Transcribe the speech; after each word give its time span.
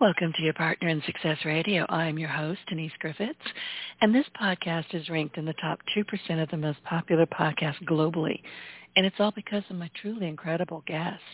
Welcome 0.00 0.32
to 0.36 0.42
your 0.44 0.54
Partner 0.54 0.86
in 0.90 1.02
Success 1.06 1.38
Radio. 1.44 1.84
I'm 1.88 2.20
your 2.20 2.28
host, 2.28 2.60
Denise 2.68 2.92
Griffitts, 3.02 3.34
and 4.00 4.14
this 4.14 4.26
podcast 4.40 4.94
is 4.94 5.08
ranked 5.08 5.38
in 5.38 5.44
the 5.44 5.54
top 5.54 5.80
2% 5.96 6.40
of 6.40 6.48
the 6.50 6.56
most 6.56 6.80
popular 6.84 7.26
podcasts 7.26 7.82
globally. 7.82 8.40
And 8.94 9.04
it's 9.04 9.16
all 9.18 9.32
because 9.32 9.64
of 9.68 9.74
my 9.74 9.90
truly 10.00 10.28
incredible 10.28 10.84
guests. 10.86 11.24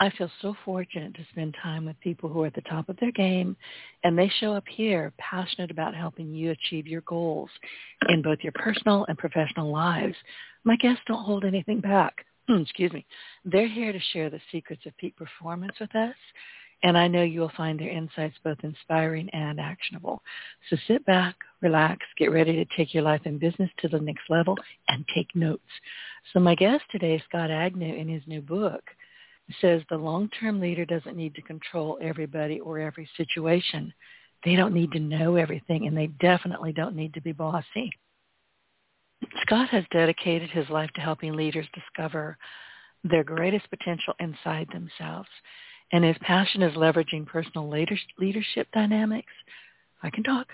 I 0.00 0.10
feel 0.10 0.28
so 0.42 0.56
fortunate 0.64 1.14
to 1.14 1.26
spend 1.30 1.54
time 1.62 1.84
with 1.84 2.00
people 2.00 2.28
who 2.28 2.42
are 2.42 2.48
at 2.48 2.54
the 2.54 2.62
top 2.62 2.88
of 2.88 2.96
their 2.96 3.12
game, 3.12 3.56
and 4.02 4.18
they 4.18 4.28
show 4.40 4.54
up 4.54 4.64
here 4.68 5.12
passionate 5.18 5.70
about 5.70 5.94
helping 5.94 6.34
you 6.34 6.50
achieve 6.50 6.88
your 6.88 7.02
goals 7.02 7.50
in 8.08 8.22
both 8.22 8.38
your 8.42 8.54
personal 8.56 9.06
and 9.08 9.18
professional 9.18 9.70
lives. 9.70 10.16
My 10.64 10.74
guests 10.74 11.04
don't 11.06 11.22
hold 11.22 11.44
anything 11.44 11.78
back. 11.78 12.26
Excuse 12.48 12.92
me. 12.92 13.06
They're 13.44 13.68
here 13.68 13.92
to 13.92 14.00
share 14.12 14.30
the 14.30 14.40
secrets 14.50 14.84
of 14.84 14.96
peak 14.96 15.16
performance 15.16 15.76
with 15.78 15.94
us 15.94 16.16
and 16.82 16.96
I 16.96 17.08
know 17.08 17.22
you 17.22 17.40
will 17.40 17.52
find 17.56 17.78
their 17.78 17.90
insights 17.90 18.36
both 18.42 18.58
inspiring 18.62 19.28
and 19.30 19.60
actionable. 19.60 20.22
So 20.68 20.76
sit 20.86 21.04
back, 21.04 21.36
relax, 21.60 22.06
get 22.16 22.32
ready 22.32 22.52
to 22.52 22.76
take 22.76 22.94
your 22.94 23.02
life 23.02 23.20
and 23.24 23.38
business 23.38 23.70
to 23.78 23.88
the 23.88 24.00
next 24.00 24.22
level, 24.30 24.56
and 24.88 25.04
take 25.14 25.28
notes. 25.34 25.62
So 26.32 26.40
my 26.40 26.54
guest 26.54 26.84
today 26.90 27.16
is 27.16 27.22
Scott 27.28 27.50
Agnew 27.50 27.94
in 27.94 28.08
his 28.08 28.22
new 28.26 28.40
book 28.40 28.82
says 29.60 29.82
the 29.88 29.96
long-term 29.96 30.60
leader 30.60 30.84
doesn't 30.84 31.16
need 31.16 31.34
to 31.34 31.42
control 31.42 31.98
everybody 32.00 32.60
or 32.60 32.78
every 32.78 33.08
situation. 33.16 33.92
They 34.44 34.54
don't 34.54 34.74
need 34.74 34.92
to 34.92 35.00
know 35.00 35.36
everything, 35.36 35.86
and 35.86 35.96
they 35.96 36.06
definitely 36.20 36.72
don't 36.72 36.96
need 36.96 37.14
to 37.14 37.20
be 37.20 37.32
bossy. 37.32 37.90
Scott 39.42 39.68
has 39.70 39.84
dedicated 39.90 40.50
his 40.50 40.68
life 40.70 40.90
to 40.94 41.00
helping 41.00 41.34
leaders 41.34 41.66
discover 41.74 42.38
their 43.04 43.24
greatest 43.24 43.68
potential 43.70 44.14
inside 44.18 44.68
themselves 44.72 45.28
and 45.92 46.04
his 46.04 46.16
passion 46.20 46.62
is 46.62 46.74
leveraging 46.76 47.26
personal 47.26 47.68
leadership 47.68 48.68
dynamics. 48.72 49.32
I 50.02 50.10
can 50.10 50.22
talk 50.22 50.48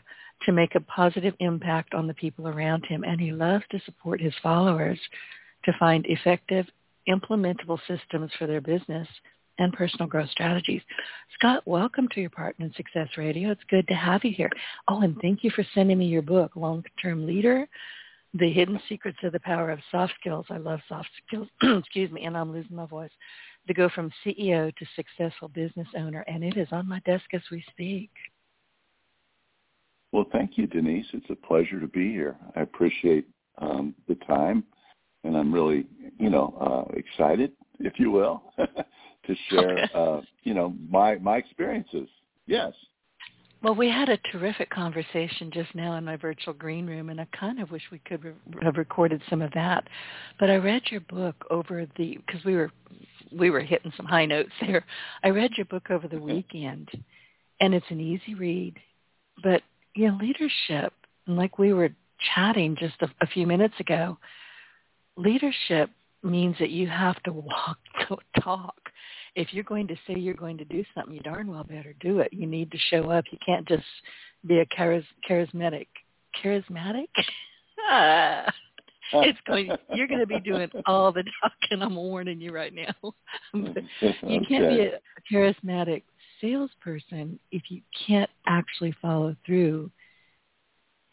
to 0.44 0.52
make 0.52 0.74
a 0.74 0.80
positive 0.80 1.34
impact 1.40 1.94
on 1.94 2.06
the 2.06 2.14
people 2.14 2.48
around 2.48 2.84
him, 2.86 3.04
and 3.04 3.20
he 3.20 3.32
loves 3.32 3.64
to 3.70 3.80
support 3.84 4.20
his 4.20 4.34
followers 4.42 4.98
to 5.64 5.72
find 5.78 6.06
effective, 6.06 6.66
implementable 7.08 7.78
systems 7.86 8.30
for 8.38 8.46
their 8.46 8.60
business 8.60 9.08
and 9.58 9.72
personal 9.72 10.06
growth 10.06 10.30
strategies. 10.30 10.82
Scott, 11.34 11.62
welcome 11.66 12.08
to 12.12 12.20
your 12.20 12.30
Partner 12.30 12.66
in 12.66 12.74
Success 12.74 13.08
Radio. 13.16 13.50
It's 13.50 13.62
good 13.70 13.88
to 13.88 13.94
have 13.94 14.24
you 14.24 14.32
here. 14.32 14.50
Oh, 14.88 15.00
and 15.00 15.16
thank 15.20 15.42
you 15.42 15.50
for 15.50 15.64
sending 15.74 15.98
me 15.98 16.06
your 16.06 16.22
book, 16.22 16.52
Long-Term 16.56 17.26
Leader, 17.26 17.66
The 18.34 18.52
Hidden 18.52 18.80
Secrets 18.88 19.18
of 19.22 19.32
the 19.32 19.40
Power 19.40 19.70
of 19.70 19.78
Soft 19.90 20.12
Skills. 20.20 20.46
I 20.50 20.58
love 20.58 20.80
soft 20.88 21.08
skills. 21.26 21.48
Excuse 21.62 22.10
me, 22.10 22.24
and 22.24 22.36
I'm 22.36 22.52
losing 22.52 22.76
my 22.76 22.86
voice 22.86 23.10
to 23.66 23.74
go 23.74 23.88
from 23.88 24.10
CEO 24.24 24.74
to 24.76 24.86
successful 24.94 25.48
business 25.48 25.88
owner, 25.96 26.24
and 26.28 26.44
it 26.44 26.56
is 26.56 26.68
on 26.72 26.88
my 26.88 27.00
desk 27.00 27.24
as 27.32 27.42
we 27.50 27.64
speak. 27.70 28.10
Well, 30.12 30.26
thank 30.32 30.56
you, 30.56 30.66
Denise. 30.66 31.06
It's 31.12 31.30
a 31.30 31.46
pleasure 31.46 31.80
to 31.80 31.88
be 31.88 32.10
here. 32.10 32.36
I 32.54 32.60
appreciate 32.60 33.26
um, 33.58 33.94
the 34.08 34.14
time, 34.26 34.64
and 35.24 35.36
I'm 35.36 35.52
really, 35.52 35.86
you 36.18 36.30
know, 36.30 36.56
uh, 36.60 36.96
excited, 36.96 37.52
if 37.80 37.94
you 37.98 38.10
will, 38.10 38.42
to 38.58 39.34
share, 39.50 39.84
okay. 39.84 39.88
uh, 39.94 40.20
you 40.44 40.54
know, 40.54 40.74
my 40.88 41.16
my 41.16 41.36
experiences. 41.36 42.08
Yes. 42.46 42.72
Well, 43.62 43.74
we 43.74 43.88
had 43.88 44.08
a 44.08 44.18
terrific 44.32 44.70
conversation 44.70 45.50
just 45.52 45.74
now 45.74 45.96
in 45.96 46.04
my 46.04 46.16
virtual 46.16 46.52
green 46.52 46.86
room, 46.86 47.08
and 47.08 47.20
I 47.20 47.26
kind 47.38 47.60
of 47.60 47.70
wish 47.70 47.82
we 47.90 47.98
could 48.00 48.22
re- 48.22 48.34
have 48.62 48.76
recorded 48.76 49.22
some 49.30 49.40
of 49.40 49.50
that. 49.52 49.88
But 50.38 50.50
I 50.50 50.56
read 50.56 50.82
your 50.90 51.00
book 51.00 51.46
over 51.50 51.86
the 51.96 52.18
because 52.26 52.44
we 52.44 52.54
were 52.54 52.70
we 53.32 53.50
were 53.50 53.60
hitting 53.60 53.92
some 53.96 54.06
high 54.06 54.26
notes 54.26 54.52
there. 54.60 54.84
I 55.24 55.28
read 55.28 55.52
your 55.56 55.66
book 55.66 55.90
over 55.90 56.06
the 56.06 56.16
mm-hmm. 56.16 56.26
weekend, 56.26 56.90
and 57.60 57.74
it's 57.74 57.86
an 57.90 58.00
easy 58.00 58.34
read. 58.34 58.76
But 59.42 59.62
you 59.94 60.08
know, 60.08 60.18
leadership, 60.20 60.92
like 61.26 61.58
we 61.58 61.72
were 61.72 61.90
chatting 62.34 62.76
just 62.78 63.00
a, 63.00 63.08
a 63.22 63.26
few 63.26 63.46
minutes 63.46 63.74
ago, 63.80 64.18
leadership 65.16 65.90
means 66.22 66.56
that 66.60 66.70
you 66.70 66.88
have 66.88 67.22
to 67.22 67.32
walk 67.32 67.78
to 68.08 68.16
talk. 68.40 68.85
If 69.36 69.52
you're 69.52 69.64
going 69.64 69.86
to 69.88 69.96
say 70.06 70.14
you're 70.14 70.34
going 70.34 70.58
to 70.58 70.64
do 70.64 70.84
something, 70.94 71.14
you 71.14 71.20
darn 71.20 71.48
well 71.48 71.64
better 71.64 71.94
do 72.00 72.18
it. 72.18 72.32
You 72.32 72.46
need 72.46 72.72
to 72.72 72.78
show 72.90 73.10
up. 73.10 73.26
You 73.30 73.38
can't 73.44 73.68
just 73.68 73.84
be 74.46 74.58
a 74.58 74.66
charis- 74.74 75.04
charismatic, 75.28 75.86
charismatic. 76.42 77.08
Ah 77.88 78.46
it's 79.12 79.38
going. 79.46 79.70
You're 79.94 80.08
going 80.08 80.20
to 80.20 80.26
be 80.26 80.40
doing 80.40 80.68
all 80.86 81.12
the 81.12 81.24
talking. 81.42 81.82
I'm 81.82 81.96
warning 81.96 82.40
you 82.40 82.52
right 82.52 82.72
now. 82.74 83.14
you 83.54 84.40
can't 84.48 84.68
be 84.68 84.88
a 84.88 85.00
charismatic 85.32 86.02
salesperson 86.40 87.38
if 87.50 87.62
you 87.68 87.80
can't 88.06 88.30
actually 88.46 88.94
follow 89.00 89.34
through 89.44 89.90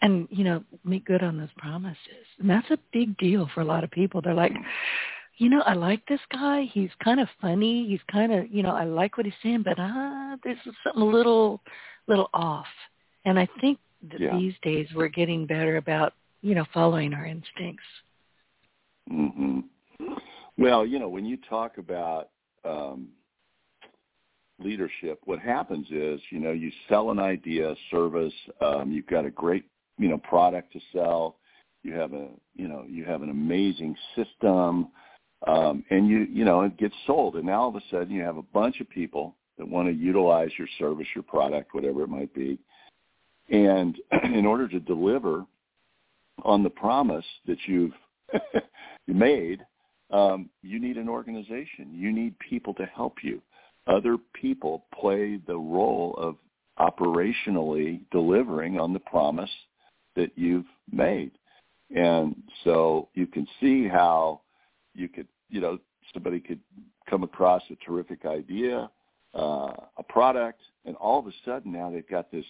and 0.02 0.28
you 0.32 0.44
know 0.44 0.64
make 0.84 1.06
good 1.06 1.24
on 1.24 1.38
those 1.38 1.54
promises. 1.58 1.98
And 2.40 2.50
that's 2.50 2.70
a 2.72 2.78
big 2.92 3.18
deal 3.18 3.50
for 3.54 3.62
a 3.62 3.66
lot 3.66 3.84
of 3.84 3.92
people. 3.92 4.22
They're 4.22 4.34
like, 4.34 4.54
you 5.38 5.50
know, 5.50 5.62
I 5.62 5.74
like 5.74 6.06
this 6.08 6.20
guy. 6.32 6.70
He's 6.72 6.92
kind 7.04 7.20
of 7.20 7.28
funny. 7.42 7.88
He's 7.88 8.02
kind 8.12 8.32
of, 8.32 8.52
you 8.52 8.64
know, 8.64 8.72
I 8.72 8.84
like 8.84 9.18
what 9.18 9.26
he's 9.26 9.36
saying, 9.42 9.64
but 9.64 9.76
ah, 9.78 10.34
uh, 10.34 10.38
there's 10.44 10.58
something 10.84 11.02
a 11.02 11.06
little, 11.06 11.62
little 12.08 12.30
off. 12.34 12.68
And 13.26 13.40
I 13.40 13.48
think 13.62 13.80
that 14.12 14.20
yeah. 14.20 14.38
these 14.38 14.54
days 14.62 14.88
we're 14.94 15.08
getting 15.08 15.46
better 15.46 15.78
about 15.78 16.14
you 16.44 16.54
know, 16.54 16.66
following 16.74 17.14
our 17.14 17.26
instincts. 17.26 17.84
hmm 19.10 19.62
Well, 20.58 20.86
you 20.86 21.00
know, 21.00 21.10
when 21.10 21.26
you 21.26 21.38
talk 21.50 21.78
about 21.80 22.30
um, 22.66 23.08
leadership, 24.60 25.22
what 25.24 25.40
happens 25.40 25.88
is, 25.90 26.20
you 26.30 26.40
know, 26.40 26.52
you 26.52 26.70
sell 26.90 27.10
an 27.10 27.20
idea, 27.20 27.74
service, 27.90 28.34
um, 28.62 28.92
you've 28.92 29.08
got 29.08 29.26
a 29.26 29.32
great, 29.32 29.64
you 29.98 30.10
know, 30.10 30.18
product 30.18 30.74
to 30.74 30.80
sell, 30.92 31.38
you 31.82 31.94
have 31.94 32.14
a, 32.14 32.28
you 32.56 32.68
know, 32.68 32.84
you 32.88 33.06
have 33.06 33.22
an 33.22 33.30
amazing 33.30 33.96
system, 34.16 34.90
um, 35.48 35.84
and 35.90 36.08
you, 36.08 36.28
you 36.32 36.46
know, 36.46 36.62
it 36.62 36.78
gets 36.78 36.96
sold, 37.06 37.36
and 37.36 37.46
now 37.46 37.64
all 37.64 37.70
of 37.70 37.76
a 37.76 37.82
sudden 37.92 38.12
you 38.12 38.22
have 38.22 38.38
a 38.38 38.42
bunch 38.42 38.80
of 38.80 38.90
people 38.90 39.36
that 39.58 39.68
want 39.68 39.88
to 39.88 39.94
utilize 39.94 40.50
your 40.58 40.68
service, 40.80 41.08
your 41.14 41.24
product, 41.24 41.74
whatever 41.74 42.04
it 42.04 42.10
might 42.10 42.34
be, 42.34 42.58
and 43.50 43.98
in 44.24 44.46
order 44.46 44.68
to 44.68 44.80
deliver 44.80 45.46
on 46.44 46.64
the 46.64 46.70
promise 46.70 47.26
that 47.46 47.58
you've 47.68 47.94
made, 49.08 49.66
um, 50.12 50.50
you 50.62 50.80
need 50.80 50.98
an 50.98 51.10
organization. 51.10 51.90
You 51.92 52.12
need 52.12 52.38
people 52.40 52.74
to 52.76 52.86
help 52.86 53.16
you. 53.24 53.42
Other 53.88 54.18
people 54.34 54.86
play 55.00 55.40
the 55.46 55.58
role 55.58 56.16
of 56.18 56.38
operationally 56.80 58.02
delivering 58.12 58.80
on 58.80 58.94
the 58.94 59.00
promise 59.00 59.50
that 60.16 60.32
you've 60.36 60.66
made. 60.92 61.32
And 61.96 62.36
so 62.64 63.10
you 63.14 63.28
can 63.28 63.48
see 63.60 63.88
how 63.88 64.42
you 64.94 65.08
could, 65.08 65.28
you 65.50 65.62
know, 65.62 65.78
somebody 66.14 66.40
could 66.40 66.60
come 67.10 67.24
across 67.24 67.62
a 67.72 67.76
terrific 67.86 68.26
idea, 68.26 68.90
uh, 69.34 69.74
a 69.98 70.04
product, 70.08 70.62
and 70.86 70.96
all 70.98 71.20
of 71.20 71.28
a 71.28 71.34
sudden 71.46 71.72
now 71.72 71.90
they've 71.90 72.10
got 72.10 72.32
this 72.32 72.46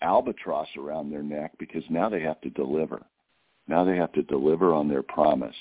albatross 0.00 0.68
around 0.76 1.10
their 1.10 1.22
neck 1.22 1.52
because 1.58 1.84
now 1.88 2.08
they 2.08 2.20
have 2.20 2.40
to 2.40 2.50
deliver. 2.50 3.04
Now 3.68 3.84
they 3.84 3.96
have 3.96 4.12
to 4.12 4.22
deliver 4.22 4.74
on 4.74 4.88
their 4.88 5.02
promise. 5.02 5.56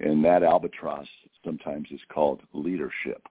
And 0.00 0.24
that 0.24 0.42
albatross 0.42 1.06
sometimes 1.44 1.88
is 1.90 2.00
called 2.12 2.42
leadership. 2.52 3.26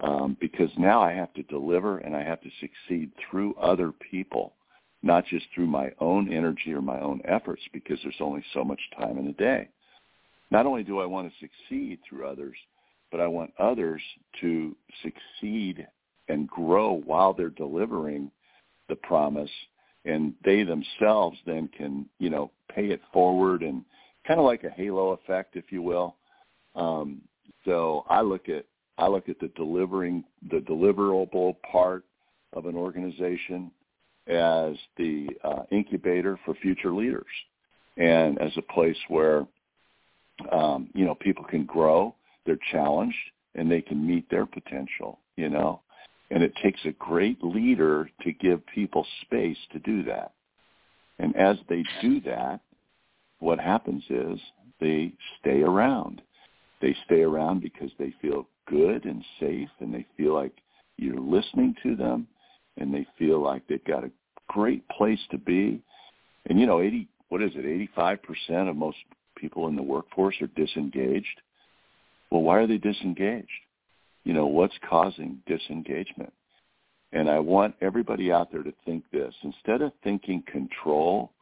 Um, 0.00 0.36
because 0.40 0.70
now 0.78 1.02
I 1.02 1.12
have 1.12 1.34
to 1.34 1.42
deliver 1.42 1.98
and 1.98 2.16
I 2.16 2.22
have 2.22 2.40
to 2.40 2.50
succeed 2.58 3.10
through 3.18 3.54
other 3.56 3.92
people, 3.92 4.54
not 5.02 5.26
just 5.26 5.44
through 5.54 5.66
my 5.66 5.90
own 6.00 6.32
energy 6.32 6.72
or 6.72 6.80
my 6.80 6.98
own 7.00 7.20
efforts 7.26 7.60
because 7.74 7.98
there's 8.02 8.14
only 8.20 8.42
so 8.54 8.64
much 8.64 8.80
time 8.98 9.18
in 9.18 9.26
a 9.26 9.32
day. 9.34 9.68
Not 10.50 10.66
only 10.66 10.82
do 10.82 11.00
I 11.00 11.06
want 11.06 11.30
to 11.30 11.38
succeed 11.38 12.00
through 12.08 12.26
others, 12.26 12.56
but 13.10 13.20
I 13.20 13.26
want 13.26 13.52
others 13.58 14.02
to 14.40 14.76
succeed 15.02 15.86
and 16.28 16.48
grow 16.48 17.00
while 17.04 17.32
they're 17.32 17.50
delivering 17.50 18.30
the 18.88 18.96
promise 18.96 19.50
and 20.04 20.32
they 20.44 20.62
themselves 20.64 21.36
then 21.46 21.68
can 21.76 22.06
you 22.18 22.30
know 22.30 22.50
pay 22.74 22.86
it 22.86 23.00
forward 23.12 23.62
and 23.62 23.84
kind 24.26 24.40
of 24.40 24.46
like 24.46 24.64
a 24.64 24.70
halo 24.70 25.10
effect 25.10 25.56
if 25.56 25.70
you 25.70 25.82
will. 25.82 26.16
Um, 26.74 27.22
so 27.64 28.04
i 28.08 28.20
look 28.20 28.48
at 28.48 28.64
i 28.98 29.06
look 29.06 29.28
at 29.28 29.38
the 29.40 29.48
delivering 29.48 30.24
the 30.50 30.58
deliverable 30.58 31.56
part 31.70 32.04
of 32.52 32.66
an 32.66 32.74
organization 32.74 33.70
as 34.26 34.74
the 34.96 35.28
uh, 35.44 35.62
incubator 35.70 36.38
for 36.44 36.54
future 36.56 36.92
leaders 36.92 37.26
and 37.96 38.40
as 38.40 38.52
a 38.56 38.72
place 38.72 38.96
where 39.08 39.46
um, 40.52 40.88
you 40.94 41.04
know 41.04 41.14
people 41.14 41.44
can 41.44 41.64
grow, 41.64 42.14
they're 42.46 42.58
challenged, 42.70 43.16
and 43.54 43.70
they 43.70 43.80
can 43.80 44.06
meet 44.06 44.28
their 44.30 44.46
potential. 44.46 45.18
You 45.36 45.48
know, 45.48 45.80
and 46.30 46.42
it 46.42 46.52
takes 46.62 46.80
a 46.84 46.92
great 46.92 47.42
leader 47.42 48.10
to 48.22 48.32
give 48.32 48.64
people 48.66 49.06
space 49.22 49.56
to 49.72 49.78
do 49.80 50.02
that. 50.04 50.32
And 51.18 51.36
as 51.36 51.56
they 51.68 51.84
do 52.00 52.20
that, 52.22 52.60
what 53.40 53.58
happens 53.58 54.04
is 54.08 54.38
they 54.80 55.12
stay 55.40 55.62
around. 55.62 56.22
They 56.80 56.96
stay 57.04 57.22
around 57.22 57.60
because 57.60 57.90
they 57.98 58.14
feel 58.22 58.46
good 58.66 59.04
and 59.04 59.24
safe 59.38 59.68
and 59.80 59.92
they 59.92 60.06
feel 60.16 60.34
like 60.34 60.52
you're 60.96 61.20
listening 61.20 61.74
to 61.82 61.96
them 61.96 62.26
and 62.78 62.92
they 62.92 63.06
feel 63.18 63.42
like 63.42 63.66
they've 63.66 63.84
got 63.84 64.04
a 64.04 64.10
great 64.48 64.86
place 64.88 65.20
to 65.30 65.38
be. 65.38 65.82
And 66.46 66.58
you 66.58 66.66
know, 66.66 66.80
80 66.80 67.08
what 67.30 67.42
is 67.42 67.52
it? 67.54 67.90
85% 67.96 68.68
of 68.68 68.76
most 68.76 68.98
people 69.40 69.68
in 69.68 69.76
the 69.76 69.82
workforce 69.82 70.36
are 70.40 70.48
disengaged. 70.48 71.40
Well, 72.30 72.42
why 72.42 72.58
are 72.58 72.66
they 72.66 72.78
disengaged? 72.78 73.48
You 74.24 74.34
know, 74.34 74.46
what's 74.46 74.74
causing 74.88 75.38
disengagement? 75.46 76.32
And 77.12 77.28
I 77.28 77.40
want 77.40 77.74
everybody 77.80 78.30
out 78.30 78.52
there 78.52 78.62
to 78.62 78.72
think 78.84 79.04
this. 79.10 79.34
Instead 79.42 79.82
of 79.82 79.92
thinking 80.04 80.44
control 80.46 81.32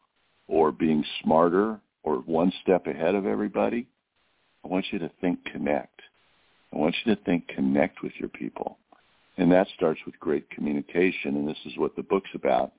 or 0.47 0.73
being 0.73 1.05
smarter 1.23 1.79
or 2.05 2.17
one 2.17 2.53
step 2.63 2.87
ahead 2.87 3.15
of 3.15 3.27
everybody, 3.27 3.87
I 4.65 4.69
want 4.69 4.87
you 4.91 4.99
to 5.01 5.11
think 5.21 5.45
connect. 5.45 6.01
I 6.73 6.79
want 6.79 6.95
you 7.05 7.15
to 7.15 7.23
think 7.23 7.49
connect 7.49 8.03
with 8.03 8.13
your 8.19 8.31
people. 8.31 8.79
And 9.37 9.53
that 9.53 9.67
starts 9.77 10.01
with 10.07 10.19
great 10.19 10.49
communication. 10.51 11.37
And 11.37 11.47
this 11.47 11.59
is 11.67 11.77
what 11.77 11.95
the 11.97 12.03
book's 12.03 12.31
about. 12.35 12.73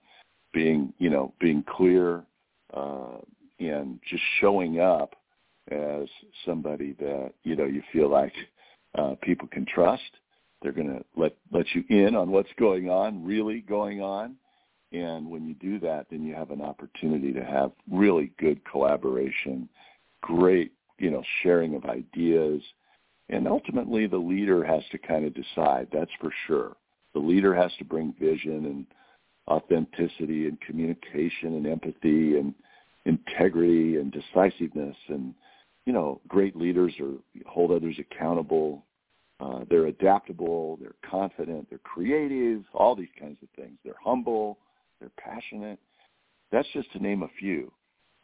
Being, 0.52 0.94
you 0.98 1.12
know, 1.12 1.32
being 1.40 1.64
clear 1.64 2.24
uh, 2.74 3.20
and 3.60 4.00
just 4.10 4.24
showing 4.40 4.80
up 4.80 5.16
as 5.72 6.08
somebody 6.46 6.94
that, 7.00 7.32
you 7.44 7.56
know, 7.56 7.66
you 7.66 7.84
feel 7.92 8.10
like 8.10 8.34
uh, 8.98 9.16
people 9.22 9.48
can 9.48 9.66
trust. 9.66 10.02
They're 10.62 10.72
going 10.72 10.88
to 10.88 11.04
let, 11.16 11.36
let 11.52 11.66
you 11.74 11.84
in 11.90 12.16
on 12.16 12.32
what's 12.32 12.50
going 12.58 12.90
on, 12.90 13.24
really 13.24 13.62
going 13.62 14.02
on. 14.02 14.36
And 14.92 15.30
when 15.30 15.48
you 15.48 15.54
do 15.56 15.80
that, 15.80 16.08
then 16.10 16.26
you 16.26 16.34
have 16.34 16.52
an 16.52 16.62
opportunity 16.62 17.32
to 17.34 17.44
have 17.44 17.72
really 17.92 18.32
good 18.40 18.60
collaboration, 18.70 19.70
great, 20.22 20.72
you 20.98 21.12
know, 21.12 21.24
sharing 21.44 21.76
of 21.76 21.86
ideas. 21.86 22.62
And 23.30 23.48
ultimately 23.48 24.08
the 24.08 24.18
leader 24.18 24.64
has 24.64 24.82
to 24.92 24.98
kind 24.98 25.26
of 25.26 25.34
decide, 25.36 25.88
that's 25.94 26.12
for 26.20 26.32
sure. 26.48 26.76
The 27.14 27.20
leader 27.20 27.54
has 27.54 27.72
to 27.78 27.86
bring 27.86 28.16
vision 28.20 28.66
and 28.66 28.86
authenticity 29.48 30.48
and 30.48 30.60
communication 30.62 31.56
and 31.56 31.68
empathy 31.68 32.38
and 32.38 32.54
integrity 33.06 33.98
and 33.98 34.12
decisiveness 34.12 34.96
and 35.08 35.34
you 35.86 35.94
know 35.94 36.20
great 36.28 36.56
leaders 36.56 36.94
are 37.00 37.14
hold 37.48 37.72
others 37.72 37.96
accountable 38.00 38.84
uh, 39.40 39.64
they're 39.70 39.88
adaptable 39.88 40.78
they're 40.82 40.96
confident 41.10 41.68
they're 41.70 41.80
creative 41.80 42.64
all 42.74 42.96
these 42.96 43.08
kinds 43.20 43.38
of 43.42 43.50
things 43.56 43.78
they're 43.84 43.96
humble 44.04 44.58
they're 45.00 45.12
passionate. 45.18 45.80
That's 46.52 46.68
just 46.74 46.92
to 46.94 47.00
name 47.00 47.24
a 47.24 47.30
few. 47.40 47.72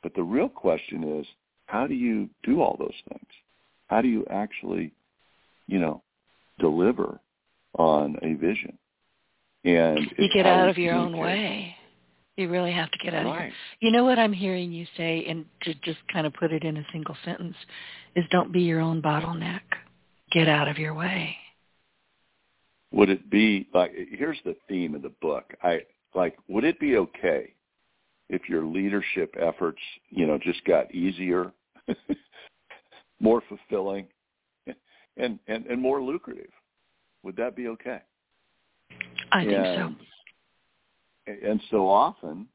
But 0.03 0.13
the 0.15 0.23
real 0.23 0.49
question 0.49 1.19
is, 1.19 1.25
how 1.67 1.87
do 1.87 1.93
you 1.93 2.29
do 2.43 2.61
all 2.61 2.75
those 2.77 2.95
things? 3.09 3.27
How 3.87 4.01
do 4.01 4.07
you 4.07 4.25
actually, 4.29 4.91
you 5.67 5.79
know, 5.79 6.03
deliver 6.59 7.19
on 7.77 8.17
a 8.21 8.33
vision? 8.33 8.77
And 9.63 9.99
you 10.17 10.29
get 10.33 10.45
out 10.45 10.69
of 10.69 10.77
your 10.77 10.93
own 10.93 11.17
way. 11.17 11.75
You 12.37 12.49
really 12.49 12.73
have 12.73 12.91
to 12.91 12.97
get 12.97 13.13
out 13.13 13.25
right. 13.25 13.35
of 13.35 13.41
here. 13.43 13.53
You 13.79 13.91
know 13.91 14.03
what 14.03 14.19
I'm 14.19 14.33
hearing 14.33 14.71
you 14.71 14.85
say, 14.97 15.25
and 15.27 15.45
to 15.63 15.73
just 15.75 15.99
kind 16.11 16.27
of 16.27 16.33
put 16.33 16.51
it 16.51 16.63
in 16.63 16.77
a 16.77 16.85
single 16.91 17.15
sentence, 17.23 17.55
is 18.15 18.25
don't 18.29 18.51
be 18.51 18.61
your 18.61 18.81
own 18.81 19.01
bottleneck. 19.01 19.61
Get 20.31 20.49
out 20.49 20.67
of 20.67 20.77
your 20.77 20.93
way. 20.93 21.35
Would 22.91 23.09
it 23.09 23.29
be 23.29 23.67
like? 23.73 23.93
Here's 24.11 24.37
the 24.43 24.55
theme 24.67 24.95
of 24.95 25.01
the 25.01 25.13
book. 25.21 25.53
I 25.63 25.81
like, 26.15 26.37
would 26.47 26.63
it 26.63 26.79
be 26.79 26.97
okay 26.97 27.53
if 28.29 28.49
your 28.49 28.65
leadership 28.65 29.35
efforts, 29.39 29.79
you 30.09 30.25
know, 30.25 30.39
just 30.41 30.63
got 30.65 30.93
easier, 30.93 31.51
more 33.19 33.43
fulfilling, 33.47 34.07
and, 35.17 35.39
and, 35.47 35.65
and 35.65 35.81
more 35.81 36.01
lucrative? 36.01 36.51
Would 37.23 37.35
that 37.37 37.55
be 37.55 37.67
okay? 37.67 37.99
I 39.31 39.43
think 39.45 39.65
so. 39.65 39.95
And 41.27 41.61
so 41.71 41.87
often, 41.89 42.47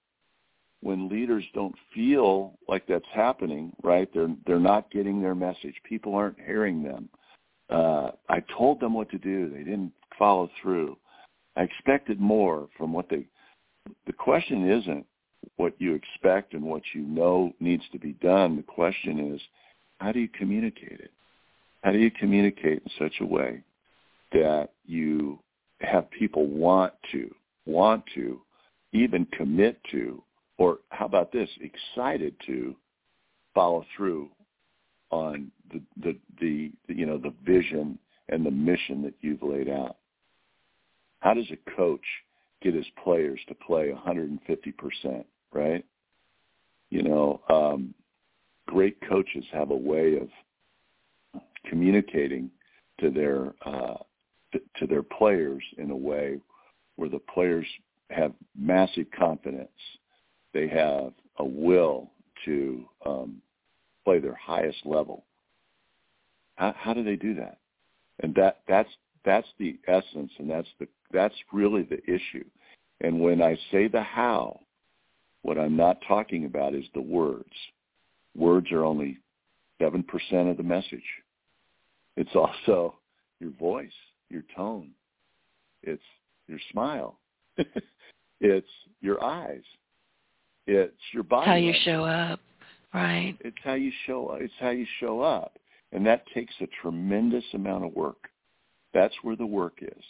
when 0.82 1.08
leaders 1.08 1.44
don't 1.54 1.74
feel 1.94 2.58
like 2.68 2.86
that's 2.86 3.04
happening, 3.12 3.72
right? 3.82 4.08
They're 4.14 4.34
they're 4.46 4.58
not 4.58 4.90
getting 4.90 5.20
their 5.20 5.34
message. 5.34 5.74
People 5.84 6.14
aren't 6.14 6.40
hearing 6.40 6.82
them. 6.82 7.08
Uh, 7.68 8.10
I 8.28 8.42
told 8.56 8.80
them 8.80 8.94
what 8.94 9.10
to 9.10 9.18
do. 9.18 9.50
They 9.50 9.62
didn't 9.62 9.92
follow 10.18 10.50
through. 10.60 10.96
I 11.56 11.62
expected 11.62 12.20
more 12.20 12.68
from 12.76 12.92
what 12.92 13.08
they 13.08 13.26
the 14.06 14.12
question 14.12 14.70
isn't 14.70 15.06
what 15.56 15.74
you 15.78 15.94
expect 15.94 16.54
and 16.54 16.62
what 16.62 16.82
you 16.94 17.02
know 17.02 17.52
needs 17.60 17.84
to 17.92 17.98
be 17.98 18.12
done. 18.14 18.56
The 18.56 18.62
question 18.62 19.34
is, 19.34 19.40
how 19.98 20.12
do 20.12 20.20
you 20.20 20.28
communicate 20.28 21.00
it? 21.00 21.10
How 21.82 21.92
do 21.92 21.98
you 21.98 22.10
communicate 22.10 22.82
in 22.82 22.90
such 22.98 23.20
a 23.20 23.26
way 23.26 23.62
that 24.32 24.70
you 24.86 25.38
have 25.80 26.10
people 26.10 26.46
want 26.46 26.92
to, 27.12 27.34
want 27.66 28.04
to, 28.14 28.40
even 28.92 29.26
commit 29.36 29.78
to, 29.90 30.22
or 30.58 30.78
how 30.90 31.06
about 31.06 31.32
this, 31.32 31.48
excited 31.60 32.34
to 32.46 32.74
follow 33.54 33.84
through 33.96 34.28
on 35.10 35.50
the, 35.72 35.82
the, 36.02 36.16
the, 36.40 36.72
you 36.94 37.06
know, 37.06 37.18
the 37.18 37.34
vision 37.44 37.98
and 38.28 38.44
the 38.44 38.50
mission 38.50 39.02
that 39.02 39.14
you've 39.20 39.42
laid 39.42 39.68
out? 39.68 39.96
How 41.20 41.34
does 41.34 41.50
a 41.50 41.70
coach 41.76 42.04
get 42.62 42.74
his 42.74 42.86
players 43.02 43.40
to 43.48 43.54
play 43.54 43.92
150%, 43.92 45.24
right? 45.52 45.84
You 46.90 47.02
know, 47.02 47.40
um, 47.48 47.94
great 48.66 48.96
coaches 49.08 49.44
have 49.52 49.70
a 49.70 49.76
way 49.76 50.16
of 50.16 50.28
communicating 51.68 52.50
to 53.00 53.10
their 53.10 53.54
uh, 53.64 53.96
to 54.76 54.86
their 54.86 55.02
players 55.02 55.62
in 55.78 55.90
a 55.92 55.96
way 55.96 56.40
where 56.96 57.08
the 57.08 57.20
players 57.32 57.66
have 58.10 58.32
massive 58.58 59.06
confidence. 59.16 59.68
They 60.52 60.68
have 60.68 61.12
a 61.38 61.44
will 61.44 62.10
to 62.44 62.84
um, 63.06 63.42
play 64.04 64.18
their 64.18 64.34
highest 64.34 64.78
level. 64.84 65.24
How, 66.56 66.74
how 66.76 66.94
do 66.94 67.04
they 67.04 67.16
do 67.16 67.34
that? 67.34 67.58
And 68.22 68.34
that 68.34 68.60
that's 68.68 68.88
that's 69.24 69.48
the 69.58 69.78
essence, 69.86 70.30
and 70.38 70.50
that's 70.50 70.68
the 70.78 70.88
that's 71.12 71.34
really 71.52 71.82
the 71.82 72.02
issue. 72.04 72.44
And 73.00 73.20
when 73.20 73.40
I 73.40 73.56
say 73.70 73.88
the 73.88 74.02
how, 74.02 74.60
what 75.42 75.58
I'm 75.58 75.76
not 75.76 75.98
talking 76.06 76.44
about 76.44 76.74
is 76.74 76.84
the 76.94 77.00
words. 77.00 77.48
Words 78.36 78.70
are 78.72 78.84
only 78.84 79.18
7% 79.80 80.04
of 80.50 80.56
the 80.56 80.62
message. 80.62 81.02
It's 82.16 82.34
also 82.34 82.96
your 83.40 83.50
voice, 83.52 83.90
your 84.28 84.42
tone. 84.54 84.90
It's 85.82 86.02
your 86.46 86.58
smile. 86.70 87.18
it's 88.40 88.68
your 89.00 89.22
eyes. 89.22 89.62
It's 90.66 90.94
your 91.12 91.22
body. 91.22 91.46
How 91.46 91.56
you 91.56 91.74
show 91.84 92.04
up, 92.04 92.40
right? 92.94 93.36
It's 93.40 93.56
how 93.62 93.74
you 93.74 93.90
show 94.06 94.28
up. 94.28 94.40
It's 94.40 94.54
how 94.60 94.70
you 94.70 94.86
show 95.00 95.20
up. 95.20 95.58
And 95.92 96.06
that 96.06 96.24
takes 96.34 96.54
a 96.60 96.68
tremendous 96.82 97.44
amount 97.54 97.84
of 97.84 97.94
work. 97.94 98.28
That's 98.94 99.14
where 99.22 99.36
the 99.36 99.46
work 99.46 99.78
is 99.82 100.04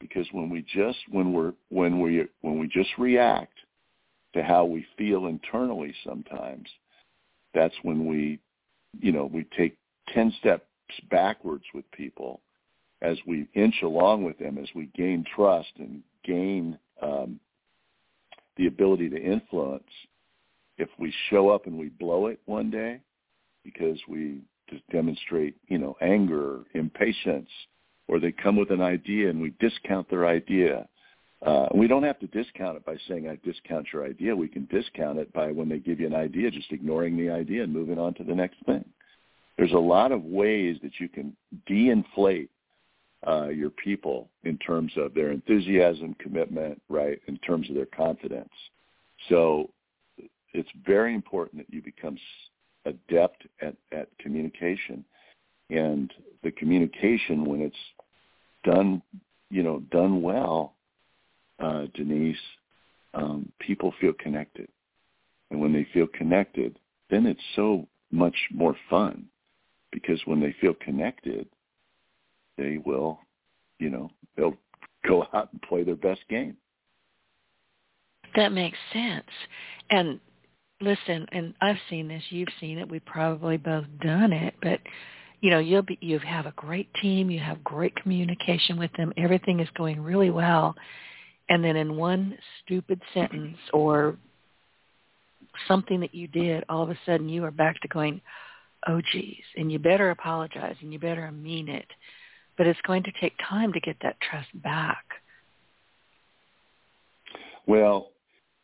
because 0.00 0.26
when 0.32 0.50
we 0.50 0.62
just 0.62 0.98
when 1.10 1.32
we're 1.32 1.52
when 1.68 2.00
we 2.00 2.26
when 2.40 2.58
we 2.58 2.66
just 2.66 2.90
react 2.98 3.52
to 4.34 4.42
how 4.42 4.64
we 4.64 4.84
feel 4.96 5.26
internally 5.26 5.94
sometimes 6.04 6.68
that's 7.54 7.74
when 7.82 8.06
we 8.06 8.40
you 8.98 9.12
know 9.12 9.26
we 9.26 9.46
take 9.56 9.76
10 10.14 10.34
steps 10.40 10.64
backwards 11.10 11.64
with 11.74 11.88
people 11.92 12.40
as 13.02 13.16
we 13.26 13.46
inch 13.54 13.76
along 13.82 14.24
with 14.24 14.38
them 14.38 14.58
as 14.58 14.68
we 14.74 14.88
gain 14.96 15.24
trust 15.36 15.70
and 15.78 16.02
gain 16.24 16.78
um, 17.02 17.38
the 18.56 18.66
ability 18.66 19.08
to 19.08 19.20
influence 19.20 19.84
if 20.78 20.88
we 20.98 21.12
show 21.28 21.50
up 21.50 21.66
and 21.66 21.78
we 21.78 21.88
blow 21.88 22.26
it 22.26 22.40
one 22.46 22.70
day 22.70 23.00
because 23.64 23.98
we 24.08 24.40
just 24.68 24.86
demonstrate 24.90 25.56
you 25.68 25.78
know 25.78 25.96
anger 26.00 26.60
impatience 26.74 27.48
or 28.08 28.18
they 28.18 28.32
come 28.32 28.56
with 28.56 28.70
an 28.70 28.80
idea 28.80 29.30
and 29.30 29.40
we 29.40 29.54
discount 29.60 30.10
their 30.10 30.26
idea. 30.26 30.88
Uh, 31.46 31.68
we 31.72 31.86
don't 31.86 32.02
have 32.02 32.18
to 32.18 32.26
discount 32.26 32.76
it 32.76 32.84
by 32.84 32.96
saying 33.08 33.28
I 33.28 33.38
discount 33.46 33.86
your 33.92 34.04
idea. 34.04 34.34
We 34.34 34.48
can 34.48 34.66
discount 34.66 35.18
it 35.18 35.32
by 35.32 35.52
when 35.52 35.68
they 35.68 35.78
give 35.78 36.00
you 36.00 36.06
an 36.06 36.14
idea, 36.14 36.50
just 36.50 36.72
ignoring 36.72 37.16
the 37.16 37.30
idea 37.30 37.62
and 37.62 37.72
moving 37.72 37.98
on 37.98 38.14
to 38.14 38.24
the 38.24 38.34
next 38.34 38.56
thing. 38.66 38.84
There's 39.56 39.72
a 39.72 39.78
lot 39.78 40.10
of 40.10 40.24
ways 40.24 40.78
that 40.82 40.98
you 40.98 41.08
can 41.08 41.36
de-inflate 41.66 42.50
uh, 43.26 43.48
your 43.48 43.70
people 43.70 44.28
in 44.44 44.56
terms 44.58 44.92
of 44.96 45.14
their 45.14 45.30
enthusiasm, 45.30 46.14
commitment, 46.18 46.80
right, 46.88 47.20
in 47.26 47.36
terms 47.38 47.68
of 47.68 47.74
their 47.74 47.86
confidence. 47.86 48.52
So 49.28 49.70
it's 50.52 50.70
very 50.86 51.14
important 51.14 51.58
that 51.58 51.74
you 51.74 51.82
become 51.82 52.16
adept 52.86 53.46
at, 53.60 53.76
at 53.92 54.08
communication. 54.18 55.04
And 55.68 56.12
the 56.42 56.50
communication, 56.50 57.44
when 57.44 57.60
it's 57.60 57.76
done, 58.64 59.02
you 59.50 59.62
know, 59.62 59.80
done 59.90 60.22
well, 60.22 60.74
uh, 61.58 61.86
Denise, 61.94 62.36
um, 63.14 63.52
people 63.58 63.92
feel 64.00 64.12
connected. 64.14 64.68
And 65.50 65.60
when 65.60 65.72
they 65.72 65.86
feel 65.92 66.06
connected, 66.06 66.78
then 67.10 67.26
it's 67.26 67.40
so 67.54 67.86
much 68.10 68.36
more 68.52 68.76
fun 68.88 69.26
because 69.92 70.20
when 70.24 70.40
they 70.40 70.54
feel 70.60 70.74
connected, 70.74 71.46
they 72.60 72.78
will, 72.84 73.18
you 73.78 73.88
know, 73.88 74.10
they'll 74.36 74.56
go 75.08 75.26
out 75.32 75.48
and 75.52 75.62
play 75.62 75.82
their 75.82 75.96
best 75.96 76.20
game. 76.28 76.56
That 78.36 78.52
makes 78.52 78.76
sense. 78.92 79.24
And 79.88 80.20
listen, 80.80 81.26
and 81.32 81.54
I've 81.60 81.78
seen 81.88 82.06
this, 82.06 82.22
you've 82.28 82.48
seen 82.60 82.78
it, 82.78 82.88
we've 82.88 83.04
probably 83.06 83.56
both 83.56 83.86
done 84.02 84.32
it, 84.32 84.54
but 84.62 84.78
you 85.40 85.48
know, 85.48 85.58
you'll 85.58 85.82
be 85.82 85.96
you 86.02 86.18
have 86.18 86.44
a 86.44 86.52
great 86.52 86.92
team, 87.00 87.30
you 87.30 87.40
have 87.40 87.64
great 87.64 87.96
communication 87.96 88.78
with 88.78 88.92
them, 88.98 89.12
everything 89.16 89.60
is 89.60 89.68
going 89.74 89.98
really 90.00 90.30
well. 90.30 90.74
And 91.48 91.64
then 91.64 91.76
in 91.76 91.96
one 91.96 92.36
stupid 92.62 93.00
sentence 93.14 93.56
or 93.72 94.18
something 95.66 95.98
that 96.00 96.14
you 96.14 96.28
did, 96.28 96.62
all 96.68 96.82
of 96.82 96.90
a 96.90 96.98
sudden 97.06 97.28
you 97.28 97.42
are 97.44 97.50
back 97.50 97.80
to 97.80 97.88
going, 97.88 98.20
oh 98.86 99.00
geez, 99.12 99.42
and 99.56 99.72
you 99.72 99.78
better 99.78 100.10
apologize 100.10 100.76
and 100.82 100.92
you 100.92 100.98
better 100.98 101.32
mean 101.32 101.68
it. 101.70 101.86
But 102.60 102.66
it's 102.66 102.80
going 102.82 103.04
to 103.04 103.12
take 103.22 103.32
time 103.48 103.72
to 103.72 103.80
get 103.80 103.96
that 104.02 104.16
trust 104.20 104.48
back. 104.62 105.02
Well, 107.66 108.10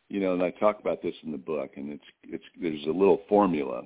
you 0.07 0.19
know, 0.19 0.33
and 0.33 0.43
I 0.43 0.51
talk 0.51 0.79
about 0.79 1.01
this 1.01 1.15
in 1.23 1.31
the 1.31 1.39
book, 1.39 1.71
and 1.77 1.89
it's 1.93 2.03
it's 2.21 2.43
there's 2.61 2.83
a 2.83 2.95
little 2.95 3.21
formula, 3.27 3.81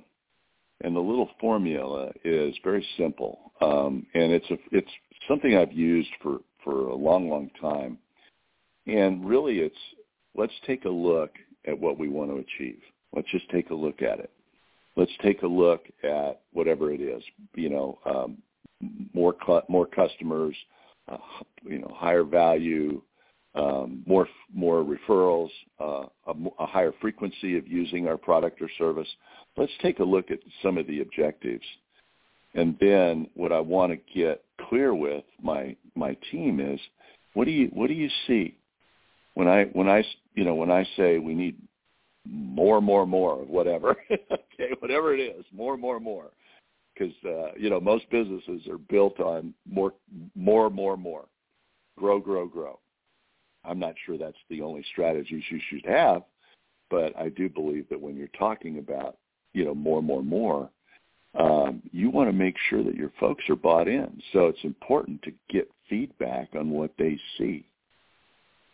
and 0.84 0.94
the 0.94 1.00
little 1.00 1.30
formula 1.40 2.12
is 2.26 2.54
very 2.62 2.86
simple, 2.98 3.52
um, 3.62 4.06
and 4.12 4.32
it's 4.32 4.50
a 4.50 4.58
it's 4.70 4.90
something 5.26 5.56
I've 5.56 5.72
used 5.72 6.10
for 6.22 6.40
for 6.62 6.88
a 6.88 6.94
long, 6.94 7.30
long 7.30 7.48
time, 7.58 7.96
and 8.86 9.26
really 9.26 9.60
it's 9.60 9.74
let's 10.36 10.52
take 10.66 10.84
a 10.84 10.90
look 10.90 11.30
at 11.66 11.80
what 11.80 11.98
we 11.98 12.10
want 12.10 12.30
to 12.32 12.36
achieve. 12.36 12.82
Let's 13.16 13.30
just 13.30 13.48
take 13.48 13.70
a 13.70 13.74
look 13.74 14.02
at 14.02 14.18
it 14.18 14.30
let's 14.94 15.12
take 15.22 15.42
a 15.42 15.46
look 15.46 15.84
at 16.04 16.42
whatever 16.52 16.92
it 16.92 17.00
is. 17.00 17.22
You 17.54 17.70
know, 17.70 17.98
um, 18.04 18.42
more 19.12 19.34
cl- 19.44 19.64
more 19.68 19.86
customers, 19.86 20.54
uh, 21.08 21.16
you 21.62 21.78
know, 21.78 21.92
higher 21.94 22.24
value, 22.24 23.00
um, 23.54 24.02
more 24.06 24.28
more 24.54 24.84
referrals, 24.84 25.50
uh, 25.80 26.06
a, 26.26 26.34
a 26.58 26.66
higher 26.66 26.92
frequency 27.00 27.56
of 27.56 27.66
using 27.66 28.08
our 28.08 28.16
product 28.16 28.60
or 28.60 28.68
service. 28.78 29.08
Let's 29.56 29.72
take 29.82 29.98
a 29.98 30.04
look 30.04 30.30
at 30.30 30.38
some 30.62 30.78
of 30.78 30.86
the 30.86 31.00
objectives, 31.00 31.64
and 32.54 32.76
then 32.80 33.28
what 33.34 33.52
I 33.52 33.60
want 33.60 33.92
to 33.92 34.14
get 34.14 34.44
clear 34.68 34.94
with 34.94 35.24
my 35.42 35.76
my 35.94 36.16
team 36.30 36.60
is, 36.60 36.80
what 37.34 37.44
do 37.44 37.50
you 37.50 37.68
what 37.68 37.88
do 37.88 37.94
you 37.94 38.08
see 38.26 38.56
when 39.34 39.48
I 39.48 39.64
when 39.72 39.88
I 39.88 40.04
you 40.34 40.44
know 40.44 40.54
when 40.54 40.70
I 40.70 40.86
say 40.96 41.18
we 41.18 41.34
need 41.34 41.56
more, 42.24 42.80
more, 42.80 43.06
more 43.06 43.42
of 43.42 43.48
whatever. 43.48 43.96
okay, 44.10 44.74
whatever 44.78 45.14
it 45.14 45.20
is, 45.20 45.44
more, 45.52 45.76
more, 45.76 46.00
more. 46.00 46.30
Because 46.94 47.14
uh, 47.24 47.52
you 47.56 47.70
know 47.70 47.80
most 47.80 48.08
businesses 48.10 48.66
are 48.68 48.78
built 48.78 49.18
on 49.20 49.54
more, 49.68 49.94
more, 50.34 50.70
more, 50.70 50.96
more. 50.96 51.24
Grow, 51.98 52.18
grow, 52.18 52.46
grow. 52.46 52.78
I'm 53.64 53.78
not 53.78 53.94
sure 54.04 54.18
that's 54.18 54.36
the 54.50 54.60
only 54.60 54.84
strategies 54.92 55.44
you 55.50 55.60
should 55.68 55.86
have, 55.86 56.22
but 56.90 57.16
I 57.18 57.28
do 57.28 57.48
believe 57.48 57.88
that 57.90 58.00
when 58.00 58.16
you're 58.16 58.28
talking 58.38 58.78
about 58.78 59.16
you 59.52 59.64
know 59.64 59.74
more, 59.74 60.02
more, 60.02 60.22
more, 60.22 60.70
um, 61.38 61.82
you 61.92 62.10
want 62.10 62.28
to 62.28 62.32
make 62.32 62.56
sure 62.68 62.84
that 62.84 62.94
your 62.94 63.12
folks 63.18 63.44
are 63.48 63.56
bought 63.56 63.88
in. 63.88 64.20
So 64.32 64.46
it's 64.46 64.64
important 64.64 65.22
to 65.22 65.32
get 65.48 65.70
feedback 65.88 66.50
on 66.54 66.70
what 66.70 66.92
they 66.98 67.18
see. 67.38 67.66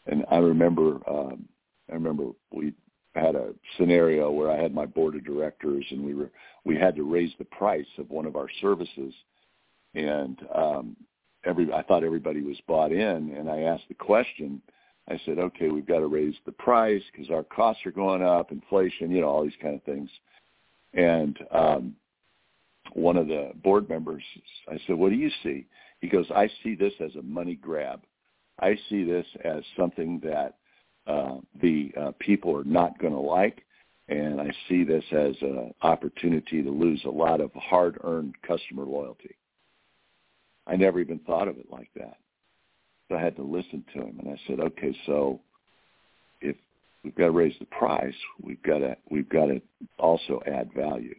And 0.06 0.24
I 0.30 0.38
remember, 0.38 0.98
um, 1.08 1.44
I 1.90 1.94
remember 1.94 2.30
we 2.52 2.72
had 3.18 3.34
a 3.34 3.54
scenario 3.76 4.30
where 4.30 4.50
I 4.50 4.60
had 4.60 4.74
my 4.74 4.86
board 4.86 5.14
of 5.14 5.24
directors 5.24 5.84
and 5.90 6.04
we 6.04 6.14
were 6.14 6.30
we 6.64 6.76
had 6.76 6.96
to 6.96 7.10
raise 7.10 7.32
the 7.38 7.44
price 7.44 7.86
of 7.98 8.10
one 8.10 8.26
of 8.26 8.36
our 8.36 8.48
services. 8.60 9.14
And 9.94 10.38
um 10.54 10.96
every 11.44 11.72
I 11.72 11.82
thought 11.82 12.04
everybody 12.04 12.42
was 12.42 12.60
bought 12.66 12.92
in 12.92 13.34
and 13.36 13.50
I 13.50 13.60
asked 13.60 13.88
the 13.88 13.94
question. 13.94 14.60
I 15.08 15.20
said 15.24 15.38
okay 15.38 15.68
we've 15.68 15.86
got 15.86 16.00
to 16.00 16.06
raise 16.06 16.34
the 16.44 16.52
price 16.52 17.02
because 17.12 17.30
our 17.30 17.44
costs 17.44 17.86
are 17.86 17.92
going 17.92 18.22
up 18.22 18.52
inflation 18.52 19.10
you 19.10 19.20
know 19.20 19.28
all 19.28 19.44
these 19.44 19.52
kind 19.60 19.74
of 19.74 19.82
things. 19.84 20.10
And 20.94 21.38
um 21.50 21.96
one 22.94 23.16
of 23.16 23.28
the 23.28 23.52
board 23.62 23.88
members 23.88 24.22
I 24.68 24.78
said 24.86 24.96
what 24.96 25.10
do 25.10 25.16
you 25.16 25.30
see? 25.42 25.66
He 26.00 26.08
goes 26.08 26.26
I 26.34 26.50
see 26.62 26.74
this 26.74 26.94
as 27.00 27.14
a 27.16 27.22
money 27.22 27.54
grab. 27.54 28.02
I 28.60 28.76
see 28.88 29.04
this 29.04 29.26
as 29.44 29.62
something 29.76 30.20
that 30.24 30.57
uh, 31.08 31.36
the 31.60 31.90
uh, 32.00 32.12
people 32.20 32.56
are 32.56 32.64
not 32.64 32.98
going 32.98 33.14
to 33.14 33.18
like. 33.18 33.64
And 34.08 34.40
I 34.40 34.50
see 34.68 34.84
this 34.84 35.04
as 35.12 35.34
an 35.42 35.74
opportunity 35.82 36.62
to 36.62 36.70
lose 36.70 37.02
a 37.04 37.10
lot 37.10 37.40
of 37.40 37.50
hard-earned 37.54 38.34
customer 38.46 38.84
loyalty. 38.84 39.34
I 40.66 40.76
never 40.76 41.00
even 41.00 41.18
thought 41.20 41.48
of 41.48 41.58
it 41.58 41.66
like 41.70 41.90
that. 41.96 42.16
So 43.08 43.16
I 43.16 43.20
had 43.20 43.36
to 43.36 43.42
listen 43.42 43.84
to 43.94 44.02
him, 44.02 44.18
and 44.20 44.28
I 44.28 44.38
said, 44.46 44.60
okay, 44.60 44.96
so 45.06 45.40
if 46.40 46.56
we've 47.02 47.14
got 47.14 47.26
to 47.26 47.30
raise 47.30 47.54
the 47.58 47.66
price, 47.66 48.14
we've 48.42 48.62
got 48.62 48.78
to 48.78 48.96
we've 49.10 49.28
got 49.28 49.46
to 49.46 49.60
also 49.98 50.40
add 50.46 50.70
value. 50.74 51.18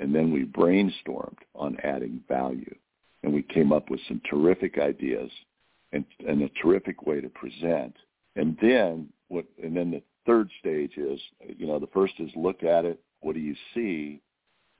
And 0.00 0.14
then 0.14 0.32
we 0.32 0.44
brainstormed 0.44 1.38
on 1.54 1.76
adding 1.84 2.22
value, 2.28 2.74
and 3.22 3.32
we 3.32 3.42
came 3.42 3.72
up 3.72 3.90
with 3.90 4.00
some 4.08 4.20
terrific 4.28 4.78
ideas 4.78 5.30
and, 5.92 6.04
and 6.26 6.42
a 6.42 6.48
terrific 6.62 7.06
way 7.06 7.20
to 7.20 7.28
present 7.28 7.94
and 8.36 8.56
then 8.60 9.08
what? 9.28 9.44
And 9.62 9.76
then 9.76 9.90
the 9.90 10.02
third 10.26 10.50
stage 10.60 10.96
is, 10.96 11.20
you 11.56 11.66
know, 11.66 11.78
the 11.78 11.88
first 11.88 12.14
is 12.18 12.30
look 12.36 12.62
at 12.62 12.84
it. 12.84 13.00
What 13.20 13.34
do 13.34 13.40
you 13.40 13.54
see? 13.74 14.20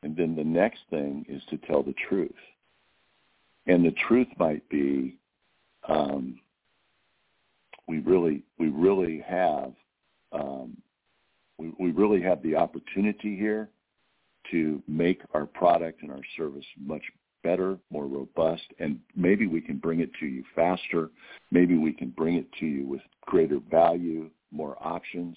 And 0.03 0.17
then 0.17 0.35
the 0.35 0.45
next 0.45 0.81
thing 0.91 1.25
is 1.29 1.43
to 1.51 1.59
tell 1.59 1.83
the 1.83 1.95
truth. 2.09 2.33
And 3.67 3.85
the 3.85 3.95
truth 4.09 4.29
might 4.39 4.67
be, 4.69 5.19
um, 5.89 6.41
we 7.87 7.99
really, 7.99 8.43
we 8.59 8.69
really 8.69 9.23
have, 9.27 9.73
um, 10.33 10.77
we, 11.59 11.73
we 11.79 11.91
really 11.91 12.23
have 12.23 12.43
the 12.43 12.57
opportunity 12.57 13.37
here 13.37 13.69
to 14.51 14.83
make 14.89 15.21
our 15.35 15.45
product 15.45 16.03
and 16.03 16.11
our 16.11 16.23
service 16.37 16.65
much 16.81 17.03
better, 17.43 17.79
more 17.91 18.07
robust, 18.07 18.63
and 18.79 18.99
maybe 19.17 19.47
we 19.47 19.61
can 19.61 19.79
bring 19.79 20.01
it 20.01 20.11
to 20.21 20.27
you 20.27 20.45
faster. 20.55 21.11
Maybe 21.51 21.77
we 21.77 21.93
can 21.93 22.11
bring 22.11 22.37
it 22.37 22.47
to 22.61 22.67
you 22.67 22.87
with 22.87 23.01
greater 23.23 23.61
value, 23.71 24.31
more 24.51 24.77
options. 24.81 25.37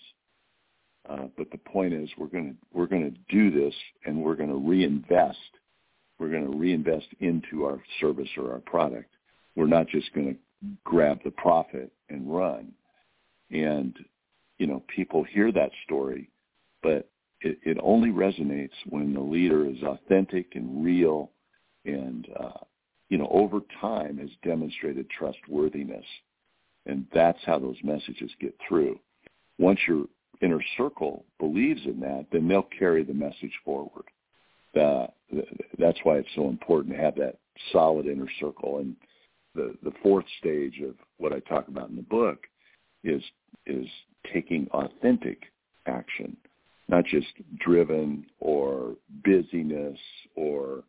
Uh, 1.10 1.28
but 1.38 1.52
the 1.52 1.58
point 1.58 1.94
is, 1.94 2.10
we're 2.18 2.28
going 2.28 2.52
to 2.52 2.56
we're 2.74 2.88
going 2.88 3.12
to 3.12 3.36
do 3.36 3.52
this, 3.52 3.74
and 4.06 4.24
we're 4.24 4.36
going 4.36 4.50
to 4.50 4.70
reinvest. 4.70 5.38
We're 6.20 6.30
going 6.30 6.50
to 6.50 6.58
reinvest 6.58 7.08
into 7.20 7.66
our 7.66 7.82
service 8.00 8.30
or 8.38 8.54
our 8.54 8.60
product. 8.60 9.10
We're 9.56 9.68
not 9.68 9.88
just 9.88 10.14
going 10.14 10.34
to 10.34 10.40
grab 10.86 11.20
the 11.24 11.32
profit 11.32 11.92
and 12.10 12.34
run. 12.34 12.72
And 13.52 13.98
you 14.58 14.68
know, 14.68 14.84
people 14.96 15.24
hear 15.24 15.52
that 15.52 15.72
story, 15.86 16.30
but 16.82 17.10
it, 17.42 17.60
it 17.64 17.78
only 17.82 18.10
resonates 18.10 18.72
when 18.88 19.14
the 19.14 19.20
leader 19.20 19.70
is 19.70 19.82
authentic 19.84 20.56
and 20.56 20.84
real 20.84 21.32
and 21.86 22.28
uh, 22.40 22.64
you 23.10 23.18
know 23.18 23.28
over 23.32 23.60
time 23.82 24.18
has 24.18 24.30
demonstrated 24.44 25.10
trustworthiness, 25.10 26.06
and 26.86 27.06
that's 27.14 27.40
how 27.46 27.60
those 27.60 27.78
messages 27.84 28.32
get 28.40 28.56
through. 28.68 29.00
Once 29.60 29.80
your 29.88 30.06
inner 30.42 30.62
circle 30.78 31.26
believes 31.40 31.82
in 31.86 32.00
that, 32.00 32.26
then 32.32 32.48
they'll 32.48 32.68
carry 32.78 33.04
the 33.04 33.14
message 33.14 33.54
forward. 33.64 34.06
Uh, 34.80 35.08
that's 35.78 36.00
why 36.04 36.18
it's 36.18 36.28
so 36.36 36.50
important 36.50 36.96
to 36.96 37.02
have 37.02 37.16
that 37.16 37.38
solid 37.72 38.08
inner 38.08 38.30
circle. 38.40 38.80
And 38.80 38.96
the 39.56 39.76
the 39.84 39.94
fourth 40.02 40.26
stage 40.40 40.82
of 40.82 40.96
what 41.18 41.34
I 41.34 41.40
talk 41.40 41.68
about 41.68 41.90
in 41.90 41.96
the 41.96 42.02
book 42.02 42.40
is 43.04 43.22
is 43.66 43.88
taking 44.34 44.68
authentic 44.72 45.44
action, 45.86 46.36
not 46.88 47.06
just 47.06 47.28
driven 47.60 48.26
or 48.40 48.96
busyness 49.24 49.98
or 50.36 50.84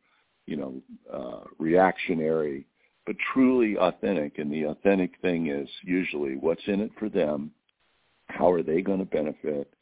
you 0.47 0.57
know, 0.57 0.75
uh, 1.13 1.45
reactionary, 1.59 2.67
but 3.07 3.17
truly 3.33 3.77
authentic. 3.77 4.39
And 4.39 4.53
the 4.53 4.65
authentic 4.65 5.13
thing 5.23 5.49
is 5.49 5.69
usually 5.83 6.37
what's 6.37 6.67
in 6.67 6.81
it 6.81 6.91
for 6.99 7.09
them, 7.09 7.51
how 8.29 8.51
are 8.51 8.63
they 8.63 8.81
going 8.83 8.99
to 8.99 9.05
benefit, 9.05 9.73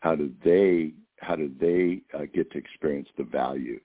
how 0.00 0.14
do 0.14 0.30
they 0.44 0.92
how 1.20 1.34
do 1.34 1.50
they 1.60 2.00
uh, 2.16 2.26
get 2.32 2.50
to 2.52 2.58
experience 2.58 3.08
the 3.16 3.24
value, 3.24 3.80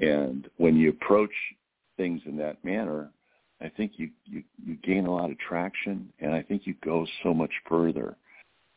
and 0.00 0.48
when 0.56 0.76
you 0.76 0.90
approach 0.90 1.32
things 1.96 2.20
in 2.26 2.36
that 2.38 2.62
manner, 2.64 3.10
I 3.60 3.68
think 3.68 3.92
you, 3.96 4.10
you, 4.24 4.42
you 4.64 4.76
gain 4.76 5.06
a 5.06 5.14
lot 5.14 5.30
of 5.30 5.38
traction, 5.38 6.12
and 6.20 6.32
I 6.32 6.42
think 6.42 6.66
you 6.66 6.74
go 6.84 7.06
so 7.22 7.32
much 7.32 7.52
further 7.68 8.16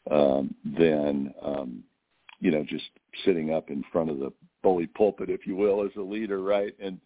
um, 0.10 0.56
than 0.64 1.34
um, 1.42 1.84
you 2.40 2.52
know 2.52 2.64
just 2.64 2.86
sitting 3.26 3.54
up 3.54 3.70
in 3.70 3.84
front 3.92 4.10
of 4.10 4.20
the 4.20 4.32
bully 4.64 4.88
pulpit, 4.88 5.30
if 5.30 5.46
you 5.46 5.56
will, 5.56 5.84
as 5.84 5.92
a 5.98 6.02
leader, 6.02 6.42
right? 6.42 6.74
And 6.82 7.00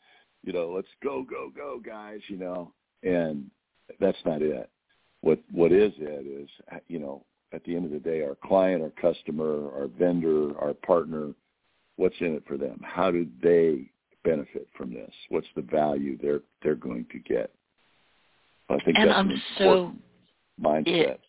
you 0.44 0.54
know, 0.54 0.72
let's 0.76 0.88
go, 1.02 1.24
go, 1.24 1.52
go, 1.56 1.80
guys, 1.84 2.20
you 2.28 2.38
know, 2.38 2.74
and 3.04 3.50
that's 4.00 4.18
not 4.26 4.42
it. 4.42 4.70
What 5.22 5.40
what 5.52 5.72
is 5.72 5.94
it 5.98 6.28
is 6.28 6.50
you 6.88 7.00
know 7.00 7.26
at 7.54 7.64
the 7.64 7.76
end 7.76 7.86
of 7.86 7.92
the 7.92 8.00
day, 8.00 8.22
our 8.22 8.38
client, 8.44 8.82
our 8.82 8.90
customer, 8.90 9.72
our 9.74 9.88
vendor, 9.88 10.58
our 10.60 10.74
partner, 10.74 11.30
what's 11.98 12.16
in 12.20 12.34
it 12.34 12.44
for 12.48 12.58
them? 12.58 12.80
How 12.84 13.12
do 13.12 13.28
they 13.42 13.90
benefit 14.24 14.68
from 14.76 14.94
this? 14.94 15.12
What's 15.30 15.48
the 15.56 15.62
value 15.62 16.18
they're 16.22 16.42
they're 16.62 16.76
going 16.76 17.06
to 17.12 17.20
get? 17.20 17.52
I 18.70 18.78
think 18.84 18.98
and 18.98 19.10
that's 19.10 19.18
I'm 19.18 19.30
an 19.30 19.42
so 19.58 19.64
important 19.64 20.02
mindset. 20.62 20.88
It, 20.88 21.20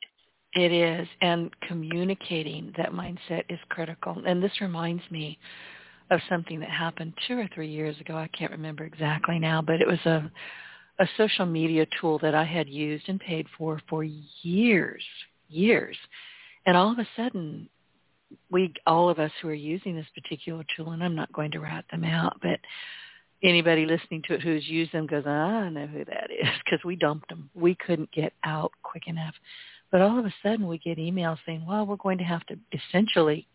it 0.56 0.72
is, 0.72 1.08
and 1.20 1.50
communicating 1.68 2.72
that 2.76 2.92
mindset 2.92 3.42
is 3.48 3.58
critical. 3.68 4.22
And 4.24 4.42
this 4.42 4.52
reminds 4.60 5.02
me 5.10 5.38
of 6.11 6.20
something 6.28 6.61
that 6.61 6.70
happened 6.70 7.14
two 7.26 7.38
or 7.38 7.49
three 7.54 7.68
years 7.68 7.99
ago. 8.00 8.14
I 8.16 8.28
can't 8.28 8.52
remember 8.52 8.84
exactly 8.84 9.38
now, 9.38 9.62
but 9.62 9.80
it 9.80 9.87
was 9.87 10.00
a 10.06 10.30
a 11.00 11.08
social 11.16 11.46
media 11.46 11.87
tool 12.00 12.18
that 12.20 12.34
I 12.34 12.44
had 12.44 12.68
used 12.68 13.08
and 13.08 13.18
paid 13.18 13.46
for 13.58 13.80
for 13.88 14.04
years, 14.04 15.02
years. 15.49 15.96
And 16.66 16.76
all 16.76 16.92
of 16.92 16.99
a 16.99 17.08
sudden, 17.16 17.68
we, 18.50 18.73
all 18.87 19.08
of 19.08 19.18
us 19.18 19.30
who 19.42 19.49
are 19.49 19.54
using 19.54 19.96
this 19.96 20.06
particular 20.14 20.64
tool, 20.76 20.92
and 20.92 21.02
I'm 21.02 21.14
not 21.14 21.32
going 21.32 21.50
to 21.52 21.61
rat 21.61 21.84
them 21.90 22.04
out, 22.04 22.38
but 22.40 22.61
anybody 23.42 23.87
listening 23.87 24.23
to 24.26 24.34
it 24.34 24.42
who's 24.42 24.66
used 24.66 24.92
them 24.92 25.06
goes, 25.06 25.25
ah, 25.26 25.30
I 25.30 25.68
know 25.68 25.87
who 25.87 26.04
that 26.04 26.30
is 26.30 26.49
because 26.64 26.84
we 26.84 26.96
dumped 26.96 27.28
them. 27.28 27.50
We 27.54 27.75
couldn't 27.75 28.12
get 28.12 28.32
out 28.44 28.73
quick 28.82 29.06
enough. 29.06 29.34
But 29.90 30.00
all 30.00 30.18
of 30.18 30.25
a 30.25 30.34
sudden 30.42 30.66
we 30.66 30.78
get 30.78 30.99
emails 30.99 31.38
saying, 31.46 31.64
well, 31.66 31.87
we're 31.87 31.96
going 31.96 32.18
to 32.18 32.25
have 32.25 32.44
to 32.46 32.58
essentially 32.73 33.46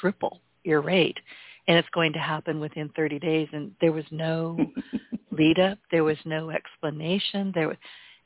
triple 0.00 0.40
your 0.64 0.80
rate. 0.80 1.18
And 1.68 1.76
it's 1.76 1.88
going 1.90 2.14
to 2.14 2.18
happen 2.18 2.58
within 2.60 2.88
30 2.96 3.18
days. 3.18 3.48
And 3.52 3.72
there 3.80 3.92
was 3.92 4.04
no 4.10 4.56
lead 5.30 5.60
up. 5.60 5.78
There 5.90 6.04
was 6.04 6.16
no 6.24 6.50
explanation. 6.50 7.52
There 7.54 7.68
was, 7.68 7.76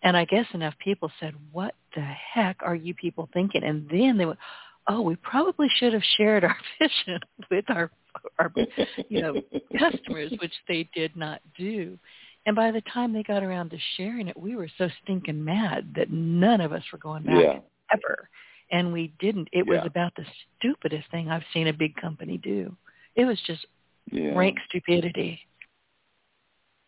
and 0.03 0.17
I 0.17 0.25
guess 0.25 0.47
enough 0.55 0.75
people 0.79 1.11
said, 1.21 1.35
what 1.51 1.75
the 1.95 2.01
heck 2.03 2.57
are 2.63 2.75
you 2.75 2.95
people 2.95 3.29
thinking? 3.35 3.65
And 3.65 3.89
then 3.91 4.17
they 4.17 4.25
went, 4.27 4.39
oh, 4.89 5.01
we 5.01 5.17
probably 5.17 5.69
should 5.77 5.93
have 5.93 6.03
shared 6.17 6.45
our 6.45 6.57
vision 6.81 7.21
with 7.51 7.65
our, 7.69 7.91
our 8.39 8.53
you 9.09 9.21
know, 9.23 9.43
customers, 9.79 10.33
which 10.41 10.55
they 10.69 10.89
did 10.95 11.17
not 11.17 11.41
do. 11.59 11.99
And 12.47 12.57
by 12.57 12.73
the 12.73 12.83
time 12.93 13.13
they 13.13 13.23
got 13.23 13.45
around 13.45 13.71
to 13.71 13.79
sharing 13.97 14.27
it, 14.29 14.37
we 14.39 14.57
were 14.57 14.69
so 14.79 14.89
stinking 15.03 15.45
mad 15.45 15.93
that 15.97 16.11
none 16.11 16.61
of 16.61 16.73
us 16.73 16.83
were 16.93 16.99
going 16.99 17.23
back 17.25 17.41
Yeah. 17.41 17.59
ever. 17.93 18.29
And 18.73 18.93
we 18.93 19.13
didn't. 19.21 19.49
It 19.53 19.67
was 19.67 19.81
about 19.87 20.15
the 20.17 20.25
stupidest 20.59 21.09
thing 21.11 21.31
I've 21.31 21.45
seen 21.53 21.69
a 21.69 21.73
big 21.73 21.95
company 21.97 22.39
do. 22.39 22.75
It 23.15 23.25
was 23.25 23.41
just 23.47 23.67
Yeah. 24.11 24.37
rank 24.37 24.59
stupidity. 24.69 25.41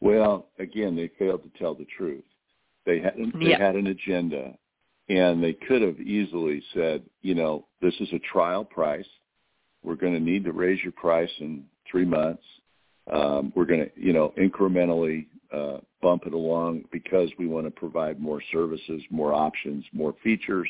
Well, 0.00 0.48
again, 0.58 0.96
they 0.96 1.08
failed 1.08 1.42
to 1.42 1.58
tell 1.58 1.74
the 1.74 1.84
truth. 1.86 2.24
They 2.84 2.98
had 3.00 3.16
they 3.16 3.50
Yeah. 3.50 3.58
had 3.58 3.76
an 3.76 3.86
agenda, 3.86 4.58
and 5.08 5.42
they 5.42 5.54
could 5.54 5.82
have 5.82 6.00
easily 6.00 6.60
said, 6.72 7.08
you 7.22 7.34
know, 7.34 7.66
this 7.80 7.98
is 8.00 8.12
a 8.12 8.18
trial 8.18 8.64
price. 8.64 9.08
We're 9.82 9.96
going 9.96 10.14
to 10.14 10.20
need 10.20 10.44
to 10.44 10.52
raise 10.52 10.82
your 10.82 10.92
price 10.92 11.32
in 11.40 11.68
three 11.86 12.04
months. 12.04 12.44
Um, 13.06 13.52
we're 13.54 13.66
going 13.66 13.84
to, 13.84 13.90
you 13.96 14.12
know, 14.12 14.30
incrementally 14.38 15.26
uh, 15.52 15.78
bump 16.00 16.26
it 16.26 16.32
along 16.32 16.84
because 16.90 17.30
we 17.38 17.46
want 17.46 17.66
to 17.66 17.70
provide 17.70 18.18
more 18.18 18.40
services, 18.50 19.02
more 19.10 19.32
options, 19.32 19.84
more 19.92 20.14
features. 20.22 20.68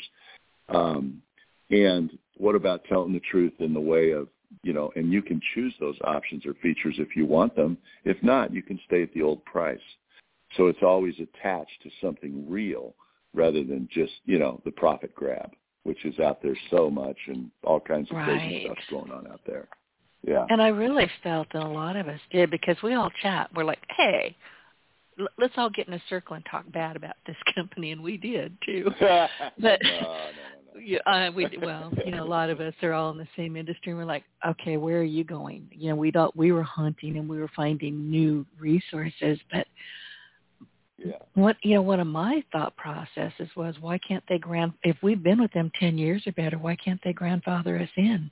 Um, 0.69 1.21
and 1.69 2.17
what 2.37 2.55
about 2.55 2.83
telling 2.85 3.13
the 3.13 3.21
truth 3.21 3.53
in 3.59 3.73
the 3.73 3.79
way 3.79 4.11
of, 4.11 4.27
you 4.63 4.73
know, 4.73 4.91
and 4.95 5.11
you 5.11 5.21
can 5.21 5.39
choose 5.53 5.73
those 5.79 5.95
options 6.03 6.45
or 6.45 6.53
features 6.55 6.95
if 6.97 7.15
you 7.15 7.25
want 7.25 7.55
them. 7.55 7.77
If 8.03 8.21
not, 8.23 8.53
you 8.53 8.61
can 8.63 8.79
stay 8.85 9.03
at 9.03 9.13
the 9.13 9.21
old 9.21 9.43
price. 9.45 9.79
So 10.57 10.67
it's 10.67 10.83
always 10.83 11.15
attached 11.19 11.81
to 11.83 11.89
something 12.01 12.45
real 12.49 12.95
rather 13.33 13.63
than 13.63 13.87
just, 13.91 14.13
you 14.25 14.39
know, 14.39 14.61
the 14.65 14.71
profit 14.71 15.13
grab, 15.13 15.51
which 15.83 16.05
is 16.05 16.17
out 16.19 16.41
there 16.41 16.57
so 16.71 16.89
much 16.89 17.17
and 17.27 17.51
all 17.63 17.79
kinds 17.79 18.09
of 18.09 18.15
crazy 18.23 18.55
Right. 18.55 18.61
stuff 18.65 18.77
going 18.89 19.11
on 19.11 19.27
out 19.27 19.41
there. 19.45 19.67
Yeah. 20.25 20.45
And 20.49 20.61
I 20.61 20.69
really 20.69 21.09
felt 21.21 21.47
that 21.53 21.61
a 21.61 21.67
lot 21.67 21.95
of 21.95 22.07
us 22.07 22.19
did 22.31 22.49
because 22.49 22.77
we 22.81 22.93
all 22.93 23.11
chat. 23.21 23.49
We're 23.53 23.65
like, 23.65 23.83
hey, 23.97 24.35
let's 25.37 25.53
all 25.57 25.69
get 25.69 25.87
in 25.87 25.93
a 25.93 26.01
circle 26.09 26.35
and 26.35 26.45
talk 26.49 26.69
bad 26.71 26.95
about 26.95 27.15
this 27.27 27.35
company, 27.55 27.91
and 27.91 28.01
we 28.01 28.17
did 28.17 28.57
too. 28.65 28.91
But- 28.99 29.29
no, 29.59 29.77
no. 30.01 30.17
Yeah, 30.83 30.99
uh, 31.05 31.31
we 31.35 31.47
well, 31.61 31.91
you 32.05 32.11
know, 32.11 32.23
a 32.23 32.25
lot 32.25 32.49
of 32.49 32.59
us 32.59 32.73
are 32.81 32.93
all 32.93 33.11
in 33.11 33.17
the 33.17 33.27
same 33.37 33.55
industry. 33.55 33.91
and 33.91 33.97
We're 33.97 34.05
like, 34.05 34.23
okay, 34.45 34.77
where 34.77 34.99
are 34.99 35.03
you 35.03 35.23
going? 35.23 35.67
You 35.71 35.89
know, 35.89 35.95
we 35.95 36.11
don't. 36.11 36.35
We 36.35 36.51
were 36.51 36.63
hunting 36.63 37.17
and 37.17 37.29
we 37.29 37.39
were 37.39 37.49
finding 37.55 38.09
new 38.09 38.45
resources, 38.59 39.39
but 39.51 39.67
Yeah. 40.97 41.17
what 41.33 41.57
you 41.61 41.75
know, 41.75 41.81
one 41.81 41.99
of 41.99 42.07
my 42.07 42.43
thought 42.51 42.75
processes 42.77 43.49
was, 43.55 43.75
why 43.79 43.97
can't 43.99 44.23
they 44.27 44.37
grand? 44.37 44.73
If 44.83 44.97
we've 45.01 45.21
been 45.21 45.41
with 45.41 45.51
them 45.53 45.71
ten 45.79 45.97
years 45.97 46.25
or 46.27 46.31
better, 46.33 46.57
why 46.57 46.75
can't 46.75 47.01
they 47.03 47.13
grandfather 47.13 47.77
us 47.79 47.89
in 47.97 48.31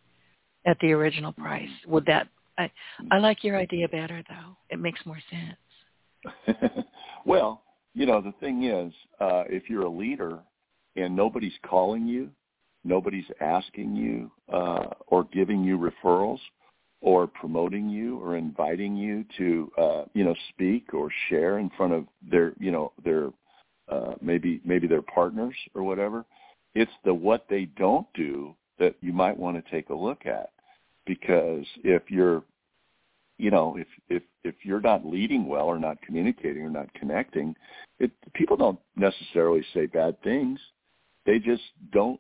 at 0.65 0.77
the 0.79 0.91
original 0.91 1.34
price? 1.34 1.69
Would 1.88 2.06
that? 2.08 2.27
I 2.58 2.71
I 3.12 3.17
like 3.19 3.43
your 3.43 3.58
idea 3.58 3.88
better 3.88 4.23
though. 4.27 4.58
It 4.69 4.79
makes 4.79 5.06
more 5.06 5.19
sense. 5.29 6.75
well, 7.25 7.63
you 7.93 8.06
know, 8.06 8.21
the 8.21 8.34
thing 8.39 8.63
is, 8.63 8.93
uh, 9.19 9.43
if 9.47 9.69
you're 9.69 9.84
a 9.86 9.89
leader 9.89 10.39
and 10.95 11.15
nobody's 11.15 11.58
calling 11.65 12.08
you, 12.08 12.29
nobody's 12.84 13.25
asking 13.41 13.95
you 13.95 14.32
uh, 14.51 14.86
or 15.08 15.25
giving 15.25 15.63
you 15.63 15.77
referrals 15.77 16.39
or 17.01 17.27
promoting 17.27 17.89
you 17.89 18.19
or 18.19 18.38
inviting 18.38 18.95
you 18.95 19.25
to, 19.38 19.71
uh, 19.77 20.03
you 20.13 20.23
know, 20.23 20.36
speak 20.49 20.93
or 20.93 21.10
share 21.29 21.60
in 21.60 21.69
front 21.71 21.93
of 21.93 22.06
their, 22.29 22.53
you 22.60 22.71
know, 22.71 22.91
their 23.03 23.29
uh, 23.89 24.13
maybe 24.21 24.62
maybe 24.63 24.88
their 24.88 25.01
partners 25.01 25.56
or 25.75 25.84
whatever. 25.84 26.25
It's 26.73 26.91
the 27.03 27.13
what 27.13 27.45
they 27.49 27.65
don't 27.65 28.08
do 28.13 28.56
that 28.79 28.95
you 29.01 29.13
might 29.13 29.38
want 29.38 29.63
to 29.63 29.71
take 29.71 29.89
a 29.89 29.93
look 29.93 30.25
at 30.25 30.51
because 31.06 31.65
if 31.84 32.10
you're 32.10 32.43
you 33.38 33.51
know, 33.51 33.75
if 33.77 33.88
if 34.10 34.23
if 34.43 34.56
you're 34.63 34.82
not 34.82 35.06
leading 35.06 35.47
well 35.47 35.65
or 35.65 35.79
not 35.79 36.01
communicating 36.01 36.63
or 36.63 36.69
not 36.69 36.93
connecting, 36.93 37.56
it 37.99 38.12
people 38.34 38.56
don't 38.56 38.79
necessarily 38.95 39.63
say 39.73 39.86
bad 39.86 40.21
things. 40.23 40.60
They 41.25 41.39
just 41.39 41.63
don't 41.91 42.19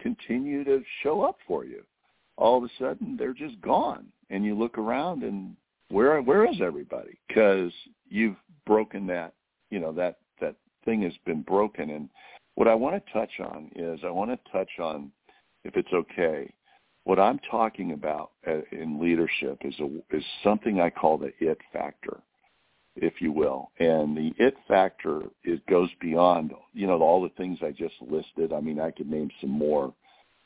continue 0.00 0.64
to 0.64 0.82
show 1.02 1.22
up 1.22 1.38
for 1.46 1.64
you. 1.64 1.82
All 2.36 2.58
of 2.58 2.64
a 2.64 2.68
sudden, 2.78 3.16
they're 3.16 3.34
just 3.34 3.60
gone, 3.60 4.06
and 4.30 4.44
you 4.44 4.58
look 4.58 4.78
around 4.78 5.22
and 5.22 5.56
where 5.90 6.22
where 6.22 6.48
is 6.48 6.60
everybody? 6.62 7.18
Because 7.28 7.72
you've 8.08 8.36
broken 8.66 9.06
that, 9.08 9.34
you 9.70 9.80
know, 9.80 9.92
that 9.92 10.18
that 10.40 10.54
thing 10.84 11.02
has 11.02 11.12
been 11.26 11.42
broken. 11.42 11.90
And 11.90 12.08
what 12.54 12.68
I 12.68 12.74
want 12.74 13.04
to 13.04 13.12
touch 13.12 13.40
on 13.40 13.70
is 13.74 14.00
I 14.04 14.10
want 14.10 14.30
to 14.30 14.52
touch 14.52 14.70
on, 14.78 15.10
if 15.64 15.76
it's 15.76 15.92
okay, 15.92 16.52
what 17.04 17.18
I'm 17.18 17.40
talking 17.50 17.92
about 17.92 18.30
uh, 18.46 18.60
in 18.72 19.00
leadership 19.00 19.58
is 19.62 19.74
a, 19.80 20.16
is 20.16 20.24
something 20.44 20.80
I 20.80 20.90
call 20.90 21.18
the 21.18 21.32
it 21.40 21.58
factor, 21.72 22.20
if 22.96 23.20
you 23.20 23.32
will. 23.32 23.70
And 23.78 24.16
the 24.16 24.32
it 24.38 24.54
factor 24.68 25.22
it 25.44 25.64
goes 25.66 25.90
beyond 26.00 26.52
you 26.72 26.86
know 26.86 27.00
all 27.00 27.22
the 27.22 27.30
things 27.30 27.58
I 27.62 27.70
just 27.70 27.94
listed. 28.00 28.52
I 28.52 28.60
mean, 28.60 28.80
I 28.80 28.90
could 28.90 29.10
name 29.10 29.30
some 29.40 29.50
more. 29.50 29.94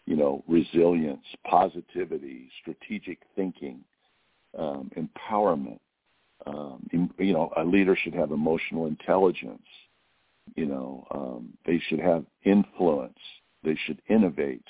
You 0.06 0.16
know, 0.16 0.44
resilience, 0.46 1.24
positivity, 1.48 2.50
strategic 2.60 3.20
thinking, 3.34 3.80
um, 4.58 4.90
empowerment. 4.98 5.78
Um, 6.46 6.86
you 7.18 7.32
know, 7.32 7.50
a 7.56 7.64
leader 7.64 7.96
should 7.96 8.12
have 8.12 8.30
emotional 8.30 8.86
intelligence. 8.86 9.64
You 10.56 10.66
know, 10.66 11.06
um, 11.10 11.54
they 11.64 11.80
should 11.88 12.00
have 12.00 12.26
influence. 12.44 13.16
They 13.62 13.78
should 13.86 14.02
innovate 14.10 14.64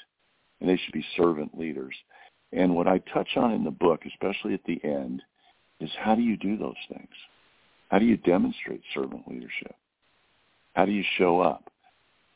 and 0.60 0.70
they 0.70 0.80
should 0.82 0.94
be 0.94 1.04
servant 1.16 1.58
leaders. 1.58 1.94
And 2.52 2.74
what 2.74 2.86
I 2.86 2.98
touch 3.12 3.28
on 3.36 3.52
in 3.52 3.64
the 3.64 3.70
book, 3.70 4.02
especially 4.06 4.54
at 4.54 4.64
the 4.64 4.80
end, 4.84 5.22
is 5.80 5.90
how 5.98 6.14
do 6.14 6.22
you 6.22 6.36
do 6.36 6.56
those 6.56 6.74
things? 6.88 7.08
How 7.94 8.00
do 8.00 8.06
you 8.06 8.16
demonstrate 8.16 8.82
servant 8.92 9.22
leadership? 9.28 9.76
How 10.72 10.84
do 10.84 10.90
you 10.90 11.04
show 11.16 11.40
up? 11.40 11.70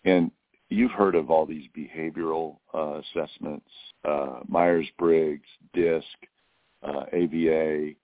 And 0.05 0.31
you've 0.69 0.93
heard 0.93 1.17
of 1.17 1.33
all 1.33 1.47
these 1.47 1.65
behavioral 1.77 2.59
uh, 2.73 3.01
assessments, 3.01 3.67
uh, 4.05 4.39
Myers-Briggs, 4.47 5.49
DISC, 5.75 6.07
uh, 6.85 7.07
AVA, 7.13 7.95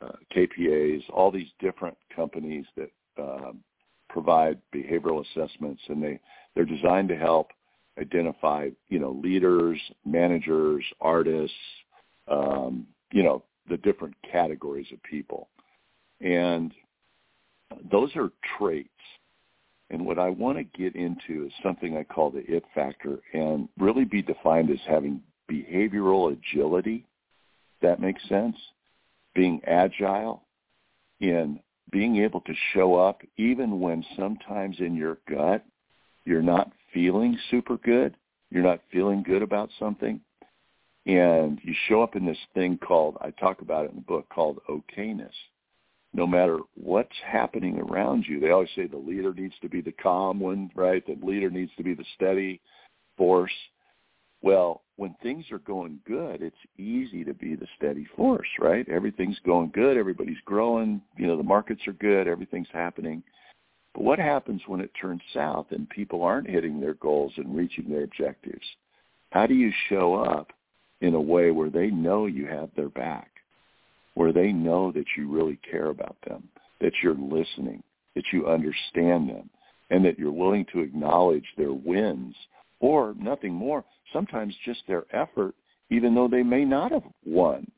uh, 0.00 0.12
KPAs, 0.34 1.02
all 1.10 1.30
these 1.30 1.50
different 1.60 1.98
companies 2.16 2.64
that 2.78 2.90
um, 3.18 3.58
provide 4.08 4.58
behavioral 4.74 5.22
assessments, 5.22 5.82
and 5.90 6.02
they, 6.02 6.18
they're 6.54 6.64
designed 6.64 7.10
to 7.10 7.16
help 7.16 7.50
identify, 8.00 8.70
you 8.88 8.98
know, 8.98 9.20
leaders, 9.22 9.78
managers, 10.06 10.82
artists, 10.98 11.54
um, 12.28 12.86
you 13.12 13.22
know, 13.22 13.42
the 13.68 13.76
different 13.76 14.14
categories 14.32 14.86
of 14.94 15.02
people. 15.02 15.50
And 16.22 16.72
those 17.90 18.14
are 18.16 18.30
traits. 18.58 18.88
And 19.90 20.06
what 20.06 20.18
I 20.18 20.30
want 20.30 20.56
to 20.56 20.64
get 20.64 20.96
into 20.96 21.44
is 21.46 21.52
something 21.62 21.96
I 21.96 22.04
call 22.04 22.30
the 22.30 22.44
it 22.46 22.64
factor 22.74 23.18
and 23.34 23.68
really 23.78 24.04
be 24.04 24.22
defined 24.22 24.70
as 24.70 24.78
having 24.86 25.20
behavioral 25.50 26.32
agility. 26.32 27.04
That 27.82 28.00
makes 28.00 28.26
sense. 28.28 28.56
Being 29.34 29.60
agile 29.66 30.44
in 31.20 31.60
being 31.90 32.16
able 32.16 32.40
to 32.40 32.54
show 32.72 32.94
up 32.94 33.20
even 33.36 33.80
when 33.80 34.04
sometimes 34.16 34.76
in 34.80 34.94
your 34.96 35.18
gut 35.28 35.64
you're 36.24 36.42
not 36.42 36.72
feeling 36.94 37.38
super 37.50 37.76
good, 37.78 38.14
you're 38.50 38.62
not 38.62 38.80
feeling 38.90 39.22
good 39.22 39.42
about 39.42 39.70
something, 39.78 40.20
and 41.06 41.58
you 41.62 41.74
show 41.88 42.02
up 42.02 42.14
in 42.16 42.24
this 42.24 42.38
thing 42.54 42.78
called, 42.78 43.16
I 43.20 43.30
talk 43.30 43.60
about 43.60 43.86
it 43.86 43.90
in 43.90 43.96
the 43.96 44.02
book, 44.02 44.28
called 44.28 44.60
okayness. 44.68 45.32
No 46.14 46.26
matter 46.26 46.58
what's 46.74 47.16
happening 47.26 47.78
around 47.78 48.26
you, 48.28 48.38
they 48.38 48.50
always 48.50 48.68
say 48.76 48.86
the 48.86 48.96
leader 48.96 49.32
needs 49.32 49.54
to 49.62 49.68
be 49.68 49.80
the 49.80 49.92
calm 49.92 50.40
one, 50.40 50.70
right? 50.74 51.04
The 51.06 51.24
leader 51.26 51.50
needs 51.50 51.72
to 51.76 51.82
be 51.82 51.94
the 51.94 52.04
steady 52.14 52.60
force. 53.16 53.52
Well, 54.42 54.82
when 54.96 55.14
things 55.22 55.46
are 55.52 55.58
going 55.58 56.00
good, 56.06 56.42
it's 56.42 56.54
easy 56.76 57.24
to 57.24 57.32
be 57.32 57.54
the 57.54 57.68
steady 57.76 58.06
force, 58.16 58.48
right? 58.60 58.86
Everything's 58.88 59.38
going 59.46 59.70
good, 59.72 59.96
everybody's 59.96 60.40
growing, 60.44 61.00
you 61.16 61.26
know, 61.26 61.36
the 61.36 61.42
markets 61.42 61.86
are 61.86 61.94
good, 61.94 62.28
everything's 62.28 62.68
happening. 62.72 63.22
But 63.94 64.04
what 64.04 64.18
happens 64.18 64.62
when 64.66 64.80
it 64.80 64.90
turns 65.00 65.22
south 65.32 65.66
and 65.70 65.88
people 65.88 66.22
aren't 66.22 66.48
hitting 66.48 66.80
their 66.80 66.94
goals 66.94 67.32
and 67.36 67.56
reaching 67.56 67.88
their 67.88 68.04
objectives? 68.04 68.66
How 69.30 69.46
do 69.46 69.54
you 69.54 69.72
show 69.88 70.14
up 70.14 70.52
in 71.00 71.14
a 71.14 71.20
way 71.20 71.50
where 71.50 71.70
they 71.70 71.88
know 71.88 72.26
you 72.26 72.46
have 72.46 72.70
their 72.76 72.88
back, 72.88 73.31
where 74.14 74.32
they 74.32 74.52
know 74.52 74.92
that 74.92 75.06
you 75.16 75.30
really 75.30 75.58
care 75.68 75.88
about 75.88 76.16
them, 76.26 76.48
that 76.80 76.92
you're 77.02 77.14
listening, 77.14 77.82
that 78.14 78.24
you 78.32 78.46
understand 78.46 79.28
them, 79.28 79.48
and 79.90 80.04
that 80.04 80.18
you're 80.18 80.32
willing 80.32 80.66
to 80.72 80.80
acknowledge 80.80 81.46
their 81.56 81.72
wins 81.72 82.34
or 82.80 83.14
nothing 83.18 83.52
more, 83.52 83.84
sometimes 84.12 84.54
just 84.64 84.82
their 84.86 85.04
effort, 85.12 85.54
even 85.90 86.14
though 86.14 86.28
they 86.28 86.42
may 86.42 86.64
not 86.64 86.92
have 86.92 87.04
won. 87.24 87.70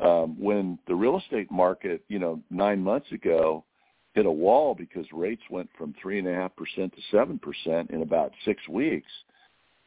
Um, 0.00 0.38
when 0.40 0.78
the 0.88 0.94
real 0.94 1.18
estate 1.18 1.50
market, 1.50 2.02
you 2.08 2.18
know, 2.18 2.40
nine 2.50 2.82
months 2.82 3.10
ago 3.12 3.64
hit 4.14 4.26
a 4.26 4.30
wall 4.30 4.74
because 4.74 5.06
rates 5.12 5.42
went 5.48 5.70
from 5.78 5.94
three 6.00 6.18
and 6.18 6.26
a 6.26 6.34
half 6.34 6.54
percent 6.56 6.92
to 6.94 7.02
seven 7.10 7.38
percent 7.38 7.90
in 7.90 8.02
about 8.02 8.32
six 8.44 8.66
weeks, 8.68 9.10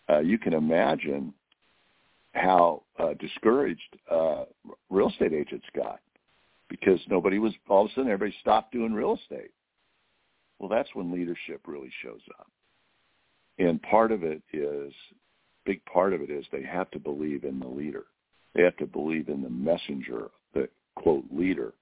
uh, 0.10 0.20
you 0.20 0.38
can 0.38 0.54
imagine 0.54 1.34
how 2.36 2.84
uh, 3.00 3.14
discouraged 3.20 3.98
uh, 4.12 4.46
real 4.90 5.10
estate 5.10 5.34
agents 5.34 5.66
got 5.76 6.00
because 6.70 7.00
nobody 7.10 7.40
was 7.40 7.54
all 7.70 7.86
of 7.86 7.92
a 7.92 7.94
sudden 7.94 8.12
everybody 8.12 8.36
stopped 8.42 8.72
doing 8.72 8.94
real 8.94 9.18
estate. 9.22 9.52
Well, 10.60 10.70
that's 10.70 10.94
when 10.94 11.12
leadership 11.12 11.62
really 11.66 11.92
shows 12.02 12.22
up. 12.40 12.48
And 13.58 13.82
part 13.84 14.12
of 14.12 14.24
it 14.24 14.42
is, 14.54 14.94
big 15.66 15.84
part 15.86 16.14
of 16.14 16.22
it 16.22 16.30
is 16.30 16.46
they 16.52 16.64
have 16.64 16.92
to 16.92 17.00
believe 17.00 17.44
in 17.44 17.60
the 17.60 17.68
leader. 17.68 18.06
They 18.54 18.64
have 18.64 18.78
to 18.78 18.86
believe 18.86 19.30
in 19.30 19.42
the 19.42 19.50
messenger, 19.50 20.30
the 20.54 20.70
quote 20.96 21.26
leader. 21.32 21.74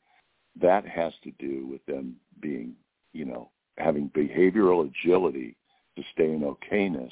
That 0.59 0.87
has 0.87 1.13
to 1.23 1.31
do 1.39 1.67
with 1.67 1.85
them 1.85 2.15
being, 2.39 2.73
you 3.13 3.25
know, 3.25 3.49
having 3.77 4.09
behavioral 4.09 4.87
agility 4.87 5.55
to 5.95 6.03
stay 6.13 6.31
in 6.31 6.41
okayness, 6.41 7.11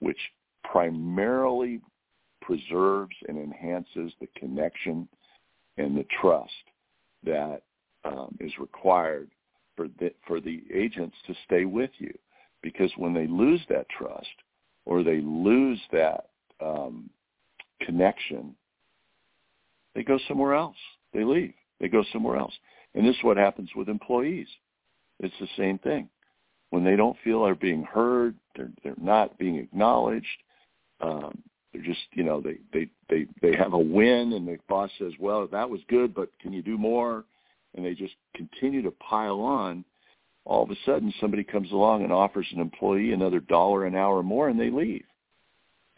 which 0.00 0.18
primarily 0.64 1.80
preserves 2.40 3.14
and 3.28 3.38
enhances 3.38 4.12
the 4.20 4.28
connection 4.36 5.08
and 5.76 5.96
the 5.96 6.06
trust 6.20 6.52
that 7.24 7.62
um, 8.04 8.36
is 8.40 8.52
required 8.58 9.30
for 9.76 9.88
the, 10.00 10.12
for 10.26 10.40
the 10.40 10.62
agents 10.72 11.16
to 11.26 11.34
stay 11.44 11.64
with 11.64 11.90
you 11.98 12.12
because 12.62 12.90
when 12.96 13.14
they 13.14 13.26
lose 13.26 13.60
that 13.68 13.88
trust 13.88 14.26
or 14.84 15.02
they 15.02 15.20
lose 15.20 15.80
that 15.92 16.30
um, 16.60 17.08
connection, 17.80 18.54
they 19.94 20.02
go 20.02 20.18
somewhere 20.28 20.54
else. 20.54 20.76
They 21.12 21.24
leave. 21.24 21.54
They 21.80 21.88
go 21.88 22.04
somewhere 22.12 22.36
else. 22.36 22.54
And 22.94 23.06
this 23.06 23.16
is 23.16 23.24
what 23.24 23.36
happens 23.36 23.70
with 23.76 23.88
employees. 23.88 24.48
It's 25.20 25.34
the 25.40 25.48
same 25.56 25.78
thing. 25.78 26.08
When 26.70 26.84
they 26.84 26.96
don't 26.96 27.16
feel 27.24 27.44
they're 27.44 27.54
being 27.54 27.82
heard, 27.82 28.34
they're 28.56 28.70
they're 28.82 28.94
not 29.00 29.38
being 29.38 29.56
acknowledged. 29.56 30.26
Um, 31.00 31.38
they're 31.72 31.82
just 31.82 32.00
you 32.12 32.24
know 32.24 32.40
they 32.40 32.58
they 32.72 32.88
they 33.10 33.26
they 33.42 33.56
have 33.56 33.74
a 33.74 33.78
win, 33.78 34.32
and 34.32 34.46
the 34.48 34.58
boss 34.68 34.90
says, 34.98 35.12
"Well, 35.18 35.46
that 35.48 35.68
was 35.68 35.80
good, 35.88 36.14
but 36.14 36.30
can 36.40 36.52
you 36.52 36.62
do 36.62 36.78
more?" 36.78 37.24
And 37.74 37.84
they 37.84 37.94
just 37.94 38.14
continue 38.34 38.82
to 38.82 38.90
pile 38.92 39.40
on. 39.40 39.84
All 40.44 40.62
of 40.62 40.70
a 40.70 40.76
sudden 40.86 41.12
somebody 41.20 41.44
comes 41.44 41.70
along 41.72 42.02
and 42.02 42.12
offers 42.12 42.46
an 42.52 42.60
employee 42.60 43.12
another 43.12 43.40
dollar 43.40 43.84
an 43.84 43.94
hour 43.94 44.22
more 44.22 44.48
and 44.48 44.58
they 44.58 44.70
leave. 44.70 45.04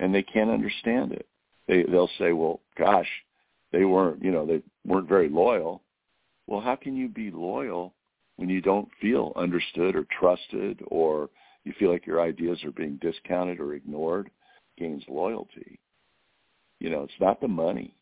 And 0.00 0.12
they 0.12 0.24
can't 0.24 0.50
understand 0.50 1.12
it. 1.12 1.26
They 1.68 1.84
they'll 1.84 2.10
say 2.18 2.32
well 2.32 2.60
gosh 2.76 3.08
they 3.70 3.84
weren't 3.84 4.24
you 4.24 4.32
know 4.32 4.44
they 4.44 4.60
weren't 4.84 5.08
very 5.08 5.28
loyal. 5.28 5.82
Well 6.48 6.60
how 6.60 6.74
can 6.74 6.96
you 6.96 7.08
be 7.08 7.30
loyal 7.30 7.94
when 8.36 8.48
you 8.48 8.60
don't 8.60 8.88
feel 9.00 9.32
understood 9.36 9.94
or 9.94 10.04
trusted 10.18 10.82
or 10.88 11.30
you 11.62 11.72
feel 11.78 11.92
like 11.92 12.06
your 12.06 12.20
ideas 12.20 12.64
are 12.64 12.72
being 12.72 12.96
discounted 13.00 13.60
or 13.60 13.74
ignored 13.74 14.30
gains 14.80 15.04
loyalty 15.08 15.78
you 16.80 16.90
know 16.90 17.02
it's 17.02 17.20
not 17.20 17.40
the 17.40 17.48
money 17.48 17.94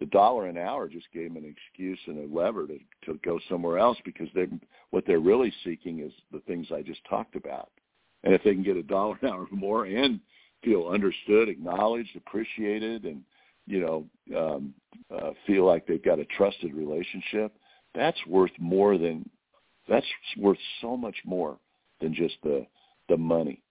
the 0.00 0.06
dollar 0.06 0.46
an 0.46 0.56
hour 0.56 0.88
just 0.88 1.10
gave 1.12 1.32
them 1.32 1.42
an 1.42 1.56
excuse 1.56 1.98
and 2.06 2.18
a 2.18 2.36
lever 2.36 2.66
to, 2.66 2.78
to 3.04 3.18
go 3.24 3.40
somewhere 3.48 3.78
else 3.78 3.98
because 4.04 4.28
they 4.34 4.46
what 4.90 5.04
they're 5.06 5.18
really 5.18 5.52
seeking 5.64 6.00
is 6.00 6.12
the 6.32 6.40
things 6.40 6.68
I 6.72 6.82
just 6.82 7.00
talked 7.08 7.34
about. 7.34 7.70
And 8.24 8.32
if 8.32 8.42
they 8.42 8.54
can 8.54 8.62
get 8.62 8.76
a 8.76 8.82
dollar 8.82 9.18
an 9.22 9.28
hour 9.28 9.46
more 9.50 9.86
and 9.86 10.20
feel 10.62 10.88
understood, 10.88 11.48
acknowledged, 11.48 12.16
appreciated, 12.16 13.04
and 13.04 13.22
you 13.66 13.80
know 13.80 14.06
um, 14.36 14.74
uh, 15.14 15.30
feel 15.46 15.66
like 15.66 15.86
they've 15.86 16.04
got 16.04 16.20
a 16.20 16.24
trusted 16.36 16.74
relationship, 16.74 17.52
that's 17.94 18.18
worth 18.26 18.52
more 18.58 18.98
than 18.98 19.28
that's 19.88 20.06
worth 20.36 20.58
so 20.80 20.96
much 20.96 21.16
more 21.24 21.58
than 22.00 22.14
just 22.14 22.36
the 22.44 22.66
the 23.08 23.16
money 23.16 23.62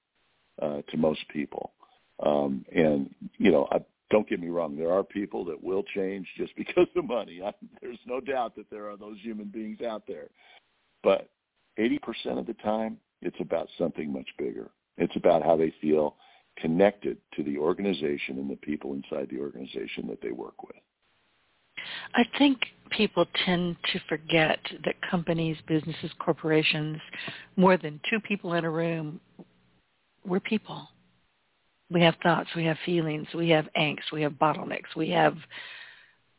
uh, 0.61 0.81
to 0.89 0.97
most 0.97 1.21
people. 1.29 1.71
Um, 2.25 2.65
and 2.73 3.13
you 3.37 3.51
know, 3.51 3.67
I, 3.71 3.79
don't 4.09 4.27
get 4.27 4.39
me 4.39 4.47
wrong, 4.47 4.77
there 4.77 4.91
are 4.91 5.03
people 5.03 5.43
that 5.45 5.61
will 5.61 5.83
change 5.95 6.27
just 6.37 6.53
because 6.57 6.87
of 6.95 7.05
money. 7.05 7.41
I, 7.43 7.53
there's 7.81 7.99
no 8.05 8.19
doubt 8.19 8.55
that 8.55 8.69
there 8.69 8.89
are 8.89 8.97
those 8.97 9.17
human 9.21 9.47
beings 9.47 9.81
out 9.81 10.03
there. 10.07 10.27
But 11.03 11.29
80% 11.79 11.99
of 12.39 12.47
the 12.47 12.55
time, 12.55 12.97
it's 13.21 13.37
about 13.39 13.67
something 13.77 14.11
much 14.11 14.27
bigger. 14.37 14.69
It's 14.97 15.15
about 15.15 15.43
how 15.43 15.55
they 15.55 15.73
feel 15.81 16.15
connected 16.57 17.17
to 17.35 17.43
the 17.43 17.57
organization 17.57 18.39
and 18.39 18.49
the 18.49 18.55
people 18.55 18.93
inside 18.93 19.27
the 19.29 19.39
organization 19.39 20.07
that 20.07 20.21
they 20.21 20.31
work 20.31 20.63
with. 20.63 20.75
I 22.15 22.23
think 22.37 22.59
people 22.89 23.25
tend 23.45 23.75
to 23.93 23.99
forget 24.09 24.59
that 24.85 24.95
companies, 25.09 25.57
businesses, 25.67 26.11
corporations, 26.19 26.97
more 27.55 27.77
than 27.77 27.99
two 28.09 28.19
people 28.19 28.53
in 28.53 28.65
a 28.65 28.69
room, 28.69 29.19
we're 30.25 30.39
people 30.39 30.89
we 31.89 32.01
have 32.01 32.15
thoughts, 32.21 32.49
we 32.55 32.65
have 32.65 32.77
feelings, 32.85 33.27
we 33.33 33.49
have 33.49 33.67
angst, 33.77 34.11
we 34.11 34.21
have 34.21 34.33
bottlenecks, 34.33 34.95
we 34.95 35.09
have 35.09 35.37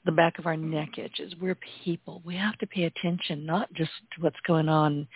the 0.04 0.12
back 0.12 0.38
of 0.38 0.46
our 0.46 0.56
neck 0.56 0.96
itches. 0.96 1.34
We're 1.40 1.58
people. 1.84 2.22
We 2.24 2.34
have 2.36 2.56
to 2.58 2.66
pay 2.66 2.84
attention 2.84 3.44
not 3.44 3.72
just 3.74 3.90
to 4.14 4.22
what's 4.22 4.40
going 4.46 4.68
on 4.68 5.06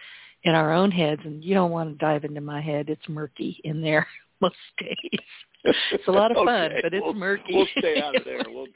in 0.44 0.54
our 0.54 0.72
own 0.72 0.90
heads. 0.90 1.22
And 1.24 1.42
you 1.42 1.54
don't 1.54 1.70
want 1.70 1.90
to 1.90 2.04
dive 2.04 2.24
into 2.24 2.40
my 2.40 2.60
head. 2.60 2.88
It's 2.88 3.08
murky 3.08 3.60
in 3.64 3.80
there 3.80 4.06
most 4.40 4.56
days. 4.78 5.20
It's 5.64 6.08
a 6.08 6.12
lot 6.12 6.32
of 6.32 6.38
fun, 6.38 6.48
okay. 6.48 6.80
but 6.82 6.92
it's 6.92 7.04
we'll, 7.04 7.14
murky. 7.14 7.54
We'll 7.54 7.66
stay 7.78 8.02
out 8.02 8.16
of 8.16 8.24
there. 8.24 8.42
We'll, 8.48 8.66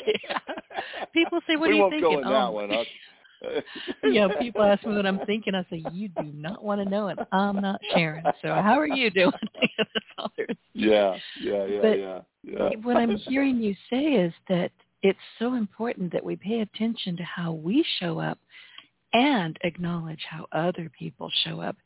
stay 0.00 0.20
out. 0.34 1.12
People 1.12 1.40
say, 1.48 1.56
"What 1.56 1.68
we 1.68 1.70
are 1.70 1.72
you 1.72 1.80
won't 1.80 1.92
thinking?" 1.94 2.10
Go 2.12 2.18
in 2.20 2.26
oh, 2.26 2.30
that 2.30 2.52
one. 2.52 2.70
you 4.02 4.14
know, 4.14 4.30
people 4.40 4.62
ask 4.62 4.84
me 4.84 4.94
what 4.94 5.06
I'm 5.06 5.20
thinking. 5.26 5.54
I 5.54 5.64
say, 5.70 5.84
you 5.92 6.08
do 6.08 6.24
not 6.34 6.62
want 6.62 6.82
to 6.82 6.88
know, 6.88 7.08
it. 7.08 7.18
I'm 7.32 7.60
not 7.60 7.80
sharing. 7.94 8.24
So 8.42 8.48
how 8.48 8.78
are 8.78 8.86
you 8.86 9.10
doing? 9.10 9.32
yeah, 10.74 11.16
yeah, 11.40 11.64
yeah, 11.66 11.80
but 11.82 11.98
yeah, 11.98 12.20
yeah. 12.42 12.68
what 12.82 12.96
I'm 12.96 13.16
hearing 13.16 13.58
you 13.58 13.74
say 13.90 14.04
is 14.04 14.32
that 14.48 14.70
it's 15.02 15.18
so 15.38 15.54
important 15.54 16.12
that 16.12 16.24
we 16.24 16.36
pay 16.36 16.60
attention 16.60 17.16
to 17.16 17.22
how 17.22 17.52
we 17.52 17.84
show 18.00 18.18
up 18.18 18.38
and 19.12 19.56
acknowledge 19.62 20.24
how 20.28 20.46
other 20.52 20.90
people 20.98 21.30
show 21.44 21.60
up. 21.60 21.76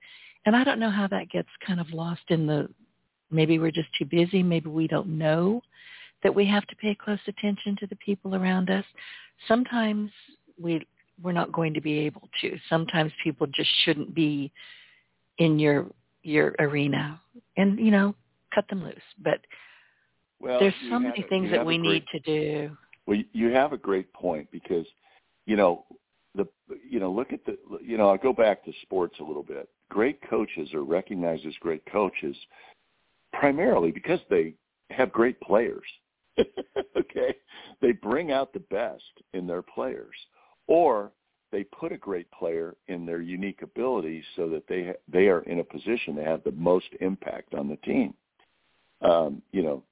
And 0.47 0.57
I 0.57 0.65
don't 0.65 0.81
know 0.81 0.91
how 0.91 1.07
that 1.09 1.31
gets 1.31 1.49
kind 1.67 1.81
of 1.81 1.91
lost 1.93 2.23
in 2.29 2.47
the, 2.47 2.69
maybe 3.31 3.59
we're 3.59 3.71
just 3.71 3.93
too 3.99 4.07
busy, 4.07 4.43
maybe 4.43 4.71
we 4.71 4.87
don't 4.87 5.19
know 5.19 5.61
that 6.23 6.35
we 6.35 6.47
have 6.47 6.67
to 6.67 6.77
pay 6.77 6.95
close 6.95 7.19
attention 7.27 7.77
to 7.81 7.87
the 7.87 7.97
people 7.97 8.35
around 8.35 8.71
us. 8.71 8.85
Sometimes 9.49 10.11
we 10.61 10.87
we're 11.23 11.33
not 11.33 11.53
going 11.53 11.75
to 11.75 11.81
be 11.81 11.99
able 12.01 12.29
to. 12.41 12.57
Sometimes 12.69 13.13
people 13.23 13.47
just 13.47 13.71
shouldn't 13.85 14.15
be 14.15 14.53
in 15.39 15.59
your 15.59 15.87
your 16.23 16.55
arena, 16.59 17.21
and 17.57 17.79
you 17.79 17.91
know, 17.91 18.15
cut 18.55 18.69
them 18.69 18.85
loose. 18.85 18.97
But 19.23 19.41
well, 20.41 20.59
there's 20.61 20.75
so 20.89 20.99
many 20.99 21.23
a, 21.23 21.29
things 21.29 21.51
that 21.51 21.65
we 21.65 21.79
great, 21.79 21.91
need 21.91 22.05
to 22.13 22.19
do. 22.21 22.77
Well, 23.07 23.19
you 23.33 23.51
have 23.51 23.73
a 23.73 23.79
great 23.79 24.13
point 24.13 24.49
because, 24.51 24.87
you 25.47 25.57
know, 25.57 25.85
the 26.35 26.47
you 26.89 27.01
know 27.01 27.11
look 27.11 27.33
at 27.33 27.45
the 27.45 27.57
you 27.83 27.97
know 27.99 28.11
I'll 28.11 28.19
go 28.19 28.33
back 28.33 28.65
to 28.65 28.73
sports 28.83 29.17
a 29.21 29.25
little 29.25 29.43
bit. 29.43 29.69
Great 29.89 30.21
coaches 30.29 30.73
are 30.75 30.85
recognized 30.85 31.45
as 31.47 31.55
great 31.61 31.83
coaches 31.91 32.37
primarily 33.33 33.91
because 33.91 34.21
they 34.29 34.55
have 34.91 35.13
great 35.13 35.41
players. 35.41 35.85
okay, 36.97 37.35
they 37.83 37.93
bring 37.93 38.31
out 38.31 38.53
the 38.53 38.61
best 38.71 39.03
in 39.35 39.47
their 39.47 39.63
players, 39.63 40.15
or 40.71 41.11
they 41.51 41.65
put 41.65 41.91
a 41.91 41.99
great 41.99 42.31
player 42.31 42.77
in 42.87 43.05
their 43.05 43.21
unique 43.21 43.61
abilities 43.63 44.23
so 44.37 44.49
that 44.49 44.67
they 44.69 44.95
they 45.13 45.27
are 45.27 45.41
in 45.43 45.59
a 45.59 45.65
position 45.65 46.15
to 46.15 46.25
have 46.25 46.43
the 46.45 46.53
most 46.53 46.87
impact 47.01 47.55
on 47.55 47.69
the 47.69 47.77
team. 47.79 48.15
Um, 49.03 49.43
you 49.51 49.63
know, 49.63 49.83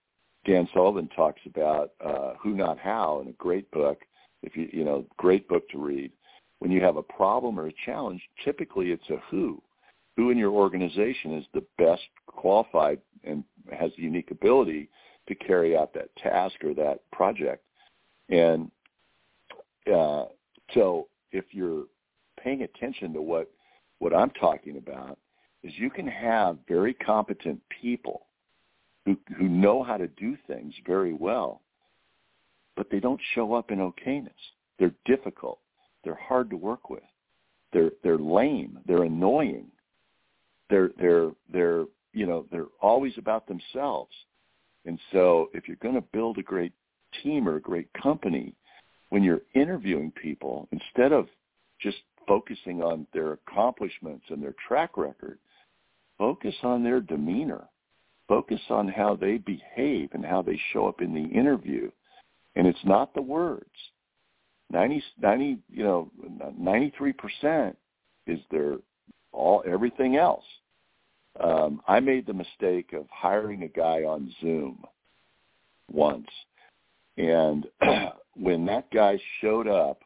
Dan 0.46 0.68
Sullivan 0.72 1.08
talks 1.08 1.40
about 1.46 1.90
uh, 2.02 2.34
who 2.40 2.54
not 2.54 2.78
how 2.78 3.20
in 3.20 3.28
a 3.28 3.32
great 3.32 3.68
book. 3.72 4.02
If 4.42 4.56
you 4.56 4.68
you 4.72 4.84
know, 4.84 5.04
great 5.16 5.48
book 5.48 5.68
to 5.70 5.78
read. 5.78 6.12
When 6.60 6.70
you 6.70 6.80
have 6.80 6.96
a 6.96 7.02
problem 7.02 7.58
or 7.58 7.66
a 7.66 7.74
challenge, 7.84 8.22
typically 8.44 8.92
it's 8.92 9.10
a 9.10 9.18
who. 9.30 9.60
Who 10.16 10.30
in 10.30 10.38
your 10.38 10.52
organization 10.52 11.34
is 11.34 11.44
the 11.54 11.64
best 11.76 12.02
qualified 12.26 13.00
and 13.24 13.42
has 13.76 13.90
the 13.96 14.02
unique 14.02 14.30
ability 14.30 14.88
to 15.26 15.34
carry 15.34 15.76
out 15.76 15.92
that 15.94 16.14
task 16.16 16.56
or 16.64 16.74
that 16.74 17.00
project. 17.12 17.64
And 18.28 18.70
uh, 19.92 20.26
so 20.74 21.09
if 21.33 21.44
you're 21.52 21.85
paying 22.42 22.62
attention 22.62 23.12
to 23.14 23.22
what 23.22 23.50
what 23.98 24.14
I'm 24.14 24.31
talking 24.31 24.76
about 24.76 25.18
is 25.62 25.72
you 25.76 25.90
can 25.90 26.07
have 26.07 26.59
very 26.68 26.94
competent 26.94 27.61
people 27.81 28.26
who 29.04 29.16
who 29.37 29.48
know 29.48 29.83
how 29.83 29.96
to 29.96 30.09
do 30.09 30.37
things 30.46 30.74
very 30.87 31.12
well, 31.12 31.62
but 32.76 32.88
they 32.90 33.00
don't 33.00 33.20
show 33.35 33.54
up 33.54 33.70
in 33.70 33.78
okayness. 33.78 34.31
They're 34.78 34.94
difficult. 35.04 35.59
They're 36.04 36.14
hard 36.14 36.50
to 36.50 36.57
work 36.57 36.90
with. 36.90 37.02
They're 37.72 37.90
they're 38.02 38.18
lame. 38.18 38.78
They're 38.87 39.04
annoying. 39.04 39.66
They're 40.70 40.90
they're 40.98 41.31
they're 41.52 41.85
you 42.12 42.26
know 42.26 42.46
they're 42.50 42.66
always 42.81 43.12
about 43.18 43.46
themselves. 43.46 44.12
And 44.85 44.98
so 45.12 45.50
if 45.52 45.66
you're 45.66 45.76
going 45.83 45.96
to 45.96 46.04
build 46.12 46.38
a 46.38 46.42
great 46.42 46.72
team 47.22 47.48
or 47.48 47.57
a 47.57 47.61
great 47.61 47.88
company, 48.00 48.54
when 49.11 49.23
you're 49.23 49.42
interviewing 49.55 50.12
people, 50.12 50.68
instead 50.73 51.12
of 51.12 51.29
just 51.81 51.99
focusing 52.27 52.83
on 52.83 53.07
their 53.12 53.33
accomplishments 53.33 54.25
and 54.29 54.42
their 54.42 54.55
track 54.66 54.97
record, 54.97 55.38
focus 56.18 56.55
on 56.62 56.83
their 56.83 57.01
demeanor. 57.01 57.64
Focus 58.29 58.61
on 58.68 58.87
how 58.87 59.16
they 59.16 59.38
behave 59.38 60.11
and 60.12 60.25
how 60.25 60.42
they 60.42 60.61
show 60.73 60.87
up 60.87 61.01
in 61.01 61.14
the 61.14 61.38
interview. 61.38 61.90
And 62.57 62.66
it's 62.66 62.85
not 62.85 63.14
the 63.14 63.23
words. 63.23 63.64
90, 64.71 65.03
90 65.21 65.59
you 65.71 65.83
know, 65.83 66.11
93% 66.61 67.75
is 68.27 68.38
their 68.51 68.77
all 69.33 69.62
everything 69.66 70.16
else. 70.16 70.44
Um, 71.42 71.81
I 71.88 72.01
made 72.01 72.27
the 72.27 72.35
mistake 72.35 72.92
of 72.92 73.07
hiring 73.11 73.62
a 73.62 73.68
guy 73.68 74.03
on 74.03 74.35
Zoom 74.40 74.85
once, 75.90 76.27
and 77.18 77.66
when 78.37 78.64
that 78.66 78.90
guy 78.90 79.18
showed 79.40 79.68
up 79.68 80.00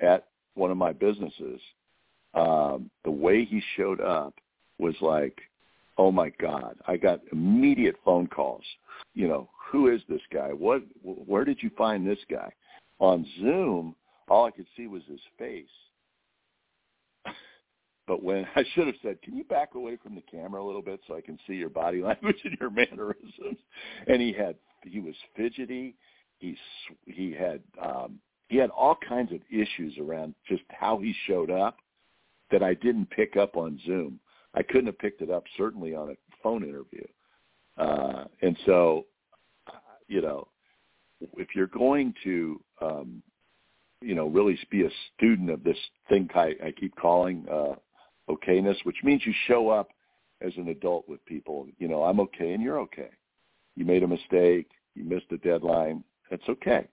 at 0.00 0.26
one 0.54 0.70
of 0.70 0.76
my 0.76 0.92
businesses, 0.92 1.60
um, 2.34 2.90
the 3.04 3.10
way 3.10 3.44
he 3.44 3.62
showed 3.76 4.00
up 4.00 4.34
was 4.78 4.94
like, 5.00 5.40
oh 5.96 6.10
my 6.10 6.30
God! 6.40 6.76
I 6.86 6.96
got 6.96 7.20
immediate 7.32 7.96
phone 8.04 8.26
calls. 8.26 8.64
You 9.14 9.28
know, 9.28 9.48
who 9.70 9.88
is 9.88 10.00
this 10.08 10.20
guy? 10.32 10.48
What? 10.48 10.82
Where 11.02 11.44
did 11.44 11.62
you 11.62 11.70
find 11.78 12.06
this 12.06 12.18
guy? 12.30 12.52
On 12.98 13.26
Zoom, 13.40 13.94
all 14.28 14.44
I 14.44 14.50
could 14.50 14.66
see 14.76 14.86
was 14.86 15.02
his 15.08 15.20
face. 15.38 15.64
but 18.06 18.22
when 18.22 18.46
I 18.56 18.64
should 18.74 18.86
have 18.86 18.96
said, 19.02 19.22
"Can 19.22 19.36
you 19.36 19.44
back 19.44 19.74
away 19.74 19.96
from 20.02 20.14
the 20.14 20.22
camera 20.22 20.62
a 20.62 20.66
little 20.66 20.82
bit 20.82 21.00
so 21.06 21.16
I 21.16 21.20
can 21.20 21.38
see 21.46 21.54
your 21.54 21.68
body 21.68 22.02
language 22.02 22.38
and 22.44 22.56
your 22.60 22.70
mannerisms?" 22.70 23.58
And 24.06 24.20
he 24.20 24.32
had 24.32 24.56
he 24.84 25.00
was 25.00 25.14
fidgety. 25.36 25.94
He 26.40 26.56
he 27.06 27.32
had 27.32 27.60
um, 27.80 28.18
he 28.48 28.56
had 28.56 28.70
all 28.70 28.96
kinds 29.08 29.32
of 29.32 29.40
issues 29.50 29.96
around 29.98 30.34
just 30.48 30.62
how 30.70 30.98
he 30.98 31.14
showed 31.26 31.50
up 31.50 31.76
that 32.50 32.62
I 32.62 32.74
didn't 32.74 33.08
pick 33.10 33.36
up 33.36 33.56
on 33.56 33.78
Zoom. 33.86 34.18
I 34.54 34.62
couldn't 34.62 34.86
have 34.86 34.98
picked 34.98 35.22
it 35.22 35.30
up 35.30 35.44
certainly 35.56 35.94
on 35.94 36.10
a 36.10 36.14
phone 36.42 36.64
interview. 36.64 37.04
Uh, 37.76 38.24
and 38.42 38.58
so, 38.66 39.06
you 40.08 40.20
know, 40.20 40.48
if 41.36 41.48
you're 41.54 41.68
going 41.68 42.12
to, 42.24 42.60
um, 42.80 43.22
you 44.00 44.14
know, 44.14 44.26
really 44.26 44.58
be 44.70 44.82
a 44.82 44.90
student 45.16 45.50
of 45.50 45.62
this 45.62 45.78
thing 46.08 46.28
I, 46.34 46.54
I 46.64 46.72
keep 46.78 46.96
calling 46.96 47.46
uh, 47.50 47.74
okayness, 48.28 48.76
which 48.84 48.96
means 49.04 49.22
you 49.24 49.32
show 49.46 49.68
up 49.68 49.90
as 50.40 50.52
an 50.56 50.68
adult 50.68 51.08
with 51.08 51.24
people. 51.26 51.66
You 51.78 51.88
know, 51.88 52.02
I'm 52.02 52.18
okay 52.20 52.52
and 52.52 52.62
you're 52.62 52.80
okay. 52.80 53.10
You 53.76 53.84
made 53.84 54.02
a 54.02 54.08
mistake. 54.08 54.68
You 54.94 55.04
missed 55.04 55.26
a 55.30 55.36
deadline. 55.38 56.02
That's 56.30 56.48
okay. 56.48 56.86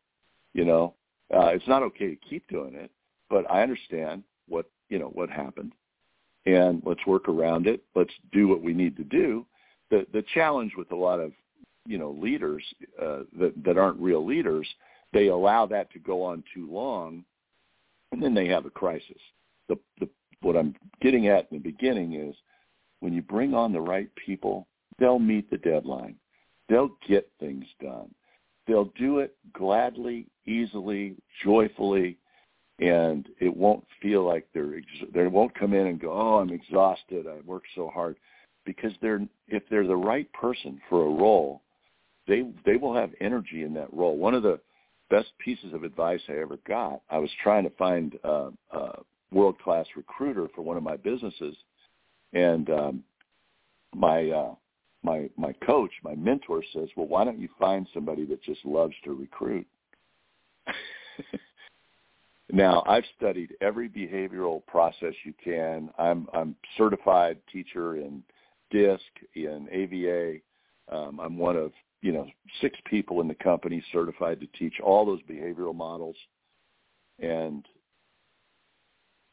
You 0.54 0.66
know, 0.66 0.96
uh, 1.34 1.48
it's 1.48 1.68
not 1.68 1.84
okay 1.84 2.10
to 2.10 2.30
keep 2.30 2.48
doing 2.48 2.74
it, 2.74 2.92
but 3.30 3.50
I 3.50 3.62
understand 3.62 4.24
what 4.48 4.70
you 4.90 4.98
know 4.98 5.10
what 5.10 5.30
happened, 5.30 5.74
and 6.46 6.82
let's 6.86 7.06
work 7.06 7.30
around 7.30 7.68
it. 7.68 7.84
Let's 7.96 8.14
do 8.32 8.48
what 8.48 8.62
we 8.62 8.74
need 8.74 8.98
to 8.98 9.04
do. 9.04 9.46
The 9.92 10.08
the 10.14 10.24
challenge 10.34 10.74
with 10.78 10.92
a 10.92 10.96
lot 10.96 11.20
of 11.20 11.32
you 11.86 11.98
know 11.98 12.12
leaders 12.20 12.64
uh, 13.02 13.20
that 13.40 13.54
that 13.64 13.78
aren't 13.78 14.00
real 14.00 14.26
leaders, 14.26 14.68
they 15.14 15.28
allow 15.28 15.66
that 15.68 15.92
to 15.92 16.00
go 16.00 16.24
on 16.24 16.44
too 16.54 16.72
long, 16.72 17.24
and 18.12 18.24
then 18.24 18.34
they 18.34 18.48
have 18.48 18.66
a 18.66 18.72
crisis. 18.72 19.22
The 19.68 19.78
the 20.00 20.10
what 20.42 20.56
I'm 20.56 20.76
getting 21.02 21.28
at 21.28 21.48
in 21.52 21.58
the 21.58 21.72
beginning 21.72 22.14
is 22.14 22.36
when 23.00 23.14
you 23.14 23.22
bring 23.22 23.54
on 23.54 23.74
the 23.74 23.82
right 23.82 24.10
people, 24.16 24.68
they'll 24.98 25.20
meet 25.20 25.50
the 25.50 25.58
deadline. 25.58 26.16
They'll 26.70 26.96
get 27.08 27.30
things 27.40 27.66
done. 27.82 28.14
They'll 28.68 28.92
do 28.98 29.20
it 29.20 29.36
gladly, 29.54 30.28
easily, 30.46 31.16
joyfully, 31.44 32.18
and 32.80 33.28
it 33.40 33.56
won't 33.56 33.86
feel 34.02 34.24
like 34.26 34.48
they're 34.54 34.78
ex- 34.78 35.12
they 35.14 35.28
won't 35.28 35.58
come 35.58 35.74
in 35.74 35.88
and 35.88 36.00
go, 36.00 36.12
"Oh, 36.12 36.40
I'm 36.40 36.52
exhausted. 36.52 37.28
I 37.28 37.40
worked 37.46 37.68
so 37.76 37.90
hard." 37.90 38.18
Because 38.66 38.92
they're 39.02 39.26
if 39.48 39.64
they're 39.70 39.88
the 39.88 39.96
right 39.96 40.32
person 40.34 40.80
for 40.90 41.06
a 41.06 41.10
role, 41.10 41.62
they 42.28 42.44
they 42.66 42.76
will 42.76 42.94
have 42.94 43.12
energy 43.22 43.64
in 43.64 43.74
that 43.76 43.92
role. 43.94 44.18
One 44.18 44.36
of 44.36 44.44
the 44.44 44.60
best 45.10 45.30
pieces 45.40 45.74
of 45.74 45.84
advice 45.84 46.22
I 46.28 46.34
ever 46.34 46.58
got, 46.68 47.02
I 47.10 47.18
was 47.18 47.32
trying 47.42 47.64
to 47.64 47.70
find 47.72 48.20
uh, 48.24 48.50
a 48.72 49.00
world 49.32 49.58
class 49.60 49.86
recruiter 49.96 50.48
for 50.54 50.62
one 50.62 50.78
of 50.78 50.84
my 50.84 50.98
businesses, 50.98 51.56
and 52.34 52.70
um, 52.70 53.04
my 53.96 54.30
uh, 54.30 54.56
my 55.08 55.30
my 55.38 55.54
coach, 55.66 55.92
my 56.04 56.16
mentor 56.16 56.62
says, 56.74 56.90
"Well, 56.98 57.08
why 57.08 57.24
don't 57.24 57.40
you 57.40 57.48
find 57.58 57.88
somebody 57.94 58.26
that 58.26 58.44
just 58.44 58.64
loves 58.66 58.94
to 59.06 59.14
recruit?" 59.14 59.66
now, 62.52 62.84
I've 62.86 63.06
studied 63.16 63.56
every 63.62 63.88
behavioral 63.88 64.66
process 64.66 65.14
you 65.24 65.34
can. 65.42 65.90
I'm 65.98 66.28
I'm 66.34 66.56
certified 66.78 67.38
teacher 67.52 67.96
in 67.96 68.22
DISC 68.70 69.02
in 69.36 69.68
AVA. 69.72 70.40
Um, 70.94 71.20
I'm 71.22 71.38
one 71.38 71.56
of 71.56 71.72
you 72.02 72.12
know 72.12 72.28
six 72.60 72.78
people 72.86 73.22
in 73.22 73.30
the 73.30 73.36
company 73.36 73.82
certified 73.94 74.42
to 74.42 74.48
teach 74.60 74.76
all 74.84 75.06
those 75.06 75.22
behavioral 75.22 75.76
models, 75.76 76.18
and 77.20 77.66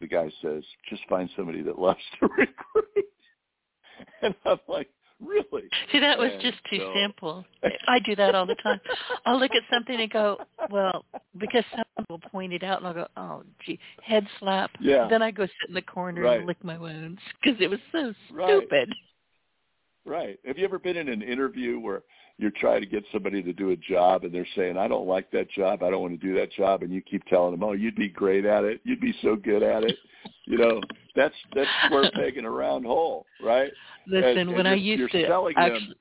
the 0.00 0.06
guy 0.06 0.30
says, 0.40 0.62
"Just 0.88 1.02
find 1.08 1.28
somebody 1.34 1.62
that 1.62 1.78
loves 1.88 2.04
to 2.20 2.28
recruit." 2.28 3.08
and 4.22 4.34
I'm 4.46 4.60
like, 4.68 4.88
Really? 5.24 5.64
See, 5.90 6.00
that 6.00 6.18
was 6.18 6.30
just 6.40 6.58
too 6.70 6.78
so. 6.78 6.92
simple. 6.94 7.44
I 7.88 7.98
do 8.00 8.14
that 8.16 8.34
all 8.34 8.46
the 8.46 8.56
time. 8.56 8.80
I'll 9.26 9.38
look 9.38 9.52
at 9.52 9.62
something 9.72 10.00
and 10.00 10.10
go, 10.10 10.38
well, 10.70 11.04
because 11.38 11.64
someone 11.70 12.06
will 12.08 12.30
point 12.30 12.52
it 12.52 12.62
out, 12.62 12.78
and 12.78 12.86
I'll 12.86 12.94
go, 12.94 13.06
oh, 13.16 13.42
gee, 13.64 13.78
head 14.02 14.26
slap. 14.38 14.70
Yeah. 14.80 15.06
Then 15.08 15.22
I 15.22 15.30
go 15.30 15.44
sit 15.44 15.68
in 15.68 15.74
the 15.74 15.82
corner 15.82 16.22
right. 16.22 16.38
and 16.38 16.46
lick 16.46 16.62
my 16.62 16.78
wounds 16.78 17.20
because 17.42 17.60
it 17.60 17.68
was 17.68 17.80
so 17.92 18.12
stupid. 18.26 18.36
right. 18.36 18.58
stupid. 18.58 18.94
Right. 20.06 20.38
Have 20.44 20.58
you 20.58 20.64
ever 20.64 20.78
been 20.78 20.96
in 20.96 21.08
an 21.08 21.22
interview 21.22 21.80
where 21.80 22.02
you're 22.38 22.52
trying 22.60 22.80
to 22.80 22.86
get 22.86 23.04
somebody 23.12 23.42
to 23.42 23.52
do 23.52 23.70
a 23.70 23.76
job 23.76 24.24
and 24.24 24.34
they're 24.34 24.46
saying, 24.56 24.76
I 24.76 24.88
don't 24.88 25.06
like 25.06 25.30
that 25.30 25.50
job. 25.50 25.82
I 25.82 25.90
don't 25.90 26.02
want 26.02 26.20
to 26.20 26.26
do 26.26 26.34
that 26.34 26.52
job. 26.52 26.82
And 26.82 26.92
you 26.92 27.00
keep 27.00 27.24
telling 27.26 27.52
them, 27.52 27.62
oh, 27.62 27.72
you'd 27.72 27.94
be 27.94 28.08
great 28.08 28.44
at 28.44 28.64
it. 28.64 28.80
You'd 28.84 29.00
be 29.00 29.14
so 29.22 29.36
good 29.36 29.62
at 29.62 29.84
it. 29.84 29.96
you 30.46 30.58
know, 30.58 30.80
that's, 31.14 31.34
that's 31.54 31.70
square 31.86 32.10
peg 32.14 32.36
in 32.36 32.44
a 32.44 32.50
round 32.50 32.84
hole, 32.84 33.24
right? 33.42 33.70
Listen, 34.06 34.38
and, 34.38 34.50
when 34.50 34.60
and 34.60 34.68
I 34.68 34.74
used 34.74 35.12
to 35.12 35.26
selling 35.26 35.54
actually, 35.56 35.86
them, 35.86 35.94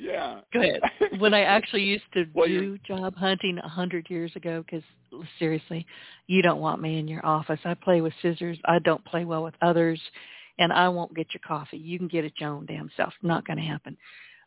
yeah. 0.00 0.40
Go 0.52 0.60
ahead. 0.60 0.80
When 1.18 1.34
I 1.34 1.42
actually 1.42 1.82
used 1.82 2.04
to 2.14 2.24
well, 2.34 2.46
do 2.46 2.78
job 2.86 3.14
hunting 3.16 3.58
a 3.58 3.68
hundred 3.68 4.08
years 4.08 4.32
ago, 4.36 4.64
because 4.64 4.82
seriously, 5.38 5.86
you 6.26 6.40
don't 6.40 6.60
want 6.60 6.80
me 6.80 6.98
in 6.98 7.08
your 7.08 7.24
office. 7.24 7.60
I 7.64 7.74
play 7.74 8.00
with 8.00 8.12
scissors. 8.22 8.58
I 8.64 8.78
don't 8.78 9.04
play 9.04 9.24
well 9.24 9.42
with 9.42 9.54
others, 9.60 10.00
and 10.58 10.72
I 10.72 10.88
won't 10.88 11.14
get 11.14 11.34
your 11.34 11.42
coffee. 11.46 11.76
You 11.76 11.98
can 11.98 12.08
get 12.08 12.24
it 12.24 12.32
your 12.38 12.50
own 12.50 12.66
damn 12.66 12.90
self. 12.96 13.12
Not 13.22 13.46
going 13.46 13.58
to 13.58 13.64
happen. 13.64 13.96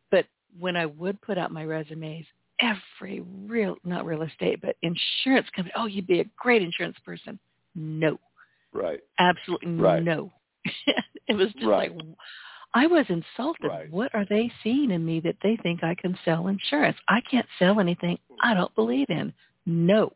But 0.10 0.26
when 0.60 0.76
I 0.76 0.86
would 0.86 1.22
put 1.22 1.38
out 1.38 1.52
my 1.52 1.64
resumes, 1.64 2.26
every 2.60 3.24
real, 3.46 3.76
not 3.84 4.06
real 4.06 4.22
estate, 4.24 4.62
but 4.62 4.76
insurance 4.82 5.48
company, 5.56 5.74
oh, 5.76 5.86
you'd 5.86 6.08
be 6.08 6.20
a 6.20 6.26
great 6.38 6.62
insurance 6.62 6.98
person. 7.06 7.40
No. 7.76 8.20
Right. 8.72 9.00
Absolutely 9.20 9.74
right. 9.74 10.04
no. 10.04 10.32
it 11.28 11.34
was 11.36 11.52
just 11.54 11.66
right. 11.66 11.96
like 11.96 12.06
I 12.74 12.88
was 12.88 13.06
insulted. 13.10 13.68
Right. 13.68 13.92
What 13.92 14.14
are 14.16 14.26
they 14.30 14.52
seeing 14.64 14.92
in 14.92 15.06
me 15.06 15.20
that 15.22 15.36
they 15.44 15.58
think 15.62 15.84
I 15.84 15.96
can 15.96 16.18
sell 16.26 16.48
insurance? 16.48 16.98
I 17.08 17.22
can't 17.30 17.46
sell 17.60 17.80
anything 17.80 18.18
I 18.42 18.54
don't 18.54 18.74
believe 18.76 19.08
in. 19.10 19.34
No. 19.66 20.14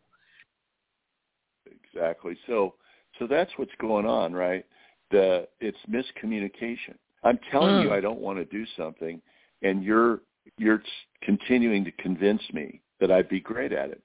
Exactly. 1.93 2.38
So 2.47 2.76
so 3.19 3.28
that's 3.28 3.52
what's 3.58 3.71
going 3.80 4.06
on, 4.06 4.34
right? 4.34 4.65
The 5.12 5.47
it's 5.60 5.78
miscommunication. 5.89 6.95
I'm 7.23 7.39
telling 7.52 7.76
Mm. 7.76 7.82
you 7.84 7.91
I 7.93 8.02
don't 8.02 8.19
want 8.19 8.38
to 8.39 8.45
do 8.45 8.65
something 8.78 9.21
and 9.62 9.84
you're 9.84 10.22
you're 10.58 10.82
continuing 11.22 11.84
to 11.86 11.91
convince 11.93 12.41
me 12.54 12.82
that 13.00 13.12
I'd 13.12 13.30
be 13.30 13.39
great 13.39 13.74
at 13.74 13.89
it. 13.89 14.02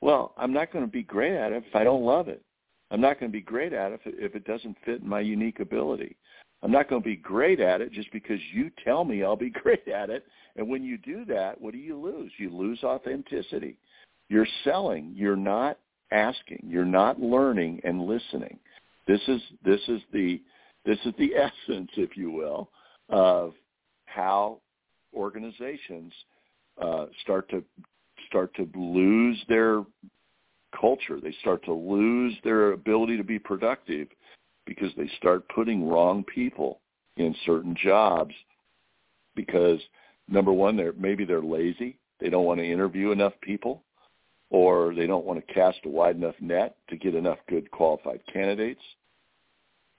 Well, 0.00 0.34
I'm 0.36 0.52
not 0.52 0.72
going 0.72 0.84
to 0.84 0.90
be 0.90 1.02
great 1.02 1.34
at 1.34 1.52
it 1.52 1.64
if 1.66 1.74
I 1.74 1.84
don't 1.84 2.04
love 2.04 2.28
it. 2.28 2.42
I'm 2.90 3.00
not 3.00 3.18
going 3.18 3.30
to 3.30 3.36
be 3.36 3.42
great 3.42 3.72
at 3.72 3.92
it 3.92 4.00
if 4.04 4.34
it, 4.34 4.44
doesn't 4.44 4.76
fit 4.84 5.04
my 5.04 5.20
unique 5.20 5.58
ability. 5.60 6.16
I'm 6.62 6.70
not 6.70 6.88
going 6.88 7.02
to 7.02 7.08
be 7.08 7.16
great 7.16 7.60
at 7.60 7.80
it 7.80 7.92
just 7.92 8.12
because 8.12 8.38
you 8.52 8.70
tell 8.84 9.04
me 9.04 9.24
I'll 9.24 9.36
be 9.36 9.50
great 9.62 9.88
at 9.88 10.10
it. 10.10 10.24
And 10.56 10.68
when 10.68 10.84
you 10.84 10.98
do 10.98 11.24
that, 11.26 11.60
what 11.60 11.72
do 11.72 11.78
you 11.78 11.98
lose? 11.98 12.30
You 12.38 12.50
lose 12.50 12.82
authenticity. 12.84 13.78
You're 14.28 14.46
selling. 14.64 15.12
You're 15.16 15.36
not 15.36 15.78
asking. 16.12 16.60
You're 16.64 16.84
not 16.84 17.20
learning 17.20 17.80
and 17.84 18.06
listening. 18.06 18.58
This 19.06 19.20
is 19.28 19.40
this 19.64 19.80
is 19.88 20.00
the 20.12 20.40
this 20.84 20.98
is 21.04 21.14
the 21.18 21.32
essence, 21.68 21.90
if 21.96 22.16
you 22.16 22.30
will, 22.30 22.70
of 23.08 23.54
how 24.06 24.60
organizations 25.16 26.12
uh, 26.80 27.06
start 27.22 27.48
to 27.50 27.64
start 28.28 28.54
to 28.54 28.68
lose 28.74 29.42
their 29.48 29.84
culture. 30.78 31.20
They 31.20 31.34
start 31.40 31.64
to 31.64 31.72
lose 31.72 32.34
their 32.44 32.72
ability 32.72 33.16
to 33.16 33.24
be 33.24 33.38
productive 33.38 34.08
because 34.66 34.90
they 34.96 35.10
start 35.18 35.48
putting 35.48 35.88
wrong 35.88 36.24
people 36.24 36.80
in 37.16 37.34
certain 37.46 37.76
jobs 37.82 38.34
because 39.34 39.80
number 40.28 40.52
one, 40.52 40.76
they're 40.76 40.92
maybe 40.94 41.24
they're 41.24 41.42
lazy. 41.42 41.98
They 42.20 42.28
don't 42.28 42.44
want 42.44 42.60
to 42.60 42.70
interview 42.70 43.10
enough 43.10 43.34
people 43.42 43.82
or 44.50 44.94
they 44.94 45.06
don't 45.06 45.24
want 45.24 45.44
to 45.44 45.54
cast 45.54 45.78
a 45.84 45.88
wide 45.88 46.16
enough 46.16 46.34
net 46.40 46.76
to 46.88 46.96
get 46.96 47.14
enough 47.14 47.38
good 47.48 47.70
qualified 47.70 48.20
candidates. 48.32 48.80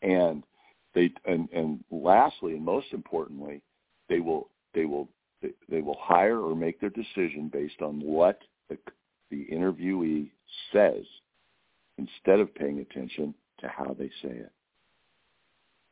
And 0.02 0.44
they 0.94 1.12
and, 1.26 1.50
and 1.54 1.84
lastly 1.92 2.54
and 2.54 2.64
most 2.64 2.88
importantly, 2.92 3.62
they 4.10 4.20
will 4.20 4.50
they 4.78 4.86
will 4.86 5.10
they 5.70 5.82
will 5.82 5.98
hire 6.00 6.40
or 6.40 6.56
make 6.56 6.80
their 6.80 6.90
decision 6.90 7.50
based 7.52 7.82
on 7.82 8.00
what 8.00 8.40
the, 8.70 8.78
the 9.30 9.46
interviewee 9.52 10.30
says 10.72 11.04
instead 11.98 12.40
of 12.40 12.54
paying 12.56 12.80
attention 12.80 13.34
to 13.60 13.68
how 13.68 13.96
they 13.98 14.10
say 14.22 14.30
it. 14.30 14.52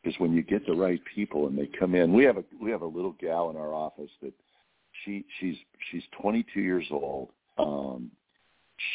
Because 0.03 0.19
when 0.19 0.33
you 0.33 0.43
get 0.43 0.65
the 0.67 0.73
right 0.73 1.01
people 1.15 1.47
and 1.47 1.57
they 1.57 1.67
come 1.79 1.95
in, 1.95 2.13
we 2.13 2.23
have 2.23 2.37
a 2.37 2.43
we 2.61 2.69
have 2.69 2.83
a 2.83 2.87
little 2.87 3.15
gal 3.19 3.49
in 3.49 3.57
our 3.57 3.73
office 3.73 4.11
that 4.21 4.33
she 5.03 5.25
she's 5.39 5.55
she's 5.91 6.03
22 6.21 6.61
years 6.61 6.85
old. 6.91 7.29
Um, 7.57 8.11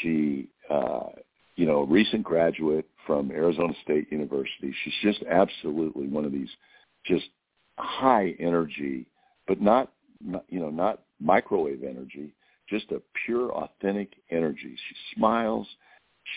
she 0.00 0.50
uh, 0.68 1.08
you 1.56 1.66
know 1.66 1.80
a 1.80 1.86
recent 1.86 2.22
graduate 2.22 2.88
from 3.06 3.32
Arizona 3.32 3.72
State 3.82 4.12
University. 4.12 4.72
She's 4.84 4.94
just 5.02 5.24
absolutely 5.28 6.06
one 6.06 6.24
of 6.24 6.32
these 6.32 6.50
just 7.04 7.26
high 7.76 8.34
energy, 8.38 9.06
but 9.50 9.60
not, 9.60 9.90
not 10.24 10.44
you 10.48 10.60
know 10.60 10.70
not 10.70 11.00
microwave 11.18 11.82
energy, 11.82 12.32
just 12.68 12.92
a 12.92 13.02
pure 13.26 13.50
authentic 13.50 14.12
energy. 14.30 14.76
She 14.88 14.94
smiles. 15.16 15.66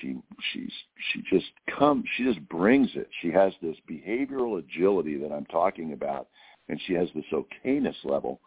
She 0.02 0.15
she's 0.52 0.71
she 1.12 1.21
just 1.30 1.45
comes 1.78 2.06
she 2.17 2.23
just 2.23 2.39
brings 2.49 2.89
it. 2.95 3.08
She 3.21 3.30
has 3.30 3.54
this 3.62 3.76
behavioral 3.88 4.58
agility 4.58 5.15
that 5.17 5.32
i'm 5.32 5.45
talking 5.45 5.93
about 5.93 6.30
and 6.69 6.82
she 6.88 6.93
has 6.93 7.08
this 7.13 7.26
okayness 7.32 7.93
level. 8.04 8.39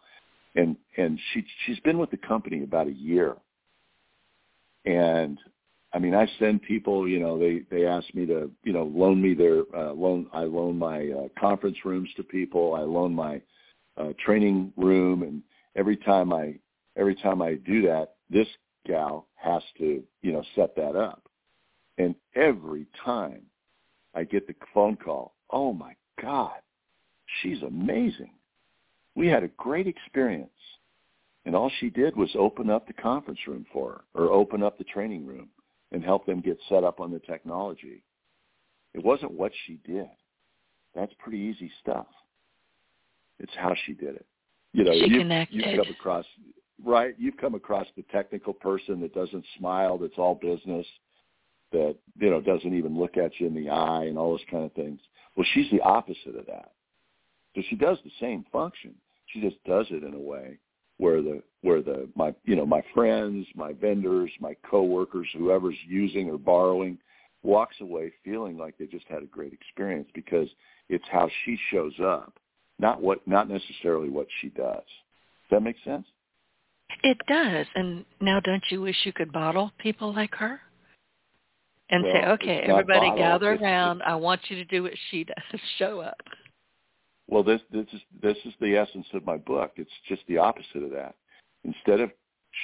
And 0.56 0.76
and 0.96 1.16
she 1.32 1.44
she's 1.64 1.78
been 1.80 1.98
with 1.98 2.10
the 2.10 2.16
company 2.16 2.64
about 2.64 2.88
a 2.88 2.92
year. 2.92 3.36
And 4.84 5.38
i 5.92 6.00
mean 6.00 6.14
i 6.16 6.26
send 6.40 6.60
people 6.62 7.06
you 7.06 7.20
know 7.20 7.38
they 7.38 7.60
they 7.70 7.86
ask 7.86 8.12
me 8.14 8.26
to 8.26 8.50
you 8.64 8.72
know 8.72 8.82
loan 8.82 9.22
me 9.22 9.32
their 9.32 9.62
uh, 9.76 9.92
loan 9.92 10.26
i 10.32 10.40
loan 10.40 10.76
my 10.76 11.06
uh, 11.10 11.28
conference 11.38 11.76
rooms 11.84 12.08
to 12.16 12.24
people. 12.24 12.74
I 12.74 12.80
loan 12.80 13.14
my 13.14 13.40
uh, 13.96 14.12
training 14.24 14.72
room 14.76 15.22
and 15.22 15.42
every 15.76 15.96
time 15.96 16.32
i 16.32 16.54
every 16.96 17.14
time 17.14 17.42
i 17.42 17.54
do 17.54 17.82
that 17.82 18.14
this 18.30 18.48
gal 18.86 19.26
has 19.34 19.62
to 19.78 20.02
you 20.22 20.32
know 20.32 20.42
set 20.54 20.74
that 20.76 20.96
up 20.96 21.26
and 21.98 22.14
every 22.34 22.86
time 23.04 23.42
I 24.14 24.24
get 24.24 24.46
the 24.46 24.54
phone 24.72 24.96
call, 24.96 25.34
oh 25.50 25.72
my 25.72 25.94
God, 26.20 26.58
she's 27.40 27.62
amazing. 27.62 28.32
We 29.14 29.28
had 29.28 29.42
a 29.42 29.48
great 29.48 29.86
experience. 29.86 30.50
And 31.44 31.54
all 31.54 31.70
she 31.78 31.90
did 31.90 32.16
was 32.16 32.30
open 32.36 32.70
up 32.70 32.86
the 32.86 32.92
conference 32.92 33.38
room 33.46 33.66
for 33.72 34.02
her 34.14 34.24
or 34.24 34.32
open 34.32 34.62
up 34.62 34.78
the 34.78 34.84
training 34.84 35.24
room 35.26 35.48
and 35.92 36.02
help 36.02 36.26
them 36.26 36.40
get 36.40 36.58
set 36.68 36.82
up 36.82 36.98
on 36.98 37.12
the 37.12 37.20
technology. 37.20 38.02
It 38.94 39.04
wasn't 39.04 39.32
what 39.32 39.52
she 39.66 39.78
did. 39.86 40.08
That's 40.94 41.12
pretty 41.18 41.38
easy 41.38 41.70
stuff. 41.80 42.06
It's 43.38 43.52
how 43.56 43.74
she 43.84 43.92
did 43.92 44.16
it. 44.16 44.26
You 44.72 44.84
know, 44.84 44.92
she 44.92 45.10
you, 45.10 45.18
connected. 45.18 45.54
you 45.54 45.62
come 45.62 45.92
across 45.92 46.24
right. 46.84 47.14
You've 47.18 47.36
come 47.36 47.54
across 47.54 47.86
the 47.96 48.04
technical 48.12 48.52
person 48.52 49.00
that 49.00 49.14
doesn't 49.14 49.44
smile. 49.58 49.98
That's 49.98 50.18
all 50.18 50.34
business 50.34 50.86
that 51.72 51.96
you 52.18 52.30
know 52.30 52.40
doesn't 52.40 52.74
even 52.74 52.98
look 52.98 53.16
at 53.16 53.32
you 53.38 53.46
in 53.46 53.54
the 53.54 53.70
eye 53.70 54.04
and 54.04 54.18
all 54.18 54.30
those 54.30 54.46
kind 54.50 54.64
of 54.64 54.72
things. 54.72 55.00
Well, 55.36 55.46
she's 55.52 55.70
the 55.70 55.80
opposite 55.80 56.36
of 56.36 56.46
that. 56.46 56.72
So 57.54 57.62
she 57.68 57.76
does 57.76 57.98
the 58.04 58.10
same 58.20 58.44
function. 58.52 58.94
She 59.28 59.40
just 59.40 59.62
does 59.64 59.86
it 59.90 60.04
in 60.04 60.14
a 60.14 60.18
way 60.18 60.58
where 60.98 61.20
the 61.20 61.42
where 61.62 61.82
the 61.82 62.08
my 62.14 62.34
you 62.44 62.56
know 62.56 62.66
my 62.66 62.82
friends, 62.94 63.46
my 63.54 63.72
vendors, 63.72 64.30
my 64.40 64.54
coworkers, 64.68 65.28
whoever's 65.36 65.76
using 65.86 66.30
or 66.30 66.38
borrowing, 66.38 66.98
walks 67.42 67.76
away 67.80 68.12
feeling 68.24 68.56
like 68.56 68.76
they 68.78 68.86
just 68.86 69.06
had 69.08 69.22
a 69.22 69.26
great 69.26 69.52
experience 69.52 70.08
because 70.14 70.48
it's 70.88 71.04
how 71.10 71.28
she 71.44 71.58
shows 71.70 71.94
up, 72.02 72.38
not 72.78 73.00
what 73.00 73.26
not 73.26 73.48
necessarily 73.48 74.08
what 74.08 74.26
she 74.40 74.48
does. 74.48 74.84
Does 74.84 75.50
that 75.50 75.62
make 75.62 75.76
sense? 75.84 76.06
It 77.02 77.18
does. 77.28 77.66
And 77.74 78.04
now 78.20 78.40
don't 78.40 78.62
you 78.70 78.80
wish 78.80 78.96
you 79.04 79.12
could 79.12 79.32
bottle 79.32 79.72
people 79.78 80.14
like 80.14 80.34
her? 80.36 80.60
and 81.90 82.02
well, 82.02 82.12
say, 82.12 82.26
okay, 82.26 82.58
everybody 82.68 83.10
gather 83.16 83.52
it's, 83.52 83.62
around. 83.62 84.02
I 84.02 84.16
want 84.16 84.40
you 84.48 84.56
to 84.56 84.64
do 84.64 84.82
what 84.82 84.92
she 85.10 85.24
does. 85.52 85.60
Show 85.78 86.00
up. 86.00 86.20
Well, 87.28 87.42
this 87.42 87.60
this 87.72 87.86
is 87.92 88.00
this 88.22 88.36
is 88.44 88.54
the 88.60 88.76
essence 88.76 89.06
of 89.12 89.24
my 89.24 89.36
book. 89.36 89.72
It's 89.76 89.90
just 90.08 90.22
the 90.28 90.38
opposite 90.38 90.82
of 90.82 90.90
that. 90.92 91.14
Instead 91.64 92.00
of 92.00 92.10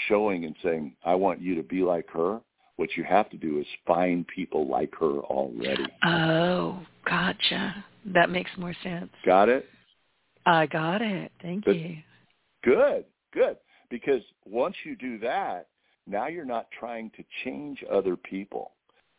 showing 0.08 0.44
and 0.44 0.54
saying, 0.62 0.94
I 1.04 1.14
want 1.14 1.40
you 1.40 1.54
to 1.56 1.62
be 1.62 1.82
like 1.82 2.08
her, 2.10 2.40
what 2.76 2.90
you 2.96 3.04
have 3.04 3.28
to 3.30 3.36
do 3.36 3.58
is 3.58 3.66
find 3.86 4.26
people 4.28 4.68
like 4.68 4.94
her 5.00 5.18
already. 5.18 5.86
Oh, 6.04 6.80
gotcha. 7.04 7.84
That 8.06 8.30
makes 8.30 8.50
more 8.56 8.74
sense. 8.82 9.10
Got 9.26 9.48
it? 9.48 9.66
I 10.46 10.66
got 10.66 11.02
it. 11.02 11.32
Thank 11.40 11.64
But- 11.64 11.76
you. 11.76 11.98
Good, 12.62 13.04
good. 13.32 13.56
Because 13.90 14.22
once 14.44 14.76
you 14.84 14.96
do 14.96 15.18
that, 15.18 15.68
now 16.06 16.26
you're 16.26 16.44
not 16.44 16.70
trying 16.70 17.10
to 17.10 17.24
change 17.44 17.84
other 17.90 18.16
people. 18.16 18.72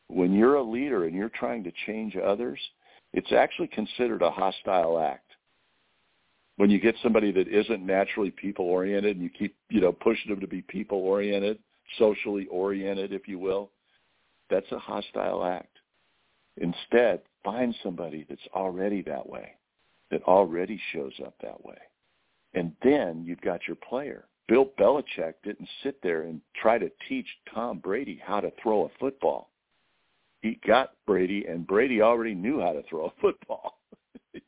When 0.07 0.33
you're 0.33 0.55
a 0.55 0.63
leader 0.63 1.05
and 1.05 1.15
you're 1.15 1.29
trying 1.29 1.63
to 1.63 1.71
change 1.85 2.15
others, 2.17 2.59
it's 3.13 3.31
actually 3.31 3.67
considered 3.67 4.21
a 4.21 4.31
hostile 4.31 4.99
act. 4.99 5.31
When 6.57 6.69
you 6.69 6.79
get 6.79 6.95
somebody 7.01 7.31
that 7.31 7.47
isn't 7.47 7.85
naturally 7.85 8.31
people 8.31 8.65
oriented 8.65 9.15
and 9.15 9.23
you 9.23 9.29
keep, 9.29 9.55
you 9.69 9.81
know, 9.81 9.91
pushing 9.91 10.29
them 10.29 10.39
to 10.39 10.47
be 10.47 10.61
people 10.61 10.99
oriented, 10.99 11.59
socially 11.97 12.47
oriented, 12.47 13.11
if 13.11 13.27
you 13.27 13.39
will, 13.39 13.71
that's 14.49 14.71
a 14.71 14.79
hostile 14.79 15.45
act. 15.45 15.77
Instead, 16.57 17.21
find 17.43 17.75
somebody 17.81 18.25
that's 18.29 18.47
already 18.53 19.01
that 19.03 19.27
way, 19.27 19.53
that 20.13 20.23
already 20.23 20.79
shows 20.93 21.13
up 21.25 21.33
that 21.41 21.65
way. 21.65 21.77
And 22.53 22.71
then 22.83 23.23
you've 23.25 23.41
got 23.41 23.67
your 23.67 23.77
player. 23.77 24.25
Bill 24.47 24.67
Belichick 24.79 25.33
didn't 25.43 25.67
sit 25.81 25.97
there 26.03 26.21
and 26.21 26.39
try 26.55 26.77
to 26.77 26.91
teach 27.09 27.25
Tom 27.53 27.79
Brady 27.79 28.21
how 28.23 28.39
to 28.39 28.51
throw 28.61 28.85
a 28.85 28.89
football. 28.99 29.49
He 30.41 30.59
got 30.67 30.91
Brady, 31.07 31.45
and 31.49 31.65
Brady 31.65 32.01
already 32.01 32.35
knew 32.35 32.61
how 32.61 32.73
to 32.73 32.83
throw 32.89 33.05
a 33.05 33.13
football. 33.21 33.79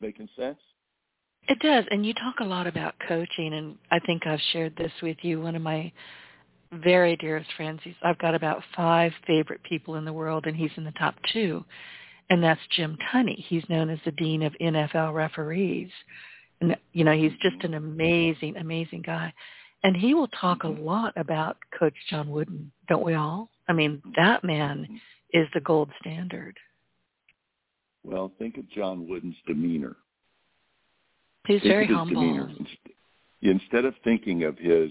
Making 0.00 0.28
sense? 0.38 0.58
It 1.48 1.58
does. 1.60 1.84
And 1.90 2.06
you 2.06 2.14
talk 2.14 2.36
a 2.40 2.44
lot 2.44 2.66
about 2.66 2.94
coaching, 3.08 3.54
and 3.54 3.76
I 3.90 3.98
think 4.00 4.26
I've 4.26 4.40
shared 4.52 4.76
this 4.76 4.92
with 5.02 5.16
you. 5.22 5.40
One 5.40 5.56
of 5.56 5.62
my 5.62 5.90
very 6.72 7.16
dearest 7.16 7.50
friends, 7.56 7.80
I've 8.02 8.18
got 8.18 8.34
about 8.34 8.62
five 8.76 9.12
favorite 9.26 9.62
people 9.64 9.96
in 9.96 10.04
the 10.04 10.12
world, 10.12 10.46
and 10.46 10.54
he's 10.54 10.70
in 10.76 10.84
the 10.84 10.92
top 10.92 11.16
two. 11.32 11.64
And 12.30 12.42
that's 12.42 12.60
Jim 12.76 12.96
Tunney. 13.10 13.44
He's 13.46 13.68
known 13.68 13.88
as 13.90 13.98
the 14.04 14.12
Dean 14.12 14.42
of 14.42 14.52
NFL 14.60 15.14
Referees. 15.14 15.90
And, 16.60 16.76
you 16.92 17.04
know, 17.04 17.12
he's 17.12 17.32
just 17.40 17.62
an 17.64 17.74
amazing, 17.74 18.56
amazing 18.56 19.02
guy. 19.02 19.32
And 19.84 19.96
he 19.96 20.12
will 20.12 20.28
talk 20.28 20.64
a 20.64 20.68
lot 20.68 21.12
about 21.16 21.56
Coach 21.78 21.94
John 22.10 22.30
Wooden, 22.30 22.70
don't 22.88 23.04
we 23.04 23.14
all? 23.14 23.48
I 23.68 23.72
mean, 23.72 24.02
that 24.16 24.42
man 24.44 25.00
is 25.32 25.46
the 25.54 25.60
gold 25.60 25.90
standard? 26.00 26.56
Well, 28.04 28.32
think 28.38 28.56
of 28.58 28.68
John 28.70 29.08
Wooden's 29.08 29.36
demeanor. 29.46 29.96
He's 31.46 31.60
think 31.60 31.72
very 31.72 31.86
humble. 31.86 32.20
Demeanor. 32.20 32.50
Instead 33.42 33.84
of 33.84 33.94
thinking 34.02 34.44
of 34.44 34.58
his 34.58 34.90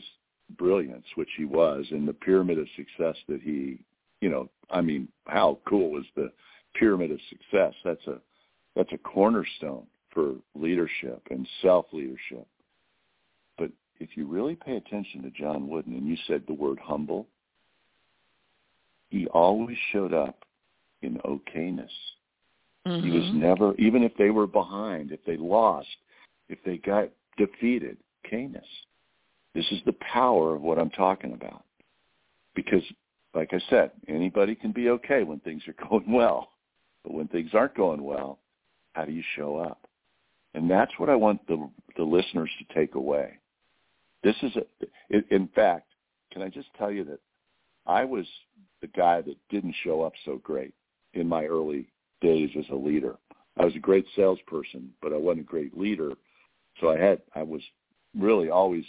brilliance, 0.58 1.06
which 1.16 1.30
he 1.38 1.46
was, 1.46 1.86
and 1.92 2.08
the 2.08 2.14
pyramid 2.14 2.58
of 2.58 2.68
success 2.76 3.16
that 3.28 3.42
he, 3.42 3.80
you 4.22 4.30
know, 4.30 4.50
I 4.70 4.82
mean, 4.82 5.10
how 5.26 5.60
cool 5.68 6.00
is 6.00 6.06
the 6.16 6.32
pyramid 6.78 7.12
of 7.12 7.20
success? 7.30 7.74
That's 7.84 8.06
a 8.08 8.20
that's 8.76 8.92
a 8.92 8.98
cornerstone 8.98 9.88
for 10.14 10.36
leadership 10.56 11.22
and 11.30 11.48
self 11.62 11.86
leadership. 11.92 12.48
But 13.58 13.72
if 14.00 14.16
you 14.16 14.28
really 14.28 14.56
pay 14.56 14.78
attention 14.78 15.24
to 15.24 15.32
John 15.32 15.68
Wooden, 15.68 15.94
and 15.94 16.08
you 16.08 16.18
said 16.28 16.44
the 16.48 16.54
word 16.54 16.80
humble, 16.82 17.28
he 19.10 19.28
always 19.28 19.78
showed 19.92 20.14
up 20.14 20.44
in 21.02 21.20
okayness. 21.26 21.90
Mm-hmm. 22.86 23.06
He 23.06 23.12
was 23.12 23.30
never, 23.34 23.76
even 23.76 24.04
if 24.04 24.16
they 24.18 24.30
were 24.30 24.48
behind, 24.48 25.12
if 25.12 25.24
they 25.26 25.38
lost, 25.38 25.88
if 26.50 26.60
they 26.66 26.78
got 26.78 27.10
defeated, 27.38 27.98
okayness. 28.26 28.62
This 29.54 29.66
is 29.72 29.80
the 29.86 29.96
power 30.14 30.56
of 30.56 30.62
what 30.62 30.78
I'm 30.78 30.90
talking 30.92 31.34
about. 31.34 31.64
Because, 32.56 32.84
like 33.34 33.54
I 33.54 33.60
said, 33.70 33.92
anybody 34.08 34.56
can 34.56 34.72
be 34.72 34.90
okay 34.90 35.24
when 35.24 35.40
things 35.40 35.64
are 35.68 35.88
going 35.90 36.12
well. 36.12 36.50
But 37.08 37.16
when 37.16 37.28
things 37.30 37.52
aren't 37.54 37.76
going 37.76 38.04
well, 38.04 38.40
how 38.92 39.06
do 39.06 39.14
you 39.14 39.24
show 39.38 39.56
up? 39.56 39.88
And 40.54 40.70
that's 40.70 40.92
what 40.98 41.10
I 41.10 41.16
want 41.16 41.46
the, 41.48 41.70
the 41.96 42.04
listeners 42.04 42.50
to 42.60 42.74
take 42.74 42.96
away. 42.96 43.40
This 44.24 44.36
is, 44.42 44.52
a, 44.58 45.24
in 45.34 45.48
fact, 45.56 45.88
can 46.34 46.42
I 46.42 46.50
just 46.50 46.68
tell 46.78 46.92
you 46.92 47.06
that 47.06 47.20
I 47.86 48.04
was 48.04 48.26
the 48.82 48.88
guy 48.88 49.22
that 49.22 49.38
didn't 49.50 49.76
show 49.86 50.02
up 50.02 50.12
so 50.26 50.42
great 50.44 50.74
in 51.14 51.30
my 51.30 51.46
early 51.46 51.88
days 52.20 52.50
as 52.60 52.66
a 52.72 52.76
leader. 52.76 53.16
I 53.58 53.64
was 53.64 53.76
a 53.76 53.80
great 53.80 54.06
salesperson, 54.14 54.90
but 55.02 55.14
I 55.14 55.18
wasn't 55.18 55.46
a 55.46 55.50
great 55.50 55.78
leader. 55.78 56.12
So 56.82 56.90
I 56.90 56.98
had 56.98 57.22
I 57.36 57.44
was 57.44 57.62
really 58.18 58.50
always 58.50 58.86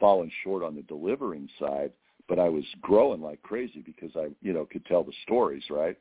falling 0.00 0.32
short 0.42 0.62
on 0.62 0.74
the 0.74 0.82
delivering 0.82 1.50
side, 1.60 1.92
but 2.28 2.38
I 2.38 2.48
was 2.48 2.64
growing 2.80 3.20
like 3.20 3.42
crazy 3.42 3.82
because 3.84 4.12
I, 4.16 4.28
you 4.40 4.54
know, 4.54 4.64
could 4.64 4.86
tell 4.86 5.04
the 5.04 5.12
stories, 5.24 5.64
right? 5.68 5.98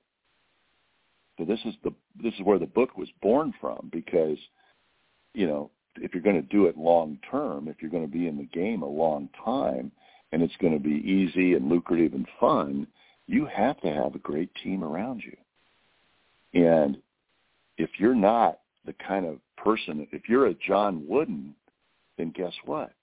So 1.38 1.46
this 1.46 1.60
is 1.66 1.76
the 1.84 1.94
this 2.22 2.34
is 2.34 2.42
where 2.44 2.60
the 2.60 2.66
book 2.66 2.98
was 2.98 3.10
born 3.22 3.54
from 3.62 3.90
because, 3.92 4.38
you 5.34 5.48
know, 5.48 5.70
if 5.98 6.14
you're 6.14 6.24
going 6.24 6.42
to 6.42 6.48
do 6.48 6.66
it 6.66 6.78
long 6.78 7.20
term, 7.30 7.68
if 7.68 7.78
you're 7.80 7.92
going 7.92 8.06
to 8.06 8.12
be 8.12 8.28
in 8.28 8.38
the 8.38 8.46
game 8.46 8.82
a 8.82 8.88
long 8.88 9.30
time, 9.44 9.92
and 10.32 10.42
it's 10.42 10.56
going 10.58 10.74
to 10.74 10.80
be 10.80 11.02
easy 11.10 11.54
and 11.54 11.70
lucrative 11.70 12.14
and 12.14 12.28
fun, 12.40 12.88
you 13.28 13.46
have 13.46 13.80
to 13.82 13.92
have 13.92 14.16
a 14.16 14.20
great 14.20 14.50
team 14.64 14.84
around 14.84 15.22
you. 15.24 15.38
And 16.54 16.98
if 17.78 17.90
you're 18.00 18.16
not 18.16 18.60
the 18.86 18.94
kind 19.06 19.26
of 19.26 19.40
person, 19.58 20.08
if 20.12 20.28
you're 20.28 20.48
a 20.48 20.56
John 20.56 21.06
Wooden, 21.08 21.54
then 22.18 22.32
guess 22.36 22.54
what? 22.66 22.94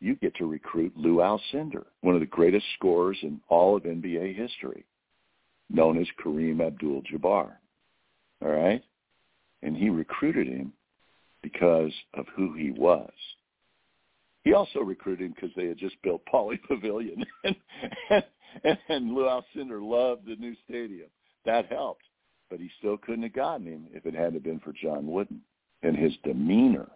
You 0.00 0.14
get 0.16 0.34
to 0.36 0.46
recruit 0.46 0.92
Lou 0.96 1.16
Alcindor, 1.16 1.86
one 2.02 2.14
of 2.14 2.20
the 2.20 2.26
greatest 2.26 2.66
scorers 2.76 3.18
in 3.22 3.40
all 3.48 3.76
of 3.76 3.82
NBA 3.82 4.36
history, 4.36 4.84
known 5.70 5.98
as 5.98 6.06
Kareem 6.22 6.66
Abdul-Jabbar. 6.66 7.52
All 8.42 8.48
right? 8.48 8.82
And 9.62 9.76
he 9.76 9.90
recruited 9.90 10.46
him 10.46 10.72
because 11.42 11.92
of 12.14 12.26
who 12.34 12.54
he 12.54 12.70
was. 12.70 13.12
He 14.44 14.54
also 14.54 14.80
recruited 14.80 15.26
him 15.26 15.34
because 15.34 15.54
they 15.56 15.66
had 15.66 15.78
just 15.78 16.00
built 16.02 16.22
Pauley 16.32 16.58
Pavilion, 16.68 17.24
and, 17.44 17.56
and, 18.64 18.78
and 18.88 19.12
Lou 19.12 19.24
Alcindor 19.24 19.82
loved 19.82 20.26
the 20.26 20.36
new 20.36 20.54
stadium. 20.66 21.08
That 21.44 21.66
helped 21.66 22.04
but 22.50 22.60
he 22.60 22.70
still 22.78 22.96
couldn't 22.96 23.22
have 23.22 23.32
gotten 23.32 23.66
him 23.66 23.86
if 23.92 24.06
it 24.06 24.14
hadn't 24.14 24.42
been 24.42 24.60
for 24.60 24.72
John 24.72 25.06
Wooden. 25.06 25.40
And 25.82 25.96
his 25.96 26.12
demeanor 26.24 26.88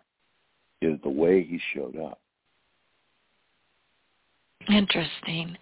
is 0.81 0.99
the 1.03 1.11
way 1.11 1.43
he 1.43 1.61
showed 1.75 1.97
up. 1.99 2.21
Interesting. 4.69 5.57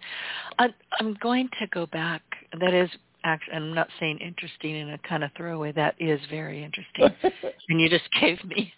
I, 0.59 0.67
I'm 0.99 1.15
going 1.21 1.49
to 1.59 1.67
go 1.67 1.85
back. 1.87 2.21
That 2.59 2.73
is 2.73 2.89
actually, 3.23 3.53
I'm 3.55 3.73
not 3.73 3.87
saying 3.99 4.19
interesting 4.19 4.75
in 4.75 4.89
a 4.91 4.97
kind 4.99 5.23
of 5.23 5.31
throwaway. 5.35 5.71
That 5.71 5.95
is 5.99 6.19
very 6.29 6.63
interesting. 6.63 7.09
and 7.69 7.81
you 7.81 7.89
just 7.89 8.09
gave 8.19 8.43
me 8.45 8.73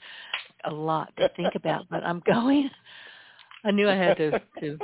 a 0.65 0.73
lot 0.73 1.13
to 1.17 1.29
think 1.35 1.55
about. 1.55 1.85
But 1.89 2.03
I'm 2.03 2.21
going. 2.25 2.69
I 3.65 3.71
knew 3.71 3.89
I 3.89 3.95
had 3.95 4.17
to, 4.17 4.41
to 4.59 4.77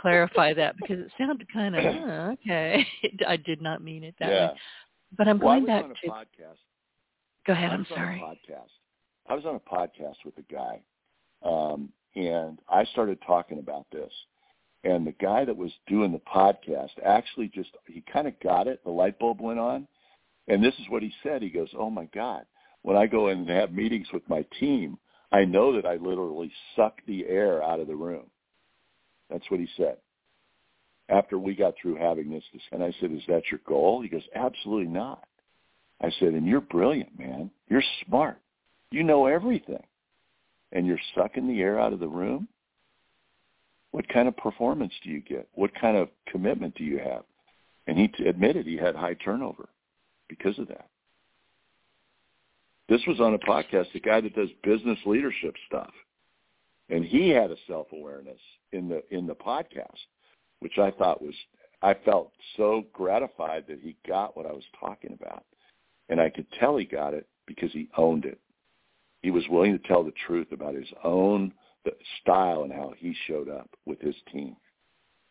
clarify 0.00 0.52
that 0.54 0.76
because 0.76 0.98
it 0.98 1.12
sounded 1.16 1.46
kind 1.52 1.76
of 1.76 1.84
oh, 1.86 2.30
okay. 2.32 2.84
I 3.26 3.36
did 3.36 3.62
not 3.62 3.82
mean 3.82 4.04
it 4.04 4.14
that 4.20 4.28
yeah. 4.28 4.46
way. 4.48 4.58
But 5.16 5.28
I'm 5.28 5.38
well, 5.38 5.54
going 5.60 5.66
back 5.66 5.84
to 5.84 6.10
podcast. 6.10 6.58
Go 7.46 7.52
ahead. 7.52 7.70
I'm 7.70 7.86
sorry. 7.88 8.22
podcast. 8.22 8.70
I 9.28 9.34
was 9.34 9.44
on 9.44 9.54
a 9.54 9.60
podcast 9.60 10.16
with 10.24 10.34
a 10.38 10.52
guy, 10.52 10.80
um, 11.44 11.90
and 12.14 12.58
I 12.68 12.84
started 12.86 13.18
talking 13.26 13.58
about 13.58 13.86
this. 13.92 14.10
And 14.86 15.06
the 15.06 15.14
guy 15.20 15.44
that 15.44 15.56
was 15.56 15.72
doing 15.88 16.12
the 16.12 16.20
podcast 16.20 16.90
actually 17.04 17.48
just 17.48 17.70
he 17.86 18.02
kind 18.12 18.28
of 18.28 18.38
got 18.40 18.68
it. 18.68 18.80
The 18.84 18.90
light 18.90 19.18
bulb 19.18 19.40
went 19.40 19.58
on, 19.58 19.88
and 20.48 20.62
this 20.62 20.74
is 20.74 20.88
what 20.88 21.02
he 21.02 21.12
said. 21.22 21.42
He 21.42 21.50
goes, 21.50 21.70
"Oh 21.76 21.90
my 21.90 22.06
God! 22.14 22.44
When 22.82 22.96
I 22.96 23.06
go 23.06 23.28
in 23.28 23.40
and 23.40 23.48
have 23.48 23.72
meetings 23.72 24.06
with 24.12 24.28
my 24.28 24.44
team, 24.60 24.98
I 25.32 25.44
know 25.44 25.74
that 25.74 25.86
I 25.86 25.96
literally 25.96 26.52
suck 26.76 27.00
the 27.06 27.26
air 27.26 27.62
out 27.62 27.80
of 27.80 27.88
the 27.88 27.96
room." 27.96 28.26
That's 29.28 29.50
what 29.50 29.60
he 29.60 29.68
said 29.76 29.96
after 31.08 31.38
we 31.38 31.54
got 31.54 31.74
through 31.80 31.96
having 31.96 32.30
this, 32.30 32.42
and 32.72 32.82
I 32.82 32.92
said, 33.00 33.12
is 33.12 33.22
that 33.28 33.50
your 33.50 33.60
goal? 33.66 34.02
He 34.02 34.08
goes, 34.08 34.26
absolutely 34.34 34.92
not. 34.92 35.24
I 36.00 36.10
said, 36.18 36.34
and 36.34 36.46
you're 36.46 36.60
brilliant, 36.60 37.18
man. 37.18 37.50
You're 37.68 37.82
smart. 38.06 38.38
You 38.90 39.02
know 39.02 39.26
everything. 39.26 39.82
And 40.72 40.86
you're 40.86 40.98
sucking 41.14 41.46
the 41.46 41.60
air 41.60 41.80
out 41.80 41.92
of 41.92 42.00
the 42.00 42.08
room? 42.08 42.48
What 43.96 44.10
kind 44.10 44.28
of 44.28 44.36
performance 44.36 44.92
do 45.02 45.08
you 45.08 45.22
get? 45.22 45.48
What 45.54 45.74
kind 45.74 45.96
of 45.96 46.10
commitment 46.30 46.74
do 46.74 46.84
you 46.84 46.98
have? 46.98 47.22
And 47.86 47.96
he 47.96 48.08
t- 48.08 48.26
admitted 48.26 48.66
he 48.66 48.76
had 48.76 48.94
high 48.94 49.14
turnover 49.14 49.70
because 50.28 50.58
of 50.58 50.68
that. 50.68 50.90
This 52.90 53.00
was 53.06 53.20
on 53.20 53.32
a 53.32 53.38
podcast, 53.38 53.90
the 53.94 54.00
guy 54.00 54.20
that 54.20 54.36
does 54.36 54.50
business 54.62 54.98
leadership 55.06 55.54
stuff. 55.66 55.92
And 56.90 57.06
he 57.06 57.30
had 57.30 57.50
a 57.50 57.56
self-awareness 57.66 58.38
in 58.72 58.86
the 58.90 59.02
in 59.10 59.26
the 59.26 59.34
podcast 59.34 59.96
which 60.60 60.76
I 60.76 60.90
thought 60.90 61.22
was 61.22 61.34
I 61.80 61.94
felt 62.04 62.32
so 62.58 62.84
gratified 62.92 63.64
that 63.66 63.80
he 63.80 63.96
got 64.06 64.36
what 64.36 64.44
I 64.44 64.52
was 64.52 64.64
talking 64.78 65.14
about. 65.18 65.46
And 66.10 66.20
I 66.20 66.28
could 66.28 66.46
tell 66.60 66.76
he 66.76 66.84
got 66.84 67.14
it 67.14 67.26
because 67.46 67.72
he 67.72 67.88
owned 67.96 68.26
it. 68.26 68.40
He 69.22 69.30
was 69.30 69.48
willing 69.48 69.72
to 69.72 69.88
tell 69.88 70.04
the 70.04 70.12
truth 70.26 70.48
about 70.52 70.74
his 70.74 70.92
own 71.02 71.54
style 72.22 72.62
and 72.62 72.72
how 72.72 72.92
he 72.96 73.14
showed 73.26 73.48
up 73.48 73.68
with 73.84 74.00
his 74.00 74.14
team. 74.32 74.56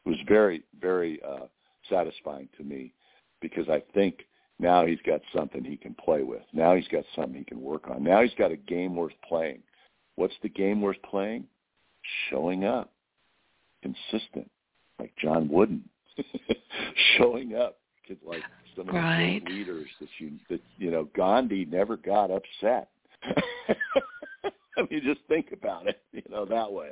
It 0.06 0.10
was 0.10 0.20
very, 0.28 0.64
very 0.80 1.20
uh, 1.28 1.48
satisfying 1.90 2.50
to 2.58 2.64
me 2.64 2.94
because 3.42 3.70
I 3.70 3.82
think 3.94 4.26
now 4.60 4.86
he's 4.86 5.02
got 5.06 5.22
something 5.36 5.64
he 5.64 5.78
can 5.78 5.96
play 5.96 6.24
with. 6.24 6.44
Now 6.54 6.76
he's 6.76 6.88
got 6.88 7.04
something 7.16 7.36
he 7.36 7.44
can 7.44 7.62
work 7.62 7.90
on. 7.90 8.04
Now 8.04 8.22
he's 8.22 8.34
got 8.38 8.52
a 8.52 8.58
game 8.58 8.96
worth 8.96 9.14
playing. 9.28 9.60
What's 10.16 10.36
the 10.42 10.50
game 10.50 10.82
worth 10.82 11.02
playing? 11.10 11.46
Showing 12.30 12.66
up, 12.66 12.94
consistent, 13.82 14.50
like 15.00 15.12
John 15.18 15.50
Wooden 15.50 15.84
showing 17.18 17.56
up 17.56 17.80
like 18.26 18.44
some 18.76 18.90
of 18.90 18.96
right. 18.96 19.42
the 19.46 19.52
leaders 19.52 19.88
that 20.00 20.10
you 20.20 20.34
that 20.50 20.62
you 20.78 20.92
know 20.92 21.10
Gandhi 21.16 21.66
never 21.66 21.98
got 21.98 22.30
upset. 22.32 22.90
I 24.78 24.82
mean, 24.90 25.02
just 25.04 25.22
think 25.28 25.48
about 25.52 25.88
it, 25.88 26.02
you 26.12 26.22
know, 26.30 26.46
that 26.46 26.72
way. 26.72 26.92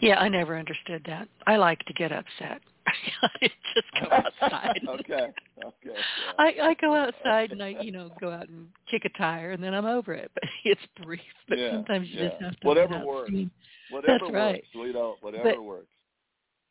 Yeah, 0.00 0.18
I 0.18 0.28
never 0.28 0.58
understood 0.58 1.02
that. 1.06 1.28
I 1.46 1.56
like 1.56 1.78
to 1.86 1.92
get 1.94 2.12
upset. 2.12 2.60
I 3.22 3.50
just 3.74 3.86
go 4.00 4.10
outside. 4.10 4.80
okay. 4.88 5.28
Okay. 5.64 5.74
Yeah. 5.84 5.92
I 6.38 6.54
I 6.62 6.74
go 6.80 6.94
outside 6.94 7.52
and 7.52 7.62
I 7.62 7.76
you 7.80 7.92
know 7.92 8.10
go 8.20 8.30
out 8.30 8.48
and 8.48 8.68
kick 8.90 9.04
a 9.04 9.18
tire 9.18 9.52
and 9.52 9.62
then 9.62 9.74
I'm 9.74 9.84
over 9.84 10.14
it. 10.14 10.30
But 10.34 10.44
it's 10.64 10.80
brief. 11.02 11.20
But 11.48 11.58
yeah, 11.58 11.72
sometimes 11.72 12.08
you 12.10 12.20
yeah. 12.20 12.28
just 12.28 12.42
have 12.42 12.60
to. 12.60 12.66
Whatever 12.66 13.04
works. 13.04 13.28
Steam. 13.28 13.50
Whatever 13.90 14.18
That's 14.20 14.32
right. 14.32 14.54
works, 14.54 14.68
sweetheart. 14.72 15.16
Whatever 15.20 15.44
but, 15.44 15.62
works 15.62 15.88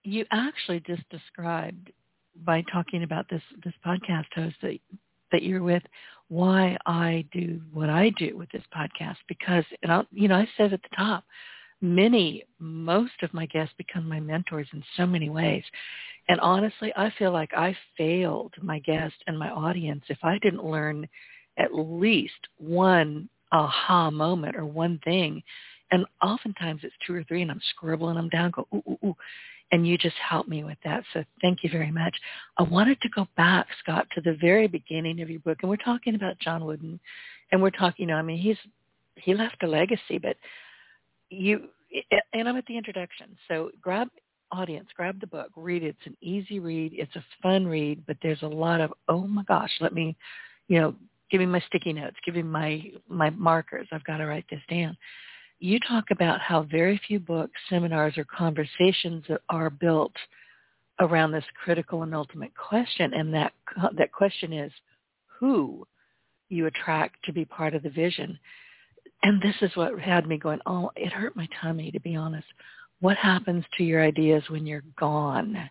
you 0.08 0.26
actually 0.32 0.80
just 0.82 1.04
described 1.10 1.92
by 2.46 2.64
talking 2.72 3.04
about 3.04 3.26
this 3.30 3.42
this 3.64 3.74
podcast 3.86 4.26
host 4.34 4.56
that 4.62 4.78
that 5.32 5.44
you're 5.44 5.64
with 5.64 5.84
why 6.30 6.78
I 6.86 7.26
do 7.32 7.62
what 7.74 7.90
I 7.90 8.10
do 8.18 8.38
with 8.38 8.50
this 8.52 8.64
podcast 8.76 9.18
because 9.28 9.64
and 9.84 9.92
I 9.92 10.04
you 10.12 10.28
know 10.28 10.36
I 10.36 10.48
said 10.58 10.74
at 10.74 10.82
the 10.82 10.96
top 10.96 11.24
many 11.82 12.44
most 12.60 13.14
of 13.22 13.34
my 13.34 13.46
guests 13.46 13.74
become 13.78 14.08
my 14.08 14.20
mentors 14.20 14.68
in 14.74 14.84
so 14.98 15.06
many 15.06 15.30
ways 15.30 15.64
and 16.28 16.40
honestly 16.42 16.92
I 16.98 17.12
feel 17.18 17.32
like 17.32 17.52
I 17.56 17.76
failed 17.98 18.54
my 18.62 18.80
guest 18.80 19.16
and 19.28 19.38
my 19.38 19.50
audience 19.52 20.04
if 20.10 20.18
I 20.24 20.38
didn't 20.40 20.66
learn 20.66 21.08
at 21.58 21.74
least 21.74 22.34
one 22.58 23.30
aha 23.52 24.12
moment 24.12 24.56
or 24.56 24.66
one 24.66 25.00
thing 25.06 25.42
And 25.92 26.06
oftentimes 26.22 26.82
it's 26.84 26.96
two 27.06 27.16
or 27.16 27.24
three 27.24 27.42
and 27.42 27.52
I'm 27.52 27.62
scribbling 27.70 28.16
them 28.16 28.30
down, 28.30 28.52
go, 28.52 28.68
ooh, 28.74 28.84
ooh, 28.90 28.98
ooh. 29.08 29.16
And 29.72 29.86
you 29.86 29.98
just 29.98 30.16
helped 30.18 30.48
me 30.48 30.64
with 30.64 30.78
that. 30.86 31.04
So 31.14 31.24
thank 31.42 31.64
you 31.64 31.70
very 31.70 31.92
much. 31.92 32.16
I 32.58 32.64
wanted 32.64 33.02
to 33.02 33.10
go 33.10 33.28
back, 33.36 33.68
Scott, 33.84 34.08
to 34.16 34.22
the 34.22 34.38
very 34.40 34.68
beginning 34.68 35.22
of 35.22 35.30
your 35.30 35.42
book. 35.42 35.58
And 35.62 35.70
we're 35.70 35.76
talking 35.78 36.16
about 36.16 36.40
John 36.40 36.64
Wooden. 36.64 37.00
And 37.52 37.62
we're 37.62 37.70
talking, 37.72 38.12
I 38.12 38.22
mean, 38.22 38.38
he's, 38.38 38.58
he 39.16 39.34
left 39.34 39.64
a 39.64 39.68
legacy, 39.68 40.20
but 40.22 40.38
you, 41.30 41.68
and 42.34 42.48
I'm 42.48 42.56
at 42.56 42.66
the 42.66 42.78
introduction. 42.78 43.38
So 43.48 43.72
grab 43.82 44.08
audience, 44.52 44.88
grab 44.96 45.20
the 45.20 45.28
book, 45.28 45.50
read 45.56 45.84
it. 45.84 45.96
It's 45.98 46.08
an 46.08 46.18
easy 46.22 46.60
read. 46.60 46.94
It's 46.96 47.16
a 47.16 47.26
fun 47.42 47.68
read, 47.68 48.04
but 48.08 48.18
there's 48.22 48.42
a 48.44 48.48
lot 48.48 48.82
of, 48.82 48.94
oh 49.10 49.28
my 49.28 49.44
gosh, 49.44 49.72
let 49.82 49.94
me, 49.94 50.16
you 50.68 50.80
know, 50.80 50.96
give 51.30 51.40
me 51.40 51.46
my 51.46 51.62
sticky 51.68 51.94
notes, 51.94 52.16
give 52.26 52.36
me 52.36 52.44
my, 52.44 52.92
my 53.10 53.30
markers. 53.32 53.88
I've 53.92 54.04
got 54.06 54.18
to 54.18 54.26
write 54.26 54.46
this 54.50 54.62
down. 54.70 54.98
You 55.60 55.80
talk 55.80 56.06
about 56.12 56.40
how 56.40 56.64
very 56.64 57.00
few 57.08 57.20
books, 57.20 57.60
seminars, 57.70 58.18
or 58.18 58.26
conversations 58.26 59.26
are 59.50 59.70
built 59.70 60.14
around 61.00 61.32
this 61.32 61.46
critical 61.64 62.04
and 62.04 62.14
ultimate 62.14 62.52
question. 62.56 63.14
And 63.14 63.34
that, 63.34 63.54
that 63.98 64.12
question 64.12 64.54
is 64.54 64.72
who 65.40 65.86
you 66.50 66.68
attract 66.68 67.18
to 67.26 67.34
be 67.34 67.46
part 67.46 67.74
of 67.76 67.84
the 67.84 67.90
vision. 67.90 68.38
And 69.24 69.42
this 69.42 69.56
is 69.62 69.76
what 69.76 70.00
had 70.00 70.28
me 70.28 70.38
going, 70.38 70.60
oh, 70.66 70.92
it 70.96 71.12
hurt 71.12 71.36
my 71.36 71.48
tummy, 71.62 71.92
to 71.92 72.00
be 72.00 72.16
honest 72.16 72.48
what 73.00 73.18
happens 73.18 73.64
to 73.78 73.84
your 73.84 74.04
ideas 74.04 74.44
when 74.50 74.66
you're 74.66 74.84
gone? 75.00 75.70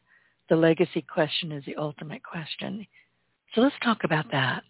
The 0.48 0.56
legacy 0.56 1.02
question 1.02 1.52
is 1.52 1.64
the 1.64 1.76
ultimate 1.76 2.22
question. 2.22 2.86
So 3.54 3.60
let's 3.60 3.74
talk 3.82 4.04
about 4.04 4.30
that. 4.30 4.62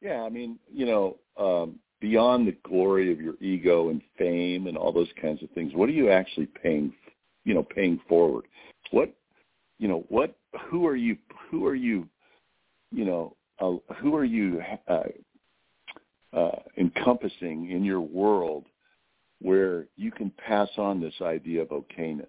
Yeah, 0.00 0.22
I 0.22 0.28
mean, 0.28 0.58
you 0.72 0.86
know, 0.86 1.18
um, 1.36 1.78
beyond 2.00 2.46
the 2.46 2.56
glory 2.62 3.12
of 3.12 3.20
your 3.20 3.34
ego 3.40 3.90
and 3.90 4.00
fame 4.18 4.66
and 4.66 4.76
all 4.76 4.92
those 4.92 5.12
kinds 5.20 5.42
of 5.42 5.50
things, 5.50 5.72
what 5.74 5.88
are 5.88 5.92
you 5.92 6.10
actually 6.10 6.46
paying, 6.46 6.92
you 7.44 7.54
know, 7.54 7.62
paying 7.62 8.00
forward? 8.08 8.46
What, 8.90 9.14
you 9.78 9.88
know, 9.88 10.04
what, 10.08 10.36
who 10.68 10.86
are 10.86 10.96
you, 10.96 11.16
who 11.50 11.66
are 11.66 11.74
you, 11.74 12.08
you 12.90 13.04
know, 13.04 13.36
uh, 13.60 13.94
who 13.96 14.16
are 14.16 14.24
you 14.24 14.62
uh, 14.88 15.02
uh, 16.32 16.58
encompassing 16.78 17.70
in 17.70 17.84
your 17.84 18.00
world 18.00 18.64
where 19.40 19.86
you 19.96 20.10
can 20.10 20.30
pass 20.46 20.68
on 20.76 21.00
this 21.00 21.14
idea 21.22 21.62
of 21.62 21.68
okayness 21.68 22.26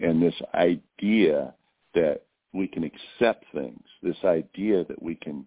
and 0.00 0.22
this 0.22 0.34
idea 0.54 1.54
that 1.94 2.22
we 2.52 2.66
can 2.66 2.84
accept 2.84 3.44
things, 3.52 3.82
this 4.02 4.16
idea 4.24 4.84
that 4.84 5.02
we 5.02 5.14
can 5.14 5.44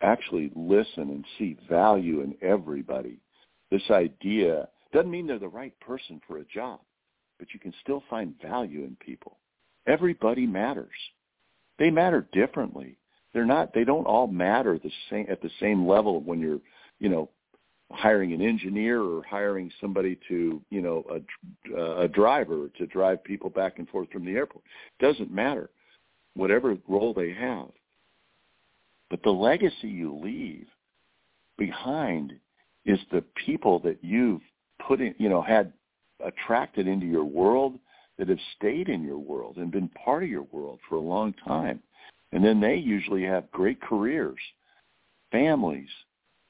actually 0.00 0.50
listen 0.54 1.10
and 1.10 1.24
see 1.38 1.56
value 1.68 2.20
in 2.20 2.34
everybody. 2.42 3.18
This 3.70 3.82
idea 3.90 4.68
doesn't 4.92 5.10
mean 5.10 5.26
they're 5.26 5.38
the 5.38 5.48
right 5.48 5.78
person 5.80 6.20
for 6.26 6.38
a 6.38 6.44
job, 6.44 6.80
but 7.38 7.48
you 7.52 7.60
can 7.60 7.74
still 7.82 8.02
find 8.08 8.34
value 8.42 8.84
in 8.84 8.96
people. 9.00 9.38
Everybody 9.86 10.46
matters. 10.46 10.88
They 11.78 11.90
matter 11.90 12.26
differently. 12.32 12.98
They're 13.32 13.44
not 13.44 13.74
they 13.74 13.84
don't 13.84 14.06
all 14.06 14.26
matter 14.26 14.78
the 14.78 14.90
same 15.10 15.26
at 15.28 15.42
the 15.42 15.50
same 15.60 15.86
level 15.86 16.20
when 16.20 16.40
you're, 16.40 16.60
you 16.98 17.08
know, 17.08 17.28
hiring 17.90 18.32
an 18.32 18.42
engineer 18.42 19.02
or 19.02 19.22
hiring 19.24 19.70
somebody 19.80 20.18
to, 20.28 20.60
you 20.70 20.82
know, 20.82 21.04
a, 21.74 22.02
a 22.02 22.08
driver 22.08 22.68
to 22.78 22.86
drive 22.86 23.22
people 23.24 23.50
back 23.50 23.78
and 23.78 23.88
forth 23.88 24.10
from 24.10 24.24
the 24.24 24.32
airport. 24.32 24.64
Doesn't 25.00 25.30
matter, 25.30 25.70
whatever 26.34 26.76
role 26.86 27.14
they 27.14 27.32
have. 27.32 27.68
But 29.10 29.22
the 29.22 29.30
legacy 29.30 29.88
you 29.88 30.14
leave 30.14 30.66
behind 31.56 32.34
is 32.84 32.98
the 33.10 33.24
people 33.46 33.78
that 33.80 33.98
you've 34.02 34.42
put 34.86 35.00
in, 35.00 35.14
you 35.18 35.28
know, 35.28 35.42
had 35.42 35.72
attracted 36.24 36.86
into 36.86 37.06
your 37.06 37.24
world 37.24 37.78
that 38.18 38.28
have 38.28 38.38
stayed 38.56 38.88
in 38.88 39.02
your 39.02 39.18
world 39.18 39.56
and 39.56 39.70
been 39.70 39.88
part 39.88 40.22
of 40.24 40.28
your 40.28 40.46
world 40.50 40.78
for 40.88 40.96
a 40.96 41.00
long 41.00 41.34
time. 41.46 41.80
And 42.32 42.44
then 42.44 42.60
they 42.60 42.76
usually 42.76 43.24
have 43.24 43.50
great 43.52 43.80
careers, 43.80 44.38
families. 45.30 45.88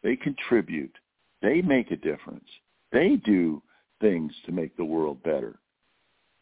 They 0.03 0.17
contribute 0.17 0.95
they 1.43 1.63
make 1.63 1.91
a 1.91 1.97
difference. 1.97 2.49
They 2.93 3.17
do 3.17 3.63
things 4.01 4.33
to 4.47 4.53
make 4.53 4.77
the 4.77 4.85
world 4.85 5.23
better. 5.23 5.59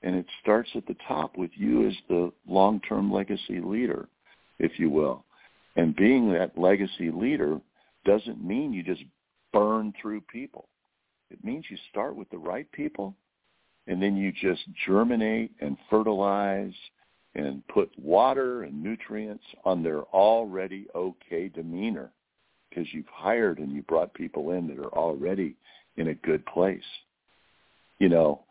And 0.02 0.14
it 0.14 0.26
starts 0.42 0.70
at 0.74 0.86
the 0.86 0.96
top 1.06 1.36
with 1.36 1.50
you 1.54 1.86
as 1.86 1.94
the 2.08 2.32
long-term 2.46 3.12
legacy 3.12 3.60
leader, 3.60 4.08
if 4.58 4.78
you 4.78 4.90
will. 4.90 5.24
And 5.76 5.94
being 5.94 6.32
that 6.32 6.58
legacy 6.58 7.10
leader 7.10 7.60
doesn't 8.04 8.42
mean 8.42 8.72
you 8.72 8.82
just 8.82 9.04
burn 9.52 9.92
through 10.00 10.22
people. 10.22 10.68
It 11.30 11.44
means 11.44 11.66
you 11.68 11.76
start 11.90 12.16
with 12.16 12.30
the 12.30 12.38
right 12.38 12.70
people 12.72 13.14
and 13.86 14.02
then 14.02 14.16
you 14.16 14.32
just 14.32 14.62
germinate 14.86 15.52
and 15.60 15.76
fertilize 15.88 16.74
and 17.34 17.66
put 17.68 17.90
water 17.98 18.62
and 18.62 18.82
nutrients 18.82 19.44
on 19.64 19.82
their 19.82 20.02
already 20.04 20.86
okay 20.94 21.48
demeanor 21.48 22.10
because 22.68 22.86
you've 22.92 23.04
hired 23.12 23.58
and 23.58 23.72
you 23.72 23.82
brought 23.82 24.12
people 24.14 24.52
in 24.52 24.66
that 24.68 24.78
are 24.78 24.94
already 24.94 25.54
in 25.96 26.08
a 26.08 26.14
good 26.14 26.44
place. 26.46 26.80
You 27.98 28.08
know, 28.08 28.44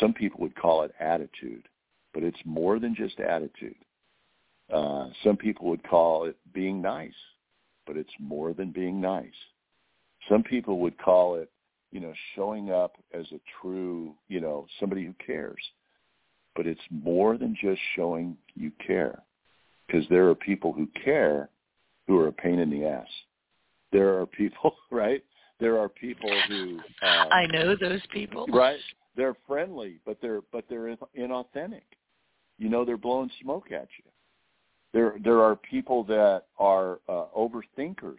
some 0.00 0.12
people 0.12 0.40
would 0.40 0.56
call 0.56 0.82
it 0.82 0.94
attitude, 0.98 1.68
but 2.12 2.22
it's 2.22 2.38
more 2.44 2.78
than 2.78 2.94
just 2.94 3.20
attitude. 3.20 3.76
Uh, 4.72 5.08
some 5.22 5.36
people 5.36 5.68
would 5.68 5.82
call 5.88 6.24
it 6.24 6.36
being 6.52 6.80
nice, 6.80 7.14
but 7.86 7.96
it's 7.96 8.12
more 8.18 8.52
than 8.52 8.70
being 8.70 9.00
nice. 9.00 9.26
Some 10.28 10.42
people 10.42 10.78
would 10.80 10.98
call 10.98 11.36
it, 11.36 11.50
you 11.92 12.00
know, 12.00 12.12
showing 12.34 12.70
up 12.70 12.96
as 13.12 13.26
a 13.32 13.40
true, 13.60 14.14
you 14.28 14.40
know, 14.40 14.66
somebody 14.80 15.04
who 15.04 15.14
cares. 15.24 15.60
But 16.56 16.66
it's 16.66 16.80
more 16.90 17.36
than 17.36 17.56
just 17.60 17.80
showing 17.94 18.36
you 18.54 18.72
care 18.86 19.22
because 19.86 20.04
there 20.08 20.28
are 20.28 20.34
people 20.34 20.72
who 20.72 20.88
care 21.04 21.50
who 22.06 22.18
are 22.18 22.28
a 22.28 22.32
pain 22.32 22.58
in 22.58 22.70
the 22.70 22.86
ass 22.86 23.08
there 23.94 24.20
are 24.20 24.26
people, 24.26 24.74
right? 24.90 25.24
There 25.60 25.78
are 25.78 25.88
people 25.88 26.30
who 26.48 26.80
um, 27.02 27.28
I 27.30 27.46
know 27.46 27.74
those 27.80 28.02
people, 28.12 28.46
right? 28.52 28.80
They're 29.16 29.36
friendly, 29.46 30.00
but 30.04 30.18
they're 30.20 30.40
but 30.52 30.64
they're 30.68 30.96
inauthentic. 31.16 31.86
You 32.58 32.68
know, 32.68 32.84
they're 32.84 32.96
blowing 32.98 33.30
smoke 33.40 33.70
at 33.70 33.88
you. 33.98 34.10
There 34.94 35.16
there 35.22 35.42
are 35.42 35.56
people 35.56 36.04
that 36.04 36.44
are 36.58 37.00
uh, 37.08 37.24
overthinkers. 37.36 38.14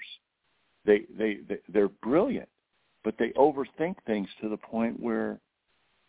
They, 0.85 1.05
they 1.17 1.37
they 1.47 1.57
they're 1.69 1.89
brilliant, 1.89 2.49
but 3.03 3.15
they 3.17 3.29
overthink 3.29 3.95
things 4.05 4.27
to 4.41 4.49
the 4.49 4.57
point 4.57 4.99
where 4.99 5.39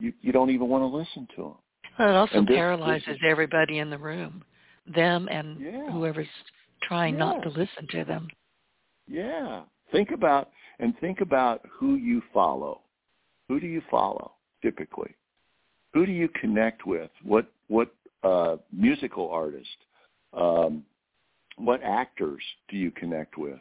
you 0.00 0.12
you 0.20 0.32
don't 0.32 0.50
even 0.50 0.68
want 0.68 0.82
to 0.82 0.86
listen 0.86 1.28
to 1.36 1.42
them. 1.42 1.54
Well, 1.98 2.10
it 2.10 2.16
also 2.16 2.40
this, 2.40 2.56
paralyzes 2.56 3.06
this 3.06 3.14
is, 3.14 3.22
everybody 3.24 3.78
in 3.78 3.90
the 3.90 3.96
room, 3.96 4.44
them 4.92 5.28
and 5.30 5.60
yeah. 5.60 5.90
whoever's 5.92 6.26
trying 6.82 7.16
not 7.16 7.42
to 7.42 7.48
listen 7.48 7.86
to 7.90 8.04
them. 8.04 8.28
Yeah. 9.08 9.62
Think 9.92 10.10
about 10.10 10.50
and 10.80 10.98
think 11.00 11.20
about 11.20 11.62
who 11.70 11.94
you 11.94 12.20
follow. 12.34 12.80
Who 13.48 13.60
do 13.60 13.68
you 13.68 13.82
follow 13.88 14.32
typically? 14.62 15.14
Who 15.94 16.04
do 16.06 16.12
you 16.12 16.28
connect 16.40 16.86
with? 16.86 17.10
What 17.22 17.46
what 17.68 17.94
uh, 18.24 18.56
musical 18.72 19.30
artist? 19.30 19.68
Um, 20.32 20.84
what 21.56 21.82
actors 21.82 22.42
do 22.68 22.76
you 22.76 22.90
connect 22.90 23.38
with? 23.38 23.58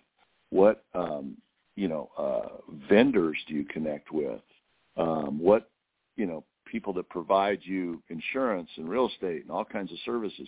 What 0.50 0.84
um, 0.94 1.38
you 1.76 1.88
know 1.88 2.10
uh, 2.18 2.62
vendors 2.90 3.38
do 3.48 3.54
you 3.54 3.66
connect 3.66 4.12
with? 4.12 4.42
Um, 4.98 5.40
what 5.40 5.70
you 6.16 6.26
know 6.26 6.44
people 6.66 6.94
that 6.94 7.10
provide 7.10 7.60
you 7.64 8.02
insurance 8.10 8.70
and 8.78 8.90
real 8.90 9.08
estate 9.10 9.44
and 9.44 9.52
all 9.52 9.66
kinds 9.66 9.92
of 9.92 9.98
services? 10.06 10.48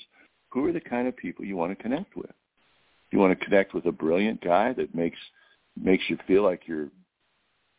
Who 0.50 0.66
are 0.66 0.72
the 0.72 0.80
kind 0.82 1.08
of 1.08 1.16
people 1.16 1.46
you 1.46 1.58
want 1.58 1.78
to 1.78 1.82
connect 1.82 2.16
with? 2.16 2.32
you 3.12 3.20
want 3.20 3.38
to 3.38 3.46
connect 3.46 3.74
with 3.74 3.86
a 3.86 3.92
brilliant 3.92 4.42
guy 4.42 4.74
that 4.74 4.94
makes 4.94 5.18
makes 5.80 6.04
you 6.10 6.18
feel 6.28 6.44
like 6.44 6.68
you're 6.68 6.90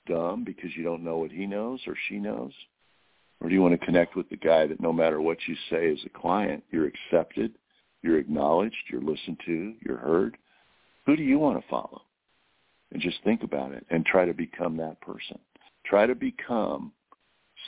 dumb 0.06 0.44
because 0.44 0.70
you 0.76 0.84
don't 0.84 1.04
know 1.04 1.18
what 1.18 1.30
he 1.30 1.46
knows 1.46 1.80
or 1.86 1.94
she 2.08 2.18
knows? 2.18 2.52
Or 3.40 3.48
do 3.48 3.54
you 3.54 3.62
want 3.62 3.78
to 3.78 3.86
connect 3.86 4.16
with 4.16 4.28
the 4.30 4.36
guy 4.36 4.66
that 4.66 4.80
no 4.80 4.92
matter 4.92 5.20
what 5.20 5.38
you 5.46 5.54
say 5.70 5.92
as 5.92 5.98
a 6.04 6.18
client, 6.18 6.64
you're 6.70 6.88
accepted, 6.88 7.54
you're 8.02 8.18
acknowledged, 8.18 8.76
you're 8.90 9.02
listened 9.02 9.38
to, 9.46 9.74
you're 9.84 9.96
heard? 9.96 10.36
Who 11.06 11.16
do 11.16 11.22
you 11.22 11.38
want 11.38 11.60
to 11.60 11.68
follow? 11.68 12.02
And 12.92 13.02
just 13.02 13.18
think 13.24 13.42
about 13.42 13.72
it 13.72 13.84
and 13.90 14.04
try 14.06 14.24
to 14.24 14.32
become 14.32 14.76
that 14.78 15.00
person. 15.00 15.38
Try 15.84 16.06
to 16.06 16.14
become 16.14 16.92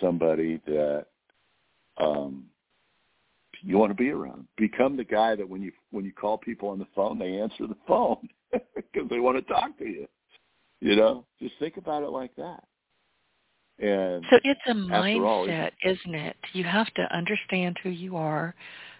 somebody 0.01 0.61
that 0.67 1.07
um, 1.99 2.45
you 3.63 3.79
want 3.79 3.91
to 3.91 3.95
be 3.95 4.11
around. 4.11 4.47
Become 4.57 4.97
the 4.97 5.05
guy 5.05 5.35
that 5.37 5.49
when 5.49 5.63
you 5.63 5.73
when 5.91 6.05
you 6.05 6.13
call 6.13 6.39
people 6.39 6.69
on 6.69 6.79
the 6.79 6.87
phone, 6.95 7.19
they 7.19 7.39
answer 7.39 7.67
the 7.67 7.77
phone 7.87 8.29
because 8.53 9.09
they 9.11 9.21
want 9.21 9.37
to 9.37 9.53
talk 9.53 9.77
to 9.79 9.85
you. 9.85 10.07
You 10.81 10.97
know, 10.97 11.27
just 11.41 11.55
think 11.59 11.77
about 11.77 12.03
it 12.03 12.09
like 12.11 12.35
that. 12.37 12.65
And 13.79 14.25
so 14.31 14.39
it's 14.45 14.61
a 14.67 14.73
mindset, 14.73 15.25
all, 15.25 15.45
isn't 15.91 16.15
it? 16.15 16.37
You 16.53 16.65
have 16.65 16.93
to 16.95 17.17
understand 17.17 17.79
who 17.83 17.91
you 17.91 18.17
are. 18.17 18.55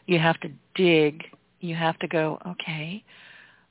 You 0.07 0.19
have 0.19 0.39
to 0.41 0.51
dig. 0.75 1.23
You 1.61 1.75
have 1.75 1.99
to 2.01 2.09
go, 2.09 2.39
okay, 2.47 3.05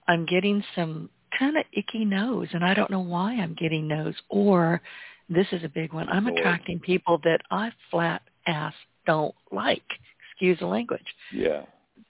I'm 0.07 0.25
getting 0.25 0.63
some 0.75 1.09
kind 1.37 1.57
of 1.57 1.63
icky 1.73 2.05
nose 2.05 2.47
and 2.53 2.63
I 2.63 2.73
don't 2.73 2.89
know 2.91 2.99
why 3.01 3.33
I'm 3.33 3.55
getting 3.55 3.87
nose 3.87 4.15
or 4.29 4.81
This 5.31 5.45
is 5.51 5.63
a 5.63 5.69
big 5.69 5.93
one. 5.93 6.09
I'm 6.09 6.25
Lord. 6.25 6.39
attracting 6.39 6.79
people 6.79 7.19
that 7.23 7.41
I 7.51 7.71
flat 7.91 8.23
ass 8.47 8.73
don't 9.05 9.35
like. 9.51 9.83
Excuse 10.31 10.57
the 10.59 10.65
language. 10.65 11.05
Yeah. 11.31 11.65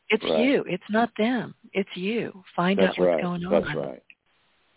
It's 0.10 0.24
Right. 0.24 0.40
you. 0.46 0.64
It's 0.68 0.90
not 0.90 1.10
them. 1.18 1.54
It's 1.74 1.90
you. 1.96 2.44
Find 2.56 2.80
That's 2.80 2.92
out 2.92 3.00
what's 3.00 3.10
right. 3.10 3.22
going 3.22 3.46
on. 3.46 3.52
That's 3.52 3.76
right. 3.76 4.04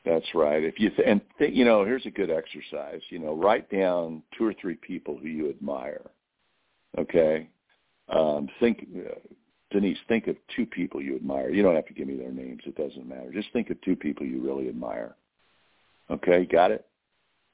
That's 0.05 0.35
right. 0.35 0.65
If 0.65 0.81
you 0.81 0.91
th- 0.91 1.07
and 1.07 1.21
th- 1.39 1.55
you 1.55 1.65
know, 1.65 1.85
here's 1.85 2.05
a 2.07 2.11
good 2.11 2.31
exercise. 2.31 3.01
You 3.11 3.21
know, 3.21 3.35
write 3.35 3.71
down 3.71 4.23
two 4.37 4.45
or 4.45 4.55
three 4.55 4.75
people 4.75 5.17
who 5.17 5.29
you 5.29 5.49
admire. 5.49 6.11
Okay. 6.99 7.49
Um, 8.13 8.49
think, 8.61 8.87
uh, 8.97 9.15
Denise. 9.71 9.99
Think 10.07 10.27
of 10.27 10.37
two 10.55 10.67
people 10.67 11.01
you 11.01 11.17
admire. 11.17 11.51
You 11.51 11.63
don't 11.63 11.75
have 11.75 11.87
to 11.87 11.95
give 11.95 12.07
me 12.07 12.17
their 12.17 12.31
names. 12.31 12.61
It 12.67 12.77
doesn't 12.77 13.09
matter. 13.09 13.33
Just 13.33 13.49
think 13.53 13.71
of 13.71 13.81
two 13.81 13.97
people 13.97 14.27
you 14.27 14.43
really 14.43 14.69
admire. 14.69 15.17
Okay. 16.11 16.45
Got 16.45 16.73
it. 16.73 16.87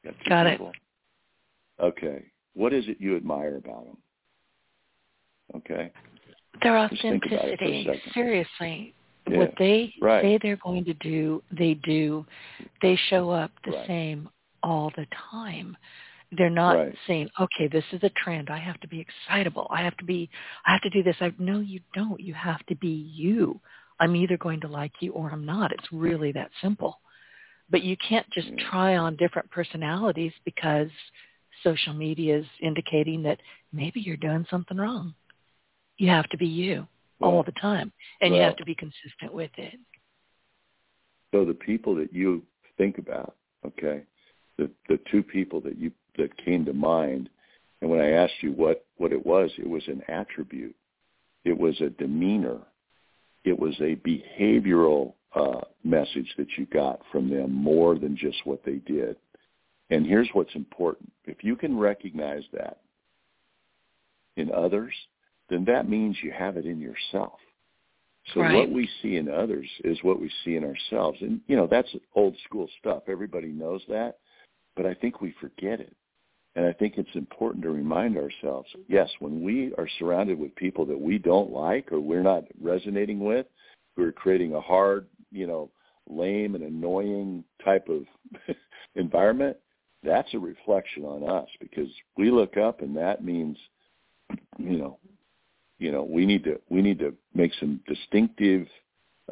Got, 0.04 0.14
Got 0.28 0.46
it. 0.46 0.60
Okay. 1.80 2.24
What 2.54 2.72
is 2.72 2.88
it 2.88 2.96
you 2.98 3.16
admire 3.16 3.56
about 3.56 3.86
them? 3.86 3.96
Okay. 5.56 5.92
Their 6.62 6.88
Just 6.88 7.02
think 7.02 7.24
about 7.26 7.44
it 7.48 7.58
for 7.58 7.64
a 7.64 7.68
authenticity. 7.68 8.10
Seriously. 8.12 8.94
Yeah. 9.30 9.38
What 9.38 9.54
they 9.58 9.94
Right. 10.00 10.22
say 10.22 10.38
they're 10.42 10.56
going 10.56 10.84
to 10.86 10.94
do, 10.94 11.42
they 11.52 11.74
do. 11.74 12.26
They 12.82 12.96
show 12.96 13.30
up 13.30 13.52
the 13.64 13.72
Right. 13.72 13.86
same 13.86 14.28
all 14.62 14.90
the 14.96 15.06
time. 15.30 15.76
They're 16.30 16.50
not 16.50 16.76
Right. 16.76 16.98
saying, 17.06 17.30
"Okay, 17.40 17.68
this 17.68 17.84
is 17.92 18.02
a 18.02 18.10
trend. 18.10 18.50
I 18.50 18.58
have 18.58 18.78
to 18.80 18.88
be 18.88 19.00
excitable. 19.00 19.66
I 19.70 19.82
have 19.82 19.96
to 19.96 20.04
be 20.04 20.28
I 20.66 20.72
have 20.72 20.82
to 20.82 20.90
do 20.90 21.02
this." 21.02 21.16
I 21.20 21.32
no, 21.38 21.60
you 21.60 21.80
don't. 21.94 22.20
You 22.20 22.34
have 22.34 22.64
to 22.66 22.74
be 22.76 22.90
you. 22.90 23.60
I'm 24.00 24.14
either 24.14 24.36
going 24.36 24.60
to 24.60 24.68
like 24.68 24.92
you 25.00 25.12
or 25.12 25.30
I'm 25.30 25.44
not. 25.44 25.72
It's 25.72 25.92
really 25.92 26.32
that 26.32 26.50
simple. 26.60 27.00
But 27.70 27.82
you 27.82 27.96
can't 27.96 28.28
just 28.30 28.48
mm. 28.48 28.58
try 28.70 28.96
on 28.96 29.16
different 29.16 29.50
personalities 29.50 30.32
because 30.44 30.90
social 31.62 31.92
media 31.92 32.38
is 32.38 32.46
indicating 32.60 33.22
that 33.22 33.40
maybe 33.72 34.00
you're 34.00 34.16
doing 34.16 34.46
something 34.50 34.76
wrong. 34.76 35.14
You 35.96 36.08
have 36.10 36.28
to 36.28 36.36
be 36.36 36.46
you 36.46 36.86
all 37.20 37.42
the 37.42 37.52
time, 37.52 37.92
and 38.20 38.34
you 38.34 38.40
have 38.40 38.56
to 38.56 38.64
be 38.64 38.74
consistent 38.74 39.32
with 39.32 39.50
it. 39.56 39.74
So 41.32 41.44
the 41.44 41.54
people 41.54 41.94
that 41.96 42.12
you 42.12 42.42
think 42.76 42.98
about, 42.98 43.34
okay, 43.66 44.02
the 44.56 44.70
the 44.88 44.98
two 45.10 45.22
people 45.22 45.60
that 45.62 45.78
you 45.78 45.90
that 46.18 46.36
came 46.36 46.64
to 46.66 46.72
mind, 46.72 47.30
and 47.80 47.90
when 47.90 48.00
I 48.00 48.10
asked 48.10 48.42
you 48.42 48.52
what 48.52 48.84
what 48.96 49.12
it 49.12 49.24
was, 49.24 49.50
it 49.58 49.68
was 49.68 49.86
an 49.88 50.02
attribute, 50.08 50.76
it 51.44 51.56
was 51.56 51.80
a 51.80 51.90
demeanor, 51.90 52.58
it 53.44 53.58
was 53.58 53.74
a 53.80 53.96
behavioral 53.96 55.14
uh, 55.34 55.60
message 55.84 56.32
that 56.36 56.48
you 56.56 56.66
got 56.66 57.00
from 57.10 57.30
them 57.30 57.52
more 57.52 57.98
than 57.98 58.16
just 58.16 58.44
what 58.44 58.64
they 58.64 58.76
did. 58.86 59.16
And 59.90 60.06
here's 60.06 60.28
what's 60.32 60.54
important: 60.54 61.10
if 61.24 61.42
you 61.42 61.56
can 61.56 61.78
recognize 61.78 62.44
that 62.52 62.80
in 64.36 64.52
others, 64.52 64.94
then 65.48 65.64
that 65.64 65.88
means 65.88 66.16
you 66.22 66.30
have 66.30 66.56
it 66.56 66.66
in 66.66 66.80
yourself. 66.80 67.38
So 68.34 68.40
Right. 68.40 68.54
what 68.54 68.70
we 68.70 68.86
see 69.00 69.16
in 69.16 69.28
others 69.28 69.68
is 69.84 70.02
what 70.02 70.20
we 70.20 70.30
see 70.44 70.56
in 70.56 70.64
ourselves. 70.64 71.20
And, 71.22 71.40
you 71.46 71.56
know, 71.56 71.66
that's 71.66 71.94
old 72.14 72.36
school 72.44 72.68
stuff. 72.78 73.04
Everybody 73.08 73.48
knows 73.48 73.82
that. 73.88 74.18
But 74.76 74.86
I 74.86 74.94
think 74.94 75.20
we 75.20 75.32
forget 75.32 75.80
it. 75.80 75.96
And 76.56 76.66
I 76.66 76.72
think 76.72 76.94
it's 76.96 77.14
important 77.14 77.62
to 77.62 77.70
remind 77.70 78.16
ourselves, 78.16 78.68
yes, 78.88 79.08
when 79.20 79.42
we 79.42 79.72
are 79.78 79.88
surrounded 79.98 80.38
with 80.38 80.54
people 80.56 80.84
that 80.86 81.00
we 81.00 81.18
don't 81.18 81.52
like 81.52 81.92
or 81.92 82.00
we're 82.00 82.22
not 82.22 82.44
resonating 82.60 83.20
with, 83.20 83.46
who 83.94 84.04
are 84.04 84.12
creating 84.12 84.54
a 84.54 84.60
hard, 84.60 85.06
you 85.30 85.46
know, 85.46 85.70
lame 86.08 86.54
and 86.54 86.64
annoying 86.64 87.44
type 87.64 87.88
of 87.88 88.04
environment, 88.96 89.56
that's 90.02 90.32
a 90.34 90.38
reflection 90.38 91.04
on 91.04 91.28
us 91.28 91.48
because 91.60 91.88
we 92.16 92.30
look 92.30 92.56
up 92.56 92.80
and 92.82 92.96
that 92.96 93.24
means, 93.24 93.56
you 94.58 94.78
know, 94.78 94.98
you 95.78 95.92
know, 95.92 96.02
we 96.02 96.26
need 96.26 96.44
to 96.44 96.60
we 96.68 96.82
need 96.82 96.98
to 96.98 97.14
make 97.34 97.52
some 97.60 97.80
distinctive 97.86 98.66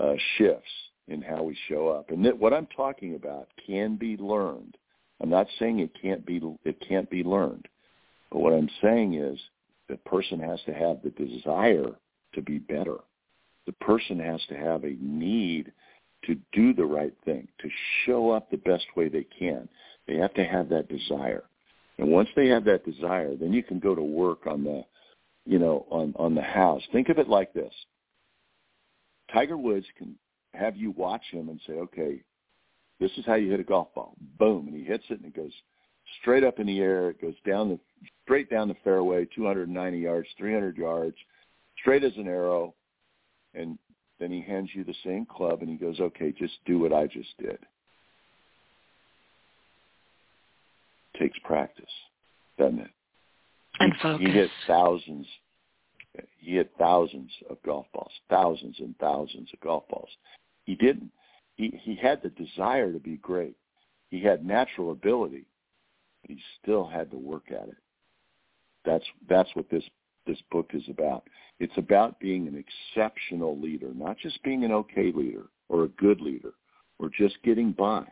uh, 0.00 0.14
shifts 0.36 0.70
in 1.08 1.22
how 1.22 1.42
we 1.42 1.56
show 1.68 1.88
up. 1.88 2.10
And 2.10 2.24
that 2.24 2.38
what 2.38 2.52
I'm 2.52 2.66
talking 2.76 3.14
about 3.14 3.48
can 3.64 3.96
be 3.96 4.16
learned. 4.16 4.76
I'm 5.20 5.30
not 5.30 5.46
saying 5.58 5.78
it 5.78 5.90
can't 6.00 6.24
be 6.26 6.40
it 6.64 6.82
can't 6.86 7.08
be 7.08 7.22
learned, 7.22 7.66
but 8.30 8.40
what 8.40 8.52
I'm 8.52 8.70
saying 8.82 9.14
is 9.14 9.38
the 9.88 9.96
person 9.98 10.40
has 10.40 10.60
to 10.66 10.74
have 10.74 10.98
the 11.02 11.10
desire 11.10 11.92
to 12.34 12.42
be 12.42 12.58
better. 12.58 12.98
The 13.66 13.72
person 13.72 14.20
has 14.20 14.40
to 14.48 14.56
have 14.56 14.84
a 14.84 14.96
need 15.00 15.72
to 16.24 16.36
do 16.52 16.74
the 16.74 16.84
right 16.84 17.14
thing, 17.24 17.48
to 17.60 17.68
show 18.04 18.30
up 18.30 18.50
the 18.50 18.56
best 18.58 18.86
way 18.96 19.08
they 19.08 19.26
can. 19.38 19.68
They 20.06 20.16
have 20.16 20.34
to 20.34 20.44
have 20.44 20.68
that 20.68 20.88
desire. 20.88 21.44
And 21.98 22.08
once 22.08 22.28
they 22.36 22.48
have 22.48 22.64
that 22.64 22.84
desire, 22.84 23.36
then 23.36 23.52
you 23.52 23.62
can 23.62 23.78
go 23.78 23.94
to 23.94 24.02
work 24.02 24.46
on 24.46 24.64
the 24.64 24.84
you 25.46 25.58
know, 25.58 25.86
on, 25.90 26.12
on 26.18 26.34
the 26.34 26.42
house. 26.42 26.82
Think 26.92 27.08
of 27.08 27.18
it 27.18 27.28
like 27.28 27.52
this. 27.54 27.72
Tiger 29.32 29.56
Woods 29.56 29.86
can 29.96 30.16
have 30.54 30.76
you 30.76 30.90
watch 30.90 31.22
him 31.30 31.48
and 31.48 31.60
say, 31.66 31.74
okay, 31.74 32.22
this 33.00 33.10
is 33.18 33.26
how 33.26 33.34
you 33.34 33.50
hit 33.50 33.60
a 33.60 33.64
golf 33.64 33.94
ball. 33.94 34.14
Boom. 34.38 34.68
And 34.68 34.76
he 34.76 34.84
hits 34.84 35.04
it 35.10 35.20
and 35.20 35.26
it 35.26 35.36
goes 35.36 35.52
straight 36.20 36.44
up 36.44 36.58
in 36.58 36.66
the 36.66 36.80
air. 36.80 37.10
It 37.10 37.20
goes 37.20 37.34
down 37.46 37.68
the, 37.68 37.78
straight 38.24 38.50
down 38.50 38.68
the 38.68 38.76
fairway, 38.84 39.26
290 39.34 39.98
yards, 39.98 40.28
300 40.38 40.76
yards, 40.76 41.16
straight 41.80 42.04
as 42.04 42.16
an 42.16 42.26
arrow. 42.26 42.74
And 43.54 43.78
then 44.18 44.30
he 44.30 44.40
hands 44.40 44.70
you 44.72 44.84
the 44.84 44.94
same 45.04 45.26
club 45.26 45.60
and 45.60 45.68
he 45.68 45.76
goes, 45.76 46.00
okay, 46.00 46.32
just 46.32 46.54
do 46.64 46.78
what 46.78 46.92
I 46.92 47.06
just 47.06 47.36
did. 47.38 47.58
Takes 51.18 51.38
practice, 51.44 51.84
doesn't 52.58 52.80
it? 52.80 52.90
And 53.80 53.92
he, 53.92 53.98
focus. 54.02 54.26
He 54.26 54.32
hit 54.32 54.50
thousands. 54.66 55.26
He 56.38 56.52
hit 56.52 56.70
thousands 56.78 57.30
of 57.50 57.58
golf 57.62 57.86
balls, 57.92 58.12
thousands 58.30 58.76
and 58.78 58.94
thousands 58.98 59.50
of 59.52 59.60
golf 59.60 59.86
balls. 59.88 60.08
He 60.64 60.74
didn't. 60.74 61.10
He 61.56 61.98
had 62.00 62.22
the 62.22 62.28
desire 62.30 62.92
to 62.92 62.98
be 62.98 63.16
great. 63.16 63.56
He 64.10 64.22
had 64.22 64.44
natural 64.44 64.92
ability, 64.92 65.46
he 66.22 66.38
still 66.62 66.86
had 66.86 67.10
to 67.10 67.16
work 67.16 67.50
at 67.50 67.68
it. 67.68 67.76
That's 68.84 69.04
that's 69.28 69.50
what 69.54 69.68
this 69.70 69.84
this 70.26 70.38
book 70.50 70.70
is 70.74 70.82
about. 70.88 71.28
It's 71.60 71.76
about 71.76 72.20
being 72.20 72.46
an 72.46 72.62
exceptional 72.94 73.58
leader, 73.58 73.92
not 73.94 74.18
just 74.18 74.42
being 74.42 74.64
an 74.64 74.72
okay 74.72 75.12
leader 75.12 75.44
or 75.68 75.84
a 75.84 75.88
good 75.88 76.20
leader 76.20 76.52
or 76.98 77.08
just 77.16 77.42
getting 77.42 77.72
by. 77.72 78.04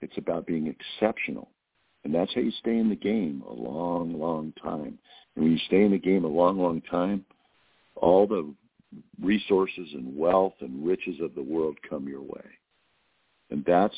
It's 0.00 0.16
about 0.18 0.46
being 0.46 0.66
exceptional. 0.66 1.50
And 2.04 2.14
that's 2.14 2.32
how 2.34 2.40
you 2.40 2.52
stay 2.52 2.76
in 2.78 2.88
the 2.88 2.96
game 2.96 3.42
a 3.48 3.52
long, 3.52 4.18
long 4.18 4.52
time. 4.62 4.98
And 5.34 5.44
when 5.44 5.52
you 5.52 5.58
stay 5.66 5.82
in 5.82 5.90
the 5.90 5.98
game 5.98 6.24
a 6.24 6.28
long, 6.28 6.58
long 6.58 6.80
time, 6.82 7.24
all 7.96 8.26
the 8.26 8.52
resources 9.20 9.88
and 9.92 10.16
wealth 10.16 10.54
and 10.60 10.86
riches 10.86 11.16
of 11.20 11.34
the 11.34 11.42
world 11.42 11.76
come 11.88 12.08
your 12.08 12.22
way. 12.22 12.44
And 13.50 13.64
that's, 13.66 13.94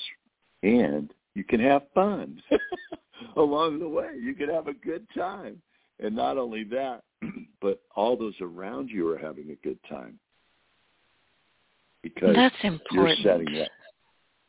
and 0.62 1.12
you 1.34 1.44
can 1.44 1.60
have 1.60 1.82
fun 1.94 2.40
along 3.36 3.78
the 3.78 3.88
way. 3.88 4.10
You 4.20 4.34
can 4.34 4.48
have 4.48 4.68
a 4.68 4.74
good 4.74 5.06
time. 5.16 5.60
And 5.98 6.14
not 6.14 6.38
only 6.38 6.64
that, 6.64 7.02
but 7.60 7.82
all 7.94 8.16
those 8.16 8.34
around 8.40 8.88
you 8.88 9.08
are 9.10 9.18
having 9.18 9.50
a 9.50 9.66
good 9.66 9.78
time. 9.88 10.18
Because 12.02 12.34
That's 12.34 12.54
you're 12.62 12.72
important. 12.74 13.18
setting 13.22 13.54
that. 13.54 13.70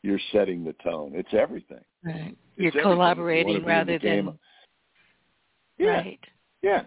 You're 0.02 0.20
setting 0.32 0.64
the 0.64 0.74
tone. 0.84 1.12
It's 1.14 1.32
everything. 1.32 1.84
Right. 2.04 2.36
You're 2.56 2.72
you 2.74 2.82
collaborating 2.82 3.60
the 3.60 3.60
rather 3.60 3.98
than 3.98 4.36
Yeah. 5.78 5.90
right. 5.90 6.20
Yeah, 6.62 6.84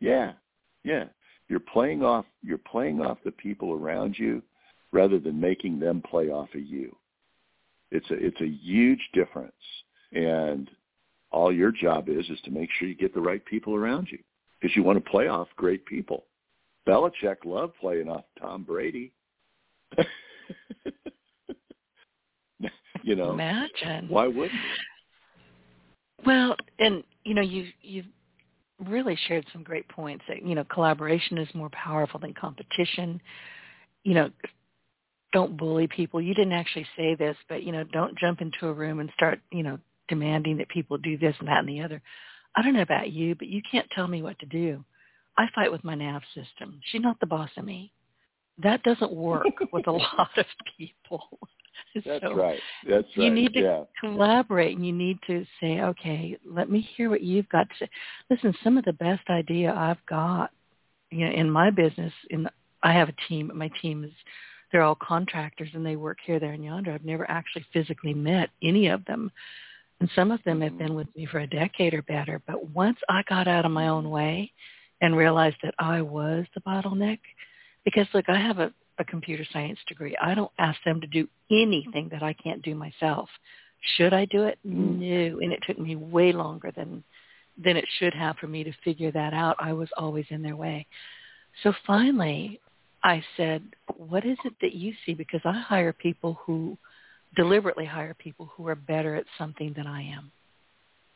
yeah, 0.00 0.32
yeah. 0.84 1.04
You're 1.48 1.60
playing 1.60 2.02
off. 2.02 2.26
You're 2.42 2.58
playing 2.58 3.00
off 3.00 3.18
the 3.24 3.32
people 3.32 3.72
around 3.72 4.18
you, 4.18 4.42
rather 4.92 5.18
than 5.18 5.40
making 5.40 5.78
them 5.78 6.02
play 6.02 6.30
off 6.30 6.48
of 6.54 6.62
you. 6.62 6.94
It's 7.90 8.10
a 8.10 8.14
it's 8.14 8.40
a 8.40 8.46
huge 8.46 9.00
difference, 9.12 9.52
and 10.12 10.70
all 11.30 11.52
your 11.52 11.72
job 11.72 12.08
is 12.08 12.28
is 12.28 12.40
to 12.44 12.50
make 12.50 12.70
sure 12.78 12.88
you 12.88 12.94
get 12.94 13.14
the 13.14 13.20
right 13.20 13.44
people 13.44 13.74
around 13.74 14.08
you 14.10 14.18
because 14.60 14.76
you 14.76 14.82
want 14.82 15.02
to 15.02 15.10
play 15.10 15.28
off 15.28 15.48
great 15.56 15.84
people. 15.86 16.24
Belichick 16.86 17.44
loved 17.44 17.74
playing 17.80 18.08
off 18.08 18.24
Tom 18.40 18.64
Brady. 18.64 19.12
you 23.02 23.16
know, 23.16 23.32
Imagine. 23.32 24.08
why 24.08 24.26
wouldn't 24.26 24.52
you? 24.52 26.24
Well, 26.26 26.56
and 26.78 27.02
you 27.24 27.34
know, 27.34 27.42
you 27.42 27.68
you've 27.82 28.06
really 28.86 29.18
shared 29.28 29.46
some 29.52 29.62
great 29.62 29.88
points 29.88 30.24
that 30.28 30.44
you 30.44 30.54
know 30.54 30.64
collaboration 30.64 31.38
is 31.38 31.48
more 31.54 31.70
powerful 31.70 32.20
than 32.20 32.34
competition. 32.34 33.20
You 34.04 34.14
know, 34.14 34.30
don't 35.32 35.56
bully 35.56 35.88
people. 35.88 36.20
You 36.20 36.34
didn't 36.34 36.52
actually 36.52 36.86
say 36.96 37.14
this, 37.14 37.36
but 37.48 37.62
you 37.62 37.72
know, 37.72 37.84
don't 37.84 38.18
jump 38.18 38.40
into 38.40 38.68
a 38.68 38.72
room 38.72 39.00
and 39.00 39.10
start 39.14 39.40
you 39.52 39.62
know 39.62 39.78
demanding 40.08 40.58
that 40.58 40.68
people 40.68 40.98
do 40.98 41.16
this 41.16 41.34
and 41.38 41.48
that 41.48 41.60
and 41.60 41.68
the 41.68 41.82
other. 41.82 42.02
I 42.56 42.62
don't 42.62 42.74
know 42.74 42.82
about 42.82 43.12
you, 43.12 43.34
but 43.34 43.48
you 43.48 43.62
can't 43.70 43.88
tell 43.94 44.08
me 44.08 44.22
what 44.22 44.38
to 44.40 44.46
do. 44.46 44.84
I 45.38 45.46
fight 45.54 45.72
with 45.72 45.84
my 45.84 45.94
nav 45.94 46.22
system. 46.34 46.80
She's 46.90 47.00
not 47.00 47.18
the 47.20 47.26
boss 47.26 47.50
of 47.56 47.64
me. 47.64 47.92
That 48.58 48.82
doesn't 48.82 49.12
work 49.12 49.46
with 49.72 49.86
a 49.86 49.92
lot 49.92 50.30
of 50.36 50.46
people. 50.76 51.38
That's 52.04 52.22
so 52.22 52.34
right. 52.34 52.60
That's 52.86 53.06
right. 53.16 53.24
You 53.24 53.32
need 53.32 53.54
to 53.54 53.60
yeah. 53.60 53.84
collaborate 54.00 54.76
and 54.76 54.86
you 54.86 54.92
need 54.92 55.18
to 55.26 55.46
say, 55.60 55.80
okay, 55.80 56.36
let 56.44 56.70
me 56.70 56.86
hear 56.96 57.08
what 57.08 57.22
you've 57.22 57.48
got 57.48 57.68
to 57.70 57.74
say. 57.80 57.90
Listen, 58.28 58.54
some 58.62 58.76
of 58.76 58.84
the 58.84 58.92
best 58.92 59.22
idea 59.30 59.72
I've 59.72 60.04
got, 60.06 60.50
you 61.10 61.26
know, 61.26 61.32
in 61.32 61.50
my 61.50 61.70
business, 61.70 62.12
in 62.28 62.42
the, 62.44 62.50
I 62.82 62.92
have 62.92 63.08
a 63.08 63.14
team. 63.28 63.50
My 63.54 63.70
team 63.80 64.04
is 64.04 64.12
they're 64.70 64.82
all 64.82 64.96
contractors 64.96 65.70
and 65.74 65.84
they 65.84 65.96
work 65.96 66.18
here, 66.24 66.38
there, 66.38 66.52
and 66.52 66.64
yonder. 66.64 66.92
I've 66.92 67.04
never 67.04 67.28
actually 67.30 67.64
physically 67.72 68.14
met 68.14 68.50
any 68.62 68.88
of 68.88 69.04
them. 69.04 69.30
And 70.00 70.10
some 70.14 70.30
of 70.30 70.42
them 70.44 70.60
have 70.62 70.72
mm-hmm. 70.72 70.78
been 70.78 70.94
with 70.94 71.08
me 71.14 71.26
for 71.26 71.40
a 71.40 71.46
decade 71.46 71.94
or 71.94 72.02
better. 72.02 72.40
But 72.46 72.70
once 72.70 72.98
I 73.08 73.22
got 73.28 73.48
out 73.48 73.64
of 73.64 73.72
my 73.72 73.88
own 73.88 74.10
way 74.10 74.52
and 75.00 75.16
realized 75.16 75.56
that 75.62 75.74
I 75.78 76.02
was 76.02 76.46
the 76.54 76.60
bottleneck, 76.62 77.18
because 77.84 78.06
look, 78.14 78.28
I 78.28 78.38
have 78.38 78.58
a, 78.58 78.72
a 78.98 79.04
computer 79.04 79.44
science 79.52 79.78
degree. 79.88 80.16
I 80.20 80.34
don't 80.34 80.52
ask 80.58 80.78
them 80.84 81.00
to 81.00 81.06
do 81.06 81.28
anything 81.50 82.08
that 82.12 82.22
I 82.22 82.32
can't 82.34 82.62
do 82.62 82.74
myself. 82.74 83.28
Should 83.96 84.12
I 84.12 84.26
do 84.26 84.44
it? 84.44 84.58
Mm-hmm. 84.66 85.00
No. 85.00 85.38
And 85.40 85.52
it 85.52 85.60
took 85.66 85.78
me 85.78 85.96
way 85.96 86.32
longer 86.32 86.72
than 86.74 87.02
than 87.62 87.76
it 87.76 87.84
should 87.98 88.14
have 88.14 88.36
for 88.36 88.46
me 88.46 88.64
to 88.64 88.72
figure 88.84 89.10
that 89.10 89.34
out. 89.34 89.56
I 89.58 89.74
was 89.74 89.88
always 89.98 90.24
in 90.30 90.40
their 90.40 90.56
way. 90.56 90.86
So 91.62 91.74
finally, 91.86 92.60
I 93.02 93.24
said, 93.36 93.62
what 93.96 94.24
is 94.24 94.38
it 94.44 94.54
that 94.60 94.74
you 94.74 94.92
see? 95.04 95.14
Because 95.14 95.40
I 95.44 95.52
hire 95.58 95.92
people 95.92 96.38
who 96.44 96.76
deliberately 97.36 97.84
hire 97.84 98.14
people 98.14 98.50
who 98.54 98.66
are 98.68 98.74
better 98.74 99.14
at 99.14 99.24
something 99.38 99.72
than 99.76 99.86
I 99.86 100.02
am. 100.02 100.32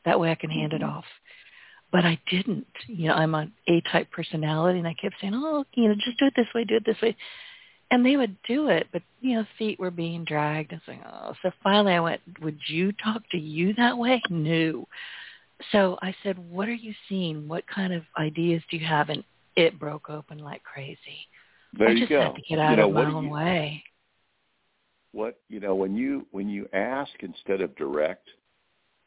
That 0.04 0.20
way 0.20 0.30
I 0.30 0.34
can 0.34 0.50
hand 0.50 0.72
mm-hmm. 0.72 0.84
it 0.84 0.86
off. 0.86 1.04
But 1.92 2.04
I 2.04 2.18
didn't. 2.30 2.66
You 2.86 3.08
know, 3.08 3.14
I'm 3.14 3.34
an 3.34 3.52
A-type 3.68 4.10
personality, 4.10 4.78
and 4.78 4.88
I 4.88 4.94
kept 4.94 5.16
saying, 5.20 5.34
oh, 5.34 5.64
you 5.74 5.88
know, 5.88 5.94
just 5.94 6.18
do 6.18 6.26
it 6.26 6.34
this 6.36 6.46
way, 6.54 6.64
do 6.64 6.76
it 6.76 6.84
this 6.86 7.00
way. 7.02 7.16
And 7.90 8.04
they 8.04 8.16
would 8.16 8.36
do 8.48 8.68
it, 8.68 8.88
but, 8.92 9.02
you 9.20 9.36
know, 9.36 9.46
feet 9.58 9.78
were 9.78 9.90
being 9.90 10.24
dragged. 10.24 10.72
And 10.72 10.80
saying, 10.86 11.02
oh. 11.06 11.34
So 11.42 11.50
finally 11.62 11.92
I 11.92 12.00
went, 12.00 12.20
would 12.40 12.58
you 12.66 12.92
talk 12.92 13.22
to 13.30 13.38
you 13.38 13.74
that 13.74 13.96
way? 13.96 14.22
No. 14.30 14.88
So 15.70 15.98
I 16.02 16.14
said, 16.22 16.38
what 16.50 16.68
are 16.68 16.74
you 16.74 16.94
seeing? 17.08 17.46
What 17.46 17.64
kind 17.66 17.92
of 17.92 18.02
ideas 18.18 18.62
do 18.70 18.76
you 18.76 18.86
have? 18.86 19.10
And 19.10 19.22
it 19.54 19.78
broke 19.78 20.10
open 20.10 20.38
like 20.38 20.64
crazy. 20.64 21.28
There 21.78 21.88
I 21.88 21.92
you 21.92 22.06
go. 22.06 22.34
to 22.34 22.42
get 22.48 22.58
out 22.58 22.70
you 22.70 22.76
know, 22.76 22.88
of 22.88 22.94
my 22.94 23.04
own 23.04 23.24
you, 23.24 23.30
way. 23.30 23.84
What 25.12 25.40
you 25.48 25.60
know 25.60 25.74
when 25.74 25.96
you 25.96 26.26
when 26.30 26.48
you 26.48 26.68
ask 26.72 27.10
instead 27.20 27.60
of 27.60 27.74
direct, 27.76 28.28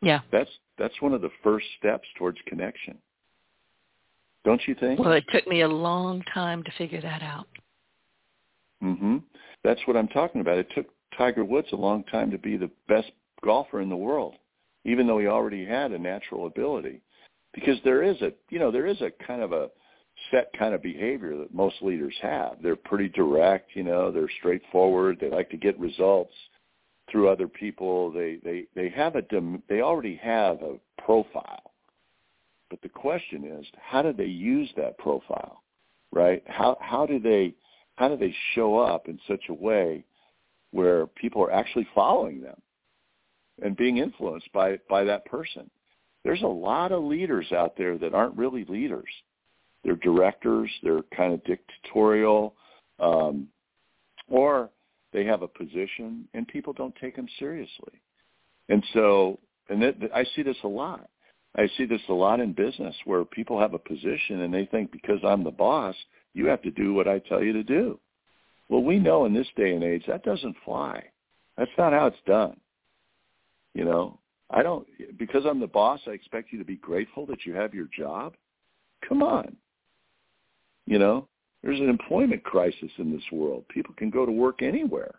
yeah, 0.02 0.22
that's 0.32 0.50
that's 0.78 1.02
one 1.02 1.14
of 1.14 1.22
the 1.22 1.32
first 1.44 1.66
steps 1.80 2.08
towards 2.18 2.38
connection. 2.46 2.98
Don't 4.46 4.62
you 4.68 4.76
think? 4.76 5.00
Well, 5.00 5.12
it 5.14 5.26
took 5.30 5.48
me 5.48 5.62
a 5.62 5.68
long 5.68 6.24
time 6.34 6.64
to 6.64 6.72
figure 6.78 7.02
that 7.02 7.22
out. 7.22 7.48
Mhm. 8.82 9.24
That's 9.64 9.86
what 9.86 9.98
I'm 9.98 10.08
talking 10.08 10.42
about. 10.42 10.58
It 10.58 10.70
took 10.74 10.88
Tiger 11.18 11.44
Woods 11.44 11.68
a 11.72 11.76
long 11.76 12.04
time 12.06 12.32
to 12.32 12.38
be 12.38 12.58
the 12.58 12.72
best 12.88 13.12
golfer 13.44 13.82
in 13.82 13.90
the 13.90 13.98
world, 13.98 14.36
even 14.86 15.08
though 15.08 15.20
he 15.20 15.28
already 15.28 15.66
had 15.66 15.92
a 15.92 16.00
natural 16.00 16.48
ability. 16.48 17.02
Because 17.54 17.82
there 17.84 18.04
is 18.04 18.22
a, 18.22 18.32
you 18.50 18.60
know, 18.60 18.72
there 18.72 18.86
is 18.86 19.02
a 19.02 19.12
kind 19.26 19.42
of 19.42 19.52
a 19.52 19.70
set 20.32 20.52
kind 20.58 20.74
of 20.74 20.82
behavior 20.82 21.38
that 21.38 21.54
most 21.54 21.76
leaders 21.82 22.16
have. 22.22 22.58
They're 22.62 22.76
pretty 22.76 23.10
direct, 23.10 23.72
you 23.76 23.84
know, 23.84 24.12
they're 24.12 24.30
straightforward, 24.40 25.18
they 25.20 25.30
like 25.30 25.50
to 25.52 25.58
get 25.58 25.80
results 25.80 26.34
through 27.12 27.30
other 27.30 27.48
people. 27.48 28.12
They 28.12 28.40
they 28.44 28.66
they 28.76 28.90
have 28.90 29.16
a 29.16 29.24
they 29.70 29.82
already 29.82 30.16
have 30.18 30.62
a 30.62 30.78
profile. 31.02 31.72
But 32.70 32.82
the 32.82 32.90
question 32.90 33.46
is, 33.46 33.66
how 33.80 34.02
do 34.02 34.12
they 34.12 34.26
use 34.26 34.70
that 34.76 34.98
profile? 34.98 35.64
Right? 36.12 36.44
How 36.48 36.78
how 36.82 37.06
do 37.06 37.20
they 37.20 37.54
how 37.96 38.10
do 38.10 38.18
they 38.18 38.36
show 38.54 38.78
up 38.78 39.08
in 39.08 39.20
such 39.28 39.44
a 39.50 39.54
way 39.54 40.04
where 40.72 41.08
people 41.08 41.42
are 41.42 41.52
actually 41.52 41.88
following 41.96 42.42
them 42.42 42.62
and 43.62 43.78
being 43.78 43.98
influenced 43.98 44.52
by 44.52 44.78
by 44.90 45.04
that 45.06 45.26
person? 45.26 45.70
There's 46.24 46.42
a 46.42 46.48
lot 46.48 46.92
of 46.92 47.04
leaders 47.04 47.52
out 47.54 47.78
there 47.78 47.98
that 48.00 48.14
aren't 48.14 48.38
really 48.38 48.66
leaders 48.66 49.08
they're 49.84 49.96
directors. 49.96 50.70
They're 50.84 51.04
kind 51.16 51.34
of 51.34 51.44
dictatorial, 51.46 52.56
um, 53.00 53.48
or 54.28 54.70
they 55.14 55.24
have 55.26 55.42
a 55.42 55.48
position, 55.48 56.28
and 56.34 56.48
people 56.48 56.74
don't 56.74 56.96
take 56.96 57.16
them 57.16 57.28
seriously. 57.40 58.02
And 58.70 58.84
so, 58.94 59.40
and 59.70 59.84
I 60.14 60.26
see 60.36 60.44
this 60.44 60.58
a 60.64 60.68
lot. 60.68 61.10
I 61.58 61.68
see 61.78 61.86
this 61.86 62.02
a 62.10 62.14
lot 62.14 62.40
in 62.40 62.54
business 62.54 62.96
where 63.06 63.26
people 63.26 63.60
have 63.60 63.74
a 63.74 63.80
position 63.80 64.42
and 64.42 64.54
they 64.54 64.66
think 64.66 64.92
because 64.92 65.20
I'm 65.24 65.44
the 65.44 65.52
boss, 65.52 65.96
you 66.34 66.46
have 66.48 66.62
to 66.62 66.72
do 66.72 66.94
what 66.94 67.08
I 67.08 67.20
tell 67.20 67.44
you 67.44 67.54
to 67.54 67.64
do. 67.64 68.00
Well, 68.70 68.84
we 68.84 69.00
know 69.00 69.26
in 69.26 69.34
this 69.34 69.48
day 69.56 69.74
and 69.74 69.84
age 69.84 70.04
that 70.08 70.24
doesn't 70.24 70.56
fly. 70.64 71.04
That's 71.58 71.72
not 71.78 71.94
how 71.94 72.08
it's 72.08 72.18
done. 72.28 72.58
You 73.74 73.86
know, 73.86 74.20
I 74.52 74.62
don't 74.62 74.86
because 75.18 75.46
I'm 75.46 75.60
the 75.60 75.68
boss, 75.68 76.00
I 76.06 76.12
expect 76.12 76.52
you 76.52 76.60
to 76.60 76.66
be 76.66 76.76
grateful 76.76 77.26
that 77.28 77.46
you 77.46 77.54
have 77.54 77.74
your 77.74 77.88
job. 77.98 78.36
Come 79.08 79.24
on. 79.24 79.56
You 80.88 80.98
know, 80.98 81.28
there's 81.62 81.80
an 81.80 81.90
employment 81.90 82.44
crisis 82.44 82.90
in 82.98 83.12
this 83.12 83.24
world. 83.32 83.66
People 83.70 83.94
can 83.98 84.10
go 84.10 84.26
to 84.26 84.32
work 84.32 84.64
anywhere. 84.64 85.16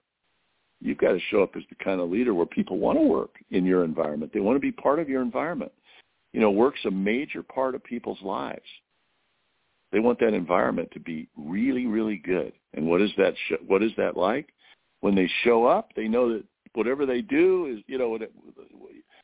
You've 0.81 0.99
got 0.99 1.13
to 1.13 1.21
show 1.31 1.43
up 1.43 1.57
as 1.57 1.63
the 1.69 1.85
kind 1.85 2.01
of 2.01 2.11
leader 2.11 2.35
where 2.35 2.47
people 2.47 2.79
want 2.79 2.99
to 2.99 3.03
work 3.03 3.37
in 3.51 3.65
your 3.65 3.85
environment. 3.85 4.33
They 4.33 4.41
want 4.41 4.57
to 4.57 4.61
be 4.61 4.73
part 4.73 4.99
of 4.99 5.09
your 5.09 5.23
environment. 5.23 5.73
You 6.33 6.41
know, 6.41 6.51
work's 6.51 6.85
a 6.87 6.91
major 6.91 7.43
part 7.43 7.75
of 7.75 7.85
people's 7.85 8.23
lives. 8.23 8.63
They 9.93 9.99
want 9.99 10.21
that 10.21 10.35
environment 10.35 10.91
to 10.93 11.01
be 11.01 11.29
really, 11.37 11.87
really 11.87 12.17
good. 12.17 12.53
And 12.75 12.87
what 12.87 13.01
is 13.01 13.11
that? 13.19 13.35
Sh- 13.49 13.65
what 13.67 13.83
is 13.83 13.93
that 13.97 14.17
like? 14.17 14.49
When 15.01 15.15
they 15.15 15.29
show 15.45 15.67
up, 15.67 15.91
they 15.97 16.09
know 16.09 16.33
that 16.33 16.45
whatever 16.75 17.07
they 17.07 17.23
do 17.23 17.67
is, 17.67 17.83
you 17.87 17.99
know, 17.99 18.19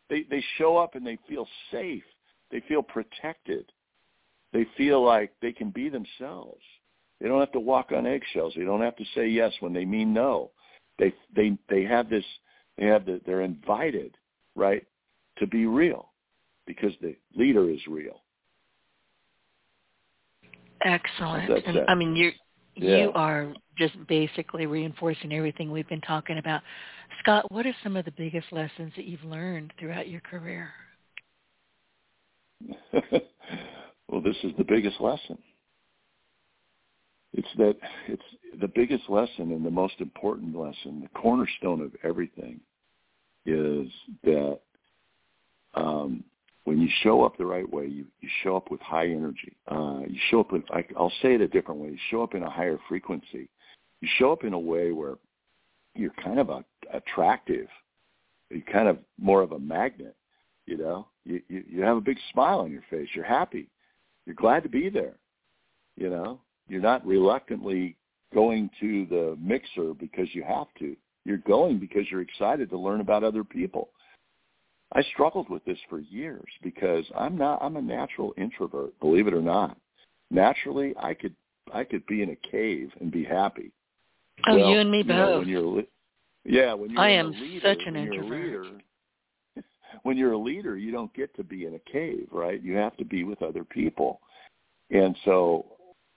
they 0.09 0.25
they 0.31 0.45
show 0.59 0.77
up 0.77 0.95
and 0.95 1.07
they 1.07 1.19
feel 1.29 1.47
safe. 1.71 2.05
They 2.51 2.61
feel 2.69 2.83
protected. 2.83 3.71
They 4.55 4.67
feel 4.79 5.05
like 5.05 5.33
they 5.43 5.53
can 5.53 5.71
be 5.71 5.91
themselves. 5.91 6.63
They 7.21 7.29
don't 7.29 7.41
have 7.41 7.53
to 7.53 7.61
walk 7.61 7.91
on 7.95 8.07
eggshells. 8.07 8.55
They 8.57 8.65
don't 8.65 8.81
have 8.81 8.97
to 8.97 9.05
say 9.15 9.27
yes 9.29 9.53
when 9.61 9.73
they 9.73 9.85
mean 9.85 10.15
no. 10.15 10.53
They 10.99 11.13
they 11.35 11.59
they 11.69 11.83
have 11.83 12.09
this. 12.09 12.25
They 12.79 12.87
have 12.87 13.05
the, 13.05 13.21
they're 13.27 13.43
invited, 13.43 14.17
right, 14.57 14.85
to 15.39 15.47
be 15.47 15.67
real, 15.67 16.13
because 16.67 16.93
the 17.01 17.17
leader 17.37 17.69
is 17.69 17.81
real. 17.89 18.23
Excellent. 20.85 21.67
And, 21.67 21.81
I 21.89 21.95
mean, 21.95 22.15
you 22.15 22.31
yeah. 22.77 22.97
you 22.97 23.13
are 23.15 23.53
just 23.77 23.95
basically 24.07 24.67
reinforcing 24.67 25.33
everything 25.33 25.73
we've 25.73 25.89
been 25.89 26.01
talking 26.01 26.39
about. 26.39 26.63
Scott, 27.21 27.51
what 27.51 27.67
are 27.67 27.75
some 27.83 27.97
of 27.97 28.05
the 28.05 28.13
biggest 28.13 28.47
lessons 28.53 28.93
that 28.97 29.05
you've 29.05 29.25
learned 29.25 29.73
throughout 29.81 30.09
your 30.09 30.21
career? 30.21 30.71
Well, 34.09 34.21
this 34.21 34.37
is 34.43 34.53
the 34.59 34.65
biggest 34.65 35.01
lesson. 35.01 35.39
It's 37.33 37.49
that 37.59 37.77
it's 38.07 38.23
the 38.61 38.69
biggest 38.69 39.09
lesson 39.09 39.51
and 39.51 39.67
the 39.67 39.71
most 39.71 39.95
important 39.99 40.57
lesson, 40.57 41.01
the 41.01 41.21
cornerstone 41.21 41.81
of 41.81 41.91
everything 42.05 42.61
is 43.45 43.89
that 44.23 44.61
um, 45.75 46.23
when 46.65 46.81
you 46.81 46.89
show 47.03 47.25
up 47.25 47.37
the 47.37 47.45
right 47.45 47.71
way, 47.71 47.87
you, 47.87 48.07
you 48.21 48.29
show 48.43 48.57
up 48.57 48.71
with 48.71 48.81
high 48.81 49.07
energy. 49.07 49.57
Uh, 49.71 50.01
you 50.09 50.19
show 50.31 50.41
up 50.41 50.53
with, 50.53 50.63
I, 50.71 50.85
I'll 50.97 51.13
say 51.23 51.35
it 51.35 51.41
a 51.41 51.49
different 51.49 51.81
way, 51.81 51.91
you 51.91 51.99
show 52.11 52.23
up 52.23 52.35
in 52.35 52.43
a 52.43 52.51
higher 52.51 52.79
frequency. 52.89 53.49
You 54.01 54.09
show 54.19 54.33
up 54.33 54.45
in 54.45 54.53
a 54.53 54.59
way 54.59 54.93
where 54.93 55.17
you're 55.95 56.15
kind 56.23 56.39
of 56.39 56.51
a, 56.51 56.65
attractive. 56.93 57.69
You're 58.51 58.63
kind 58.73 58.89
of 58.89 58.99
more 59.19 59.43
of 59.43 59.53
a 59.53 59.59
magnet, 59.59 60.17
you 60.67 60.77
know. 60.77 61.09
You, 61.25 61.41
you, 61.49 61.65
you 61.69 61.83
have 61.83 61.97
a 61.97 62.03
big 62.03 62.19
smile 62.33 62.61
on 62.61 62.71
your 62.71 62.85
face. 62.91 63.09
You're 63.15 63.25
happy. 63.25 63.69
You're 64.27 64.35
glad 64.35 64.63
to 64.63 64.69
be 64.69 64.89
there. 64.89 65.15
You 65.97 66.11
know, 66.11 66.41
you're 66.69 66.81
not 66.81 67.07
reluctantly 67.07 67.97
going 68.33 68.71
to 68.81 69.07
the 69.07 69.37
mixer 69.41 69.95
because 69.95 70.29
you 70.33 70.43
have 70.43 70.67
to. 70.81 70.97
You're 71.25 71.39
going 71.39 71.79
because 71.79 72.05
you're 72.11 72.21
excited 72.21 72.69
to 72.71 72.79
learn 72.79 73.01
about 73.01 73.25
other 73.25 73.45
people. 73.45 73.91
I 74.93 75.03
struggled 75.13 75.49
with 75.49 75.65
this 75.65 75.79
for 75.89 75.99
years 75.99 76.45
because 76.63 77.05
I'm 77.17 77.37
not 77.37 77.63
I'm 77.63 77.77
a 77.77 77.83
natural 77.83 78.35
introvert, 78.37 78.99
believe 79.01 79.27
it 79.27 79.35
or 79.35 79.43
not. 79.43 79.77
Naturally, 80.31 80.95
I 81.01 81.15
could 81.15 81.35
I 81.73 81.85
could 81.85 82.05
be 82.07 82.23
in 82.23 82.31
a 82.31 82.49
cave 82.51 82.91
and 83.01 83.11
be 83.11 83.25
happy. 83.25 83.73
Oh, 84.47 84.57
well, 84.57 84.71
you 84.71 84.79
and 84.79 84.91
me 84.91 84.99
you 84.99 85.05
both. 85.05 85.17
Know, 85.17 85.39
when 85.39 85.49
you're 85.49 85.83
yeah, 86.45 86.75
when 86.75 86.91
you're 86.91 87.01
I 87.01 87.11
am 87.11 87.33
leader, 87.33 87.61
such 87.63 87.87
an 87.87 87.97
introvert. 87.97 88.31
Leader, 88.31 88.65
when 90.03 90.17
you're 90.17 90.33
a 90.33 90.39
leader, 90.39 90.77
you 90.77 90.93
don't 90.93 91.13
get 91.15 91.35
to 91.37 91.45
be 91.45 91.67
in 91.67 91.75
a 91.75 91.91
cave, 91.91 92.29
right? 92.33 92.63
You 92.63 92.77
have 92.77 92.97
to 92.97 93.05
be 93.05 93.25
with 93.25 93.43
other 93.43 93.65
people. 93.65 94.21
And 94.91 95.17
so 95.25 95.67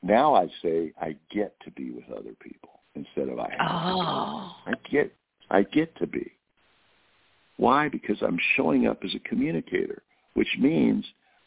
now 0.03 0.35
I 0.35 0.47
say 0.61 0.93
I 1.01 1.15
get 1.31 1.55
to 1.61 1.71
be 1.71 1.91
with 1.91 2.05
other 2.11 2.33
people 2.39 2.81
instead 2.95 3.29
of 3.29 3.39
I 3.39 3.49
have 3.51 3.71
oh. 3.71 4.55
to. 4.65 4.71
I 4.71 4.89
get 4.89 5.13
I 5.49 5.63
get 5.63 5.95
to 5.97 6.07
be. 6.07 6.31
Why? 7.57 7.89
Because 7.89 8.17
I'm 8.21 8.39
showing 8.55 8.87
up 8.87 9.03
as 9.03 9.15
a 9.15 9.27
communicator, 9.27 10.03
which 10.33 10.47
means 10.59 11.05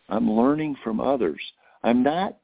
I'm 0.09 0.31
learning 0.31 0.77
from 0.83 1.01
others. 1.01 1.41
I'm 1.85 2.03
not 2.03 2.39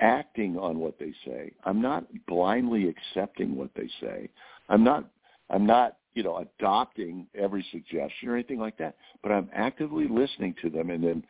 acting 0.00 0.58
on 0.58 0.78
what 0.78 0.98
they 0.98 1.12
say. 1.24 1.52
I'm 1.64 1.80
not 1.80 2.04
blindly 2.26 2.88
accepting 2.88 3.56
what 3.56 3.70
they 3.74 3.88
say. 4.00 4.28
I'm 4.68 4.84
not 4.84 5.08
I'm 5.50 5.66
not 5.66 5.96
you 6.14 6.22
know, 6.22 6.46
adopting 6.58 7.26
every 7.34 7.64
suggestion 7.70 8.28
or 8.28 8.34
anything 8.34 8.58
like 8.58 8.76
that, 8.78 8.96
but 9.22 9.32
I'm 9.32 9.48
actively 9.54 10.06
listening 10.08 10.54
to 10.62 10.70
them 10.70 10.90
and 10.90 11.02
then, 11.02 11.24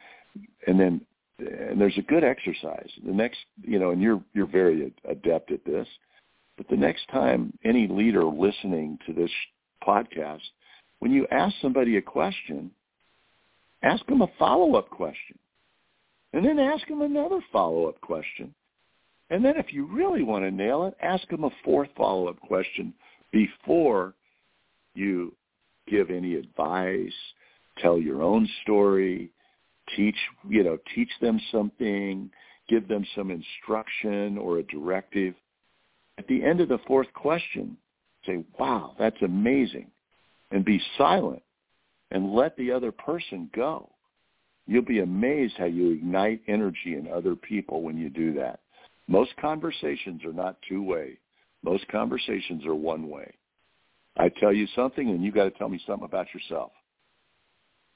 and 0.67 0.81
then, 0.81 1.01
and 1.39 1.81
there's 1.81 1.99
a 1.99 2.03
good 2.03 2.25
exercise. 2.25 2.89
The 3.05 3.13
next, 3.13 3.39
you 3.63 3.79
know, 3.79 3.91
and 3.91 4.01
you're, 4.01 4.23
you're 4.35 4.47
very 4.47 4.93
adept 5.09 5.51
at 5.51 5.65
this, 5.65 5.87
but 6.57 6.69
the 6.69 6.77
next 6.77 7.09
time 7.11 7.53
any 7.65 7.87
leader 7.89 8.25
listening 8.25 8.99
to 9.07 9.13
this 9.13 9.31
podcast, 9.87 10.43
when 10.99 11.11
you 11.11 11.27
ask 11.31 11.55
somebody 11.61 11.97
a 11.97 12.03
question, 12.03 12.71
ask 13.83 14.05
them 14.07 14.23
a 14.23 14.29
follow-up 14.39 14.89
question. 14.91 15.39
And 16.33 16.45
then 16.47 16.59
ask 16.59 16.87
them 16.89 17.03
another 17.03 17.41
follow-up 17.53 18.01
question. 18.01 18.55
And 19.31 19.45
then 19.45 19.57
if 19.57 19.73
you 19.73 19.87
really 19.87 20.23
want 20.23 20.45
to 20.45 20.51
nail 20.51 20.85
it, 20.85 20.95
ask 21.03 21.27
them 21.29 21.45
a 21.45 21.51
fourth 21.65 21.89
follow-up 21.97 22.41
question 22.41 22.95
before 23.33 24.15
you 24.95 25.35
give 25.89 26.11
any 26.11 26.35
advice, 26.35 27.13
tell 27.79 27.99
your 27.99 28.23
own 28.23 28.49
story, 28.63 29.31
teach, 29.97 30.17
you 30.49 30.63
know, 30.63 30.79
teach 30.95 31.11
them 31.21 31.41
something, 31.51 32.31
give 32.69 32.89
them 32.89 33.05
some 33.15 33.31
instruction 33.31 34.39
or 34.39 34.59
a 34.59 34.63
directive. 34.65 35.35
At 36.19 36.27
the 36.29 36.45
end 36.45 36.61
of 36.61 36.69
the 36.69 36.79
fourth 36.87 37.13
question, 37.15 37.77
say, 38.27 38.45
wow, 38.59 38.95
that's 38.99 39.21
amazing. 39.23 39.91
And 40.51 40.65
be 40.65 40.81
silent 40.99 41.43
and 42.11 42.35
let 42.35 42.57
the 42.57 42.71
other 42.71 42.93
person 42.93 43.51
go. 43.55 43.89
You'll 44.67 44.83
be 44.83 45.01
amazed 45.01 45.55
how 45.57 45.65
you 45.65 45.91
ignite 45.93 46.43
energy 46.47 46.95
in 46.95 47.09
other 47.13 47.35
people 47.35 47.83
when 47.83 47.97
you 47.97 48.11
do 48.11 48.33
that. 48.35 48.61
Most 49.09 49.33
conversations 49.41 50.25
are 50.25 50.33
not 50.33 50.59
two-way. 50.69 51.19
Most 51.65 51.89
conversations 51.89 52.65
are 52.67 52.75
one-way. 52.75 53.33
I 54.17 54.29
tell 54.29 54.53
you 54.53 54.67
something, 54.75 55.09
and 55.09 55.25
you 55.25 55.33
got 55.33 55.45
to 55.45 55.51
tell 55.53 55.69
me 55.69 55.81
something 55.87 56.05
about 56.05 56.27
yourself. 56.35 56.73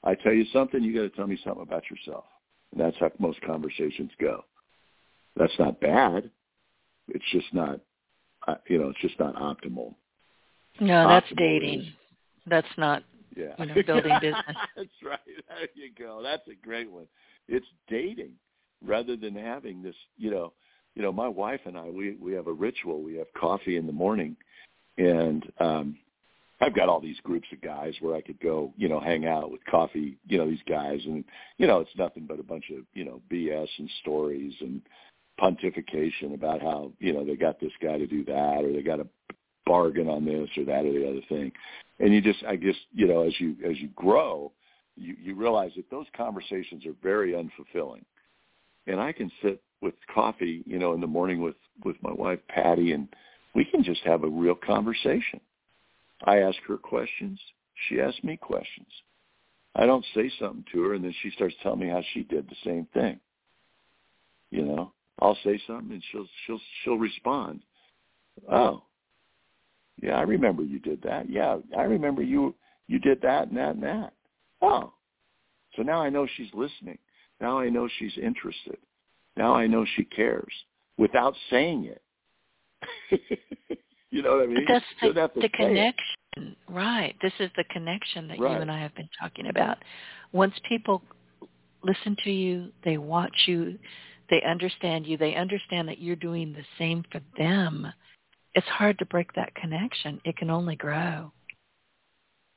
I 0.02 0.14
tell 0.14 0.32
you 0.32 0.44
something, 0.52 0.82
you 0.82 0.94
got 0.94 1.02
to 1.02 1.10
tell 1.10 1.26
me 1.26 1.38
something 1.44 1.62
about 1.62 1.82
yourself. 1.90 2.24
And 2.72 2.80
that's 2.80 2.96
how 2.98 3.10
most 3.18 3.40
conversations 3.42 4.10
go. 4.20 4.44
That's 5.36 5.52
not 5.58 5.80
bad. 5.80 6.30
It's 7.08 7.24
just 7.32 7.52
not, 7.52 7.80
uh, 8.46 8.54
you 8.68 8.78
know, 8.78 8.88
it's 8.90 9.00
just 9.00 9.18
not 9.18 9.34
optimal. 9.34 9.94
No, 10.80 11.08
that's 11.08 11.26
optimal 11.26 11.36
dating. 11.36 11.80
Is, 11.80 11.86
that's 12.46 12.66
not 12.78 13.02
yeah. 13.36 13.52
you 13.58 13.66
know, 13.66 13.74
building 13.86 14.16
business. 14.20 14.44
That's 14.76 14.88
right. 15.04 15.18
There 15.26 15.68
you 15.74 15.90
go. 15.98 16.22
That's 16.22 16.46
a 16.48 16.54
great 16.66 16.90
one. 16.90 17.06
It's 17.48 17.66
dating 17.88 18.32
rather 18.84 19.16
than 19.16 19.34
having 19.34 19.82
this, 19.82 19.94
you 20.16 20.30
know, 20.30 20.52
you 20.94 21.02
know, 21.02 21.12
my 21.12 21.28
wife 21.28 21.60
and 21.66 21.76
I, 21.76 21.84
we 21.90 22.16
we 22.16 22.32
have 22.32 22.46
a 22.46 22.52
ritual. 22.52 23.02
We 23.02 23.16
have 23.16 23.26
coffee 23.38 23.76
in 23.76 23.86
the 23.86 23.92
morning, 23.92 24.34
and 24.96 25.44
um, 25.60 25.98
I've 26.60 26.74
got 26.74 26.88
all 26.88 27.00
these 27.00 27.20
groups 27.22 27.48
of 27.52 27.60
guys 27.60 27.94
where 28.00 28.16
I 28.16 28.22
could 28.22 28.40
go, 28.40 28.72
you 28.76 28.88
know, 28.88 28.98
hang 28.98 29.26
out 29.26 29.50
with 29.50 29.64
coffee, 29.66 30.16
you 30.26 30.38
know, 30.38 30.48
these 30.48 30.58
guys, 30.68 31.00
and 31.04 31.24
you 31.58 31.66
know, 31.66 31.80
it's 31.80 31.90
nothing 31.98 32.24
but 32.26 32.40
a 32.40 32.44
bunch 32.44 32.64
of 32.70 32.84
you 32.94 33.04
know 33.04 33.20
BS 33.30 33.68
and 33.78 33.90
stories 34.00 34.54
and 34.60 34.80
pontification 35.40 36.34
about 36.34 36.62
how 36.62 36.92
you 36.98 37.12
know 37.12 37.24
they 37.24 37.36
got 37.36 37.60
this 37.60 37.72
guy 37.82 37.98
to 37.98 38.06
do 38.06 38.24
that 38.24 38.64
or 38.64 38.72
they 38.72 38.82
got 38.82 39.00
a 39.00 39.06
bargain 39.66 40.08
on 40.08 40.24
this 40.24 40.48
or 40.56 40.64
that 40.64 40.86
or 40.86 40.92
the 40.92 41.08
other 41.08 41.20
thing. 41.28 41.52
And 41.98 42.14
you 42.14 42.20
just 42.20 42.42
i 42.46 42.56
guess 42.56 42.74
you 42.94 43.06
know 43.06 43.22
as 43.22 43.38
you 43.38 43.56
as 43.68 43.78
you 43.78 43.88
grow 43.94 44.52
you 44.96 45.14
you 45.22 45.34
realize 45.34 45.72
that 45.76 45.90
those 45.90 46.06
conversations 46.16 46.86
are 46.86 46.94
very 47.02 47.32
unfulfilling. 47.32 48.04
And 48.86 49.00
i 49.00 49.12
can 49.12 49.30
sit 49.42 49.60
with 49.82 49.94
coffee 50.12 50.62
you 50.64 50.78
know 50.78 50.94
in 50.94 51.00
the 51.02 51.06
morning 51.06 51.42
with 51.42 51.56
with 51.84 51.96
my 52.02 52.12
wife 52.12 52.40
patty 52.48 52.92
and 52.92 53.08
we 53.54 53.64
can 53.64 53.82
just 53.82 54.00
have 54.04 54.24
a 54.24 54.28
real 54.28 54.54
conversation 54.54 55.40
i 56.24 56.38
ask 56.38 56.56
her 56.66 56.76
questions 56.76 57.38
she 57.88 58.00
asks 58.00 58.22
me 58.24 58.36
questions 58.36 58.88
i 59.74 59.86
don't 59.86 60.04
say 60.14 60.30
something 60.38 60.64
to 60.72 60.82
her 60.82 60.94
and 60.94 61.04
then 61.04 61.14
she 61.22 61.30
starts 61.30 61.54
telling 61.62 61.80
me 61.80 61.88
how 61.88 62.02
she 62.14 62.22
did 62.24 62.48
the 62.48 62.56
same 62.64 62.86
thing 62.94 63.18
you 64.50 64.62
know 64.62 64.92
i'll 65.20 65.38
say 65.44 65.60
something 65.66 65.92
and 65.92 66.02
she'll 66.10 66.26
she'll 66.46 66.60
she'll 66.82 66.98
respond 66.98 67.60
oh 68.50 68.82
yeah, 70.02 70.18
I 70.18 70.22
remember 70.22 70.62
you 70.62 70.78
did 70.78 71.02
that. 71.02 71.28
Yeah, 71.30 71.58
I 71.76 71.82
remember 71.82 72.22
you 72.22 72.54
you 72.86 72.98
did 72.98 73.20
that 73.22 73.48
and 73.48 73.56
that 73.56 73.74
and 73.74 73.82
that. 73.82 74.12
Oh, 74.62 74.92
so 75.74 75.82
now 75.82 76.02
I 76.02 76.10
know 76.10 76.26
she's 76.36 76.52
listening. 76.54 76.98
Now 77.40 77.58
I 77.58 77.68
know 77.68 77.88
she's 77.98 78.16
interested. 78.22 78.78
Now 79.36 79.54
I 79.54 79.66
know 79.66 79.84
she 79.96 80.04
cares 80.04 80.52
without 80.98 81.34
saying 81.50 81.90
it. 83.10 83.20
you 84.10 84.22
know 84.22 84.36
what 84.36 84.44
I 84.44 84.46
mean? 84.46 84.64
But 84.66 84.82
that's 85.14 85.34
the, 85.34 85.40
the 85.42 85.48
connection, 85.48 86.14
it. 86.36 86.56
right? 86.68 87.14
This 87.22 87.32
is 87.40 87.50
the 87.56 87.64
connection 87.64 88.28
that 88.28 88.38
right. 88.38 88.52
you 88.52 88.60
and 88.60 88.70
I 88.70 88.80
have 88.80 88.94
been 88.94 89.08
talking 89.20 89.48
about. 89.48 89.78
Once 90.32 90.54
people 90.68 91.02
listen 91.82 92.16
to 92.24 92.30
you, 92.30 92.70
they 92.84 92.98
watch 92.98 93.36
you, 93.46 93.78
they 94.30 94.42
understand 94.42 95.06
you, 95.06 95.16
they 95.16 95.34
understand 95.34 95.88
that 95.88 96.00
you're 96.00 96.16
doing 96.16 96.52
the 96.52 96.64
same 96.78 97.04
for 97.10 97.20
them 97.38 97.92
it's 98.56 98.66
hard 98.68 98.98
to 98.98 99.04
break 99.04 99.32
that 99.34 99.54
connection. 99.54 100.18
It 100.24 100.36
can 100.38 100.50
only 100.50 100.76
grow. 100.76 101.30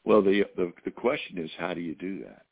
Well, 0.05 0.21
the 0.23 0.45
the, 0.55 0.71
the 0.85 0.91
question 0.91 1.37
is, 1.37 1.51
how 1.59 1.73
do 1.73 1.81
you 1.81 1.93
do 1.93 2.23
that? 2.23 2.43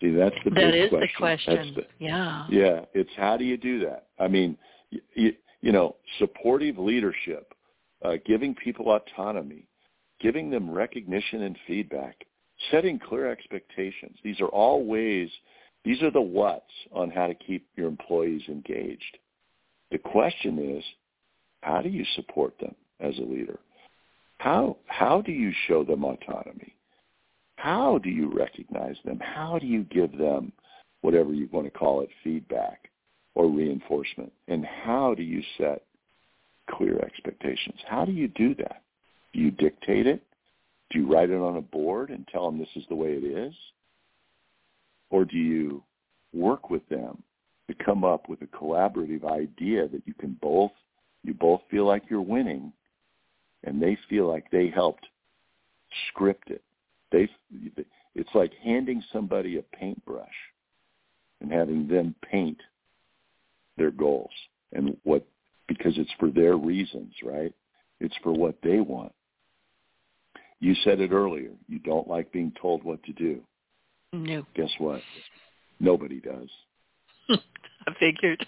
See, 0.00 0.12
that's 0.12 0.36
the 0.44 0.50
that 0.50 0.72
big 0.72 0.90
question. 0.90 1.00
the 1.00 1.18
question. 1.18 1.74
The, 1.76 1.82
yeah. 1.98 2.46
Yeah, 2.48 2.80
it's 2.94 3.10
how 3.16 3.36
do 3.36 3.44
you 3.44 3.56
do 3.56 3.80
that? 3.80 4.06
I 4.18 4.28
mean, 4.28 4.56
you, 4.90 5.34
you 5.60 5.72
know, 5.72 5.96
supportive 6.18 6.78
leadership, 6.78 7.52
uh, 8.04 8.16
giving 8.24 8.54
people 8.54 8.90
autonomy, 8.90 9.66
giving 10.20 10.50
them 10.50 10.70
recognition 10.70 11.42
and 11.42 11.58
feedback, 11.66 12.24
setting 12.70 12.98
clear 12.98 13.30
expectations. 13.30 14.16
These 14.22 14.40
are 14.40 14.48
all 14.48 14.84
ways. 14.84 15.30
These 15.84 16.02
are 16.02 16.10
the 16.10 16.20
what's 16.20 16.64
on 16.92 17.10
how 17.10 17.26
to 17.26 17.34
keep 17.34 17.66
your 17.76 17.88
employees 17.88 18.42
engaged. 18.48 19.18
The 19.90 19.98
question 19.98 20.76
is, 20.76 20.84
how 21.62 21.82
do 21.82 21.88
you 21.88 22.04
support 22.14 22.58
them? 22.58 22.74
as 23.00 23.16
a 23.18 23.22
leader? 23.22 23.58
How, 24.38 24.76
how 24.86 25.20
do 25.20 25.32
you 25.32 25.52
show 25.66 25.84
them 25.84 26.04
autonomy? 26.04 26.74
How 27.56 27.98
do 27.98 28.10
you 28.10 28.30
recognize 28.32 28.96
them? 29.04 29.20
How 29.20 29.58
do 29.58 29.66
you 29.66 29.84
give 29.84 30.16
them 30.18 30.52
whatever 31.02 31.32
you 31.32 31.48
want 31.52 31.66
to 31.66 31.70
call 31.70 32.00
it, 32.00 32.08
feedback 32.22 32.90
or 33.34 33.48
reinforcement? 33.48 34.32
And 34.48 34.64
how 34.64 35.14
do 35.14 35.22
you 35.22 35.42
set 35.56 35.82
clear 36.70 36.98
expectations? 37.00 37.78
How 37.88 38.04
do 38.04 38.12
you 38.12 38.28
do 38.28 38.54
that? 38.56 38.82
Do 39.32 39.40
you 39.40 39.50
dictate 39.50 40.06
it? 40.06 40.22
Do 40.90 40.98
you 41.00 41.12
write 41.12 41.30
it 41.30 41.40
on 41.40 41.56
a 41.56 41.62
board 41.62 42.10
and 42.10 42.26
tell 42.28 42.46
them 42.46 42.58
this 42.58 42.68
is 42.76 42.84
the 42.88 42.94
way 42.94 43.12
it 43.12 43.24
is? 43.24 43.54
Or 45.10 45.24
do 45.24 45.36
you 45.36 45.82
work 46.32 46.70
with 46.70 46.86
them 46.88 47.22
to 47.68 47.84
come 47.84 48.04
up 48.04 48.28
with 48.28 48.42
a 48.42 48.46
collaborative 48.46 49.24
idea 49.24 49.88
that 49.88 50.02
you 50.06 50.14
can 50.14 50.36
both 50.40 50.72
you 51.22 51.32
both 51.32 51.62
feel 51.70 51.86
like 51.86 52.02
you're 52.10 52.20
winning 52.20 52.72
and 53.64 53.82
they 53.82 53.96
feel 54.08 54.28
like 54.28 54.50
they 54.50 54.68
helped 54.68 55.06
script 56.08 56.50
it. 56.50 56.62
They, 57.10 57.28
it's 58.14 58.34
like 58.34 58.52
handing 58.62 59.02
somebody 59.12 59.58
a 59.58 59.62
paintbrush 59.76 60.26
and 61.40 61.50
having 61.50 61.88
them 61.88 62.14
paint 62.30 62.58
their 63.76 63.90
goals 63.90 64.30
and 64.72 64.96
what, 65.04 65.26
because 65.68 65.94
it's 65.96 66.10
for 66.18 66.30
their 66.30 66.56
reasons, 66.56 67.12
right? 67.22 67.52
It's 68.00 68.14
for 68.22 68.32
what 68.32 68.56
they 68.62 68.80
want. 68.80 69.12
You 70.60 70.74
said 70.84 71.00
it 71.00 71.12
earlier. 71.12 71.50
You 71.68 71.78
don't 71.80 72.08
like 72.08 72.32
being 72.32 72.52
told 72.60 72.84
what 72.84 73.02
to 73.04 73.12
do. 73.12 73.40
No. 74.12 74.46
Guess 74.54 74.70
what? 74.78 75.00
Nobody 75.80 76.20
does. 76.20 76.48
I 77.28 77.94
figured. 77.98 78.46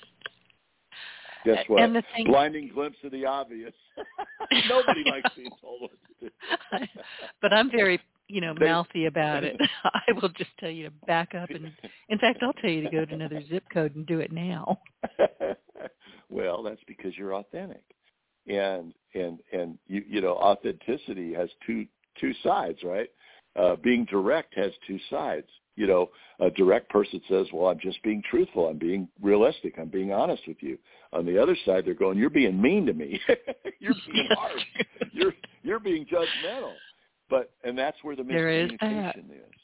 Guess 1.45 1.64
what? 1.69 1.83
And 1.83 1.95
the 1.95 2.03
thing, 2.14 2.27
Blinding 2.27 2.71
glimpse 2.73 2.99
of 3.05 3.12
the 3.12 3.25
obvious. 3.25 3.75
Nobody 4.69 5.05
likes 5.09 5.31
being 5.37 5.51
told 5.61 5.83
what 5.83 5.91
to 5.91 6.29
do. 6.29 6.87
but 7.43 7.53
I'm 7.53 7.71
very, 7.71 8.01
you 8.29 8.41
know, 8.41 8.55
mouthy 8.59 9.07
about 9.07 9.45
it. 9.45 9.61
I 9.85 10.12
will 10.12 10.31
just 10.31 10.51
tell 10.59 10.71
you 10.71 10.85
to 10.85 10.91
back 11.07 11.35
up, 11.35 11.51
and 11.51 11.71
in 12.09 12.19
fact, 12.19 12.43
I'll 12.43 12.53
tell 12.55 12.71
you 12.71 12.83
to 12.83 12.91
go 12.91 13.05
to 13.05 13.14
another 13.14 13.43
zip 13.49 13.64
code 13.73 13.95
and 13.95 14.07
do 14.07 14.21
it 14.21 14.33
now. 14.33 14.81
Well, 16.29 16.62
that's 16.62 16.81
because 16.87 17.16
you're 17.16 17.35
authentic, 17.35 17.85
and 18.47 18.93
and 19.14 19.41
and 19.53 19.79
you 19.87 20.03
you 20.09 20.20
know, 20.20 20.35
authenticity 20.35 21.35
has 21.35 21.49
two 21.66 21.87
two 22.20 22.33
sides, 22.43 22.79
right? 22.85 23.09
Uh, 23.55 23.77
being 23.83 24.05
direct 24.07 24.55
has 24.55 24.72
two 24.87 24.99
sides 25.09 25.49
you 25.77 25.87
know, 25.87 26.11
a 26.41 26.51
direct 26.51 26.89
person 26.89 27.20
says, 27.29 27.47
well, 27.53 27.68
I'm 27.68 27.79
just 27.79 28.03
being 28.03 28.22
truthful. 28.31 28.66
I'm 28.66 28.79
being 28.79 29.09
realistic. 29.22 29.74
I'm 29.79 29.89
being 29.89 30.12
honest 30.12 30.43
with 30.49 30.57
you. 30.61 30.79
On 31.12 31.24
the 31.27 31.41
other 31.41 31.57
side, 31.64 31.85
they're 31.85 31.95
going, 31.95 32.18
you're 32.18 32.31
being 32.31 32.61
mean 32.61 32.87
to 32.87 32.95
me. 32.95 33.20
you're 33.79 33.95
being 34.11 34.29
harsh. 34.31 34.62
you're, 35.12 35.35
you're 35.62 35.79
being 35.79 36.07
judgmental. 36.07 36.72
But, 37.29 37.53
and 37.62 37.79
that's 37.79 37.97
where 38.03 38.16
the 38.16 38.22
miscommunication 38.22 39.31
is, 39.31 39.31
is. 39.31 39.61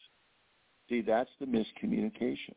See, 0.89 1.01
that's 1.01 1.31
the 1.41 1.47
miscommunication. 1.47 2.55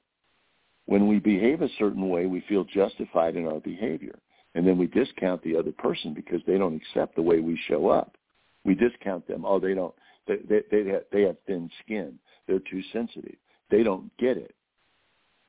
When 0.85 1.07
we 1.07 1.19
behave 1.19 1.61
a 1.61 1.69
certain 1.79 2.09
way, 2.09 2.25
we 2.27 2.41
feel 2.41 2.63
justified 2.63 3.35
in 3.35 3.47
our 3.47 3.59
behavior. 3.59 4.19
And 4.53 4.65
then 4.65 4.77
we 4.77 4.87
discount 4.87 5.43
the 5.43 5.55
other 5.57 5.71
person 5.71 6.13
because 6.13 6.41
they 6.45 6.57
don't 6.57 6.75
accept 6.75 7.15
the 7.15 7.21
way 7.21 7.39
we 7.39 7.59
show 7.67 7.89
up. 7.89 8.15
We 8.63 8.73
discount 8.73 9.27
them. 9.27 9.43
Oh, 9.45 9.59
they 9.59 9.73
don't, 9.73 9.93
They 10.27 10.37
they 10.47 10.61
they 10.71 10.89
have, 10.89 11.03
they 11.11 11.21
have 11.23 11.35
thin 11.45 11.69
skin. 11.83 12.17
They're 12.47 12.59
too 12.59 12.81
sensitive. 12.93 13.35
They 13.69 13.83
don't 13.83 14.15
get 14.17 14.37
it. 14.37 14.55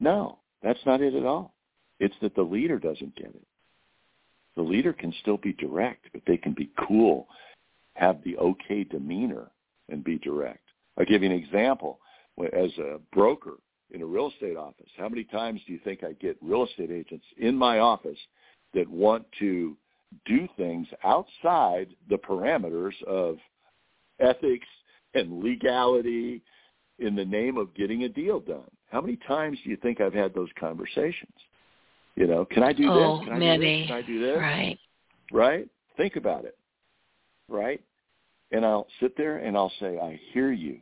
No, 0.01 0.39
that's 0.62 0.84
not 0.87 1.01
it 1.01 1.14
at 1.14 1.24
all. 1.24 1.55
It's 2.01 2.14
that 2.20 2.34
the 2.34 2.43
leader 2.43 2.78
doesn't 2.78 3.16
get 3.16 3.28
it. 3.28 3.47
The 4.57 4.62
leader 4.62 4.93
can 4.93 5.12
still 5.20 5.37
be 5.37 5.53
direct, 5.53 6.07
but 6.12 6.22
they 6.26 6.37
can 6.37 6.53
be 6.53 6.70
cool, 6.89 7.28
have 7.95 8.22
the 8.24 8.37
okay 8.39 8.84
demeanor, 8.84 9.51
and 9.91 10.03
be 10.03 10.18
direct. 10.18 10.64
I'll 10.99 11.05
give 11.05 11.22
you 11.22 11.30
an 11.30 11.37
example. 11.37 12.01
As 12.53 12.70
a 12.78 12.99
broker 13.12 13.55
in 13.91 14.03
a 14.03 14.07
real 14.07 14.30
estate 14.30 14.57
office, 14.57 14.89
how 14.97 15.09
many 15.09 15.24
times 15.24 15.61
do 15.66 15.72
you 15.72 15.78
think 15.84 16.03
I 16.03 16.12
get 16.12 16.37
real 16.43 16.64
estate 16.64 16.91
agents 16.91 17.24
in 17.39 17.57
my 17.57 17.78
office 17.78 18.18
that 18.74 18.89
want 18.89 19.24
to 19.39 19.76
do 20.24 20.49
things 20.57 20.87
outside 21.05 21.89
the 22.09 22.16
parameters 22.16 23.01
of 23.05 23.39
ethics 24.20 24.66
and 25.14 25.43
legality 25.43 26.43
in 26.99 27.14
the 27.14 27.24
name 27.24 27.57
of 27.57 27.74
getting 27.74 28.05
a 28.05 28.09
deal 28.09 28.41
done? 28.41 28.70
How 28.91 29.01
many 29.01 29.18
times 29.28 29.59
do 29.64 29.70
you 29.70 29.76
think 29.76 30.01
I've 30.01 30.14
had 30.14 30.34
those 30.34 30.49
conversations? 30.59 31.34
You 32.14 32.26
know, 32.26 32.45
can 32.45 32.62
I 32.62 32.72
do 32.72 32.89
oh, 32.91 33.18
this? 33.18 33.26
Can 33.26 33.34
I 33.34 33.39
many. 33.39 33.59
do 33.59 33.80
this? 33.80 33.87
Can 33.89 33.97
I 33.97 34.03
do 34.03 34.20
this? 34.20 34.39
Right. 34.39 34.78
Right? 35.32 35.68
Think 35.97 36.16
about 36.16 36.45
it. 36.45 36.57
Right? 37.49 37.80
And 38.53 38.64
I'll 38.64 38.87
sit 39.01 39.16
there 39.16 39.39
and 39.39 39.57
I'll 39.57 39.72
say, 39.80 39.99
I 39.99 40.18
hear 40.32 40.53
you. 40.53 40.78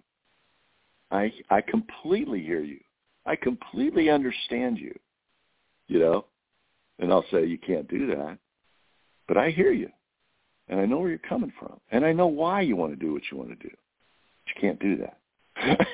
I 1.10 1.32
I 1.50 1.60
completely 1.60 2.42
hear 2.42 2.62
you. 2.62 2.80
I 3.26 3.36
completely 3.36 4.10
understand 4.10 4.78
you. 4.78 4.94
You 5.88 5.98
know? 5.98 6.24
And 6.98 7.12
I'll 7.12 7.24
say, 7.30 7.44
You 7.44 7.58
can't 7.58 7.88
do 7.88 8.06
that. 8.08 8.38
But 9.26 9.36
I 9.36 9.50
hear 9.50 9.72
you. 9.72 9.88
And 10.68 10.80
I 10.80 10.86
know 10.86 10.98
where 10.98 11.10
you're 11.10 11.18
coming 11.18 11.52
from. 11.58 11.78
And 11.90 12.04
I 12.04 12.12
know 12.12 12.26
why 12.26 12.62
you 12.62 12.76
want 12.76 12.92
to 12.92 12.96
do 12.96 13.12
what 13.12 13.22
you 13.30 13.36
want 13.36 13.50
to 13.50 13.56
do. 13.56 13.70
But 13.70 14.54
you 14.54 14.60
can't 14.60 14.80
do 14.80 14.96
that. 14.96 15.18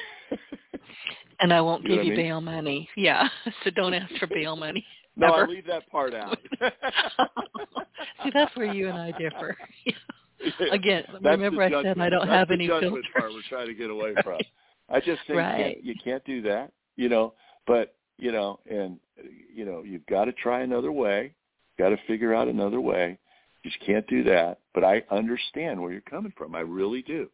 and 1.40 1.52
I 1.52 1.60
won't 1.60 1.82
you 1.82 1.96
give 1.96 2.04
you 2.04 2.12
I 2.12 2.16
mean? 2.16 2.26
bail 2.26 2.40
money. 2.40 2.88
Yeah. 2.96 3.28
So 3.64 3.70
don't 3.70 3.94
ask 3.94 4.14
for 4.16 4.26
bail 4.26 4.56
money. 4.56 4.84
No. 5.16 5.28
I 5.34 5.44
leave 5.44 5.66
that 5.66 5.88
part 5.90 6.14
out. 6.14 6.38
See, 8.22 8.30
that's 8.32 8.56
where 8.56 8.72
you 8.72 8.88
and 8.88 8.96
I 8.96 9.12
differ. 9.12 9.56
Again, 10.72 11.04
That's 11.12 11.24
remember 11.24 11.62
I 11.62 11.70
said. 11.82 11.98
I 11.98 12.08
don't 12.08 12.26
That's 12.26 12.30
have 12.30 12.48
the 12.48 12.54
any 12.54 12.68
judgment 12.68 13.04
part 13.16 13.32
we're 13.32 13.42
trying 13.48 13.66
to 13.66 13.74
get 13.74 13.90
away 13.90 14.14
from. 14.22 14.38
I 14.88 14.98
just 15.00 15.20
think 15.26 15.38
Right. 15.38 15.58
you, 15.58 15.64
can't, 15.64 15.84
you 15.84 15.94
can't 16.02 16.24
do 16.24 16.42
that, 16.42 16.72
you 17.00 17.08
know. 17.08 17.32
But 17.66 17.94
you 18.18 18.30
know, 18.30 18.60
and 18.70 18.98
you 19.52 19.64
know, 19.64 19.82
you've 19.82 20.06
got 20.06 20.26
to 20.26 20.32
try 20.32 20.60
another 20.60 20.92
way. 20.92 21.34
Got 21.78 21.88
to 21.88 21.96
figure 22.06 22.34
out 22.34 22.46
another 22.46 22.80
way. 22.80 23.18
You 23.62 23.70
just 23.70 23.84
can't 23.84 24.06
do 24.06 24.22
that. 24.24 24.58
But 24.74 24.84
I 24.84 25.02
understand 25.10 25.80
where 25.80 25.92
you're 25.92 26.02
coming 26.02 26.32
from. 26.36 26.54
I 26.54 26.60
really 26.60 27.02
do, 27.02 27.28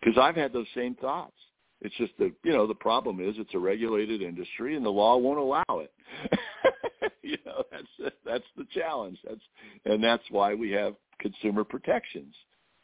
because 0.00 0.18
I've 0.18 0.34
had 0.36 0.52
those 0.52 0.66
same 0.74 0.96
thoughts. 0.96 1.36
It's 1.80 1.94
just 1.96 2.12
that 2.18 2.32
you 2.44 2.52
know 2.52 2.66
the 2.66 2.74
problem 2.74 3.20
is 3.20 3.36
it's 3.38 3.54
a 3.54 3.58
regulated 3.58 4.20
industry 4.20 4.76
and 4.76 4.84
the 4.84 4.90
law 4.90 5.16
won't 5.16 5.38
allow 5.38 5.80
it. 5.80 5.92
you 7.22 7.38
know 7.46 7.62
that's 7.70 8.12
that's 8.24 8.44
the 8.56 8.66
challenge. 8.74 9.18
That's 9.24 9.40
and 9.84 10.02
that's 10.02 10.24
why 10.30 10.54
we 10.54 10.70
have 10.72 10.94
consumer 11.20 11.64
protections, 11.64 12.34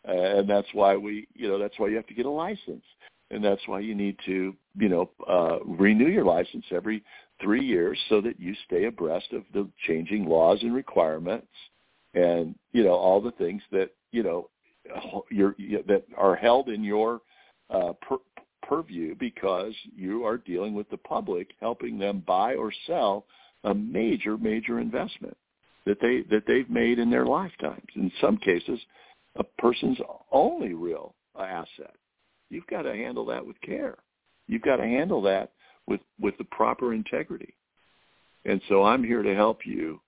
uh, 0.08 0.12
and 0.12 0.48
that's 0.48 0.68
why 0.72 0.96
we 0.96 1.26
you 1.34 1.48
know 1.48 1.58
that's 1.58 1.78
why 1.78 1.88
you 1.88 1.96
have 1.96 2.06
to 2.06 2.14
get 2.14 2.26
a 2.26 2.30
license, 2.30 2.84
and 3.30 3.44
that's 3.44 3.66
why 3.66 3.80
you 3.80 3.94
need 3.94 4.16
to 4.26 4.54
you 4.78 4.88
know 4.88 5.10
uh, 5.28 5.58
renew 5.64 6.08
your 6.08 6.24
license 6.24 6.64
every 6.70 7.02
three 7.40 7.64
years 7.64 7.98
so 8.08 8.20
that 8.20 8.40
you 8.40 8.54
stay 8.66 8.84
abreast 8.84 9.32
of 9.32 9.42
the 9.52 9.68
changing 9.86 10.26
laws 10.26 10.58
and 10.62 10.74
requirements, 10.74 11.46
and 12.14 12.54
you 12.72 12.84
know 12.84 12.94
all 12.94 13.20
the 13.20 13.32
things 13.32 13.62
that 13.70 13.90
you 14.12 14.22
know 14.22 14.48
you're, 15.30 15.54
you, 15.58 15.82
that 15.86 16.04
are 16.16 16.34
held 16.34 16.68
in 16.68 16.82
your 16.82 17.20
uh, 17.70 17.92
per, 18.00 18.16
purview 18.62 19.14
because 19.18 19.72
you 19.96 20.24
are 20.24 20.36
dealing 20.36 20.74
with 20.74 20.88
the 20.90 20.96
public, 20.96 21.48
helping 21.60 21.98
them 21.98 22.22
buy 22.26 22.54
or 22.54 22.72
sell 22.86 23.24
a 23.64 23.74
major, 23.74 24.36
major 24.36 24.78
investment 24.78 25.36
that 25.86 26.00
they 26.00 26.22
that 26.30 26.44
they've 26.46 26.70
made 26.70 26.98
in 26.98 27.10
their 27.10 27.26
lifetimes. 27.26 27.86
In 27.96 28.12
some 28.20 28.36
cases, 28.36 28.78
a 29.36 29.44
person's 29.44 29.98
only 30.30 30.74
real 30.74 31.14
asset. 31.38 31.94
You've 32.50 32.66
got 32.66 32.82
to 32.82 32.92
handle 32.92 33.24
that 33.26 33.44
with 33.44 33.60
care. 33.60 33.98
You've 34.46 34.62
got 34.62 34.76
to 34.76 34.84
handle 34.84 35.22
that 35.22 35.52
with 35.86 36.00
with 36.20 36.36
the 36.38 36.44
proper 36.44 36.94
integrity. 36.94 37.54
And 38.44 38.60
so 38.68 38.84
I'm 38.84 39.04
here 39.04 39.22
to 39.22 39.34
help 39.34 39.66
you 39.66 40.00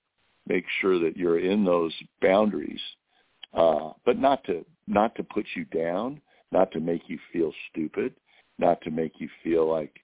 make 0.47 0.65
sure 0.81 0.99
that 0.99 1.17
you're 1.17 1.39
in 1.39 1.65
those 1.65 1.93
boundaries, 2.23 2.81
uh, 3.55 3.91
but 4.05 4.19
not 4.19 4.43
to 4.45 4.65
not 4.87 5.15
to 5.17 5.23
put 5.23 5.47
you 5.55 5.65
down, 5.67 6.21
not 6.53 6.73
to 6.73 6.81
make 6.81 7.03
you 7.09 7.19
feel 7.33 7.53
stupid, 7.71 8.15
not 8.59 8.81
to 8.83 8.91
make 8.91 9.13
you 9.19 9.29
feel 9.45 9.71
like 9.71 9.95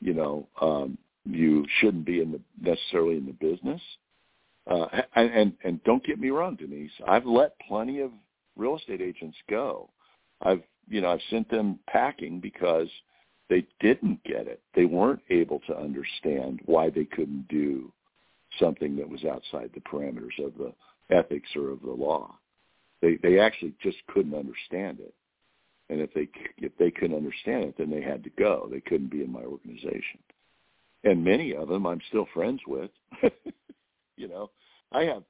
you 0.00 0.14
know 0.14 0.48
um, 0.60 0.98
you 1.24 1.64
shouldn't 1.80 2.04
be 2.04 2.20
in 2.20 2.32
the 2.32 2.40
necessarily 2.60 3.16
in 3.16 3.26
the 3.26 3.32
business. 3.32 3.80
Uh, 4.70 4.86
and, 5.14 5.30
and 5.30 5.52
and 5.64 5.84
don't 5.84 6.04
get 6.04 6.18
me 6.18 6.30
wrong, 6.30 6.56
Denise. 6.56 6.90
I've 7.06 7.26
let 7.26 7.58
plenty 7.66 8.00
of 8.00 8.10
real 8.56 8.76
estate 8.76 9.00
agents 9.00 9.36
go. 9.48 9.88
I've 10.42 10.62
you 10.88 11.00
know 11.00 11.10
I've 11.10 11.20
sent 11.30 11.50
them 11.50 11.78
packing 11.86 12.40
because 12.40 12.88
they 13.48 13.66
didn't 13.80 14.22
get 14.24 14.46
it. 14.46 14.60
They 14.74 14.86
weren't 14.86 15.22
able 15.30 15.60
to 15.68 15.76
understand 15.76 16.60
why 16.64 16.90
they 16.90 17.04
couldn't 17.04 17.46
do 17.48 17.92
something 18.58 18.96
that 18.96 19.08
was 19.08 19.24
outside 19.24 19.70
the 19.74 19.80
parameters 19.80 20.44
of 20.44 20.52
the 20.58 20.72
ethics 21.14 21.48
or 21.54 21.70
of 21.70 21.82
the 21.82 21.92
law. 21.92 22.34
They 23.02 23.16
they 23.22 23.38
actually 23.38 23.74
just 23.82 23.98
couldn't 24.08 24.34
understand 24.34 25.00
it. 25.00 25.14
And 25.88 26.00
if 26.00 26.12
they 26.14 26.28
if 26.58 26.72
they 26.78 26.90
couldn't 26.90 27.16
understand 27.16 27.64
it, 27.64 27.74
then 27.78 27.90
they 27.90 28.02
had 28.02 28.24
to 28.24 28.30
go. 28.30 28.68
They 28.70 28.80
couldn't 28.80 29.10
be 29.10 29.22
in 29.22 29.32
my 29.32 29.42
organization. 29.42 30.20
And 31.04 31.24
many 31.24 31.54
of 31.54 31.68
them 31.68 31.86
I'm 31.86 32.00
still 32.08 32.26
friends 32.34 32.60
with. 32.66 32.90
you 34.16 34.28
know, 34.28 34.50
I 34.92 35.04
have 35.04 35.22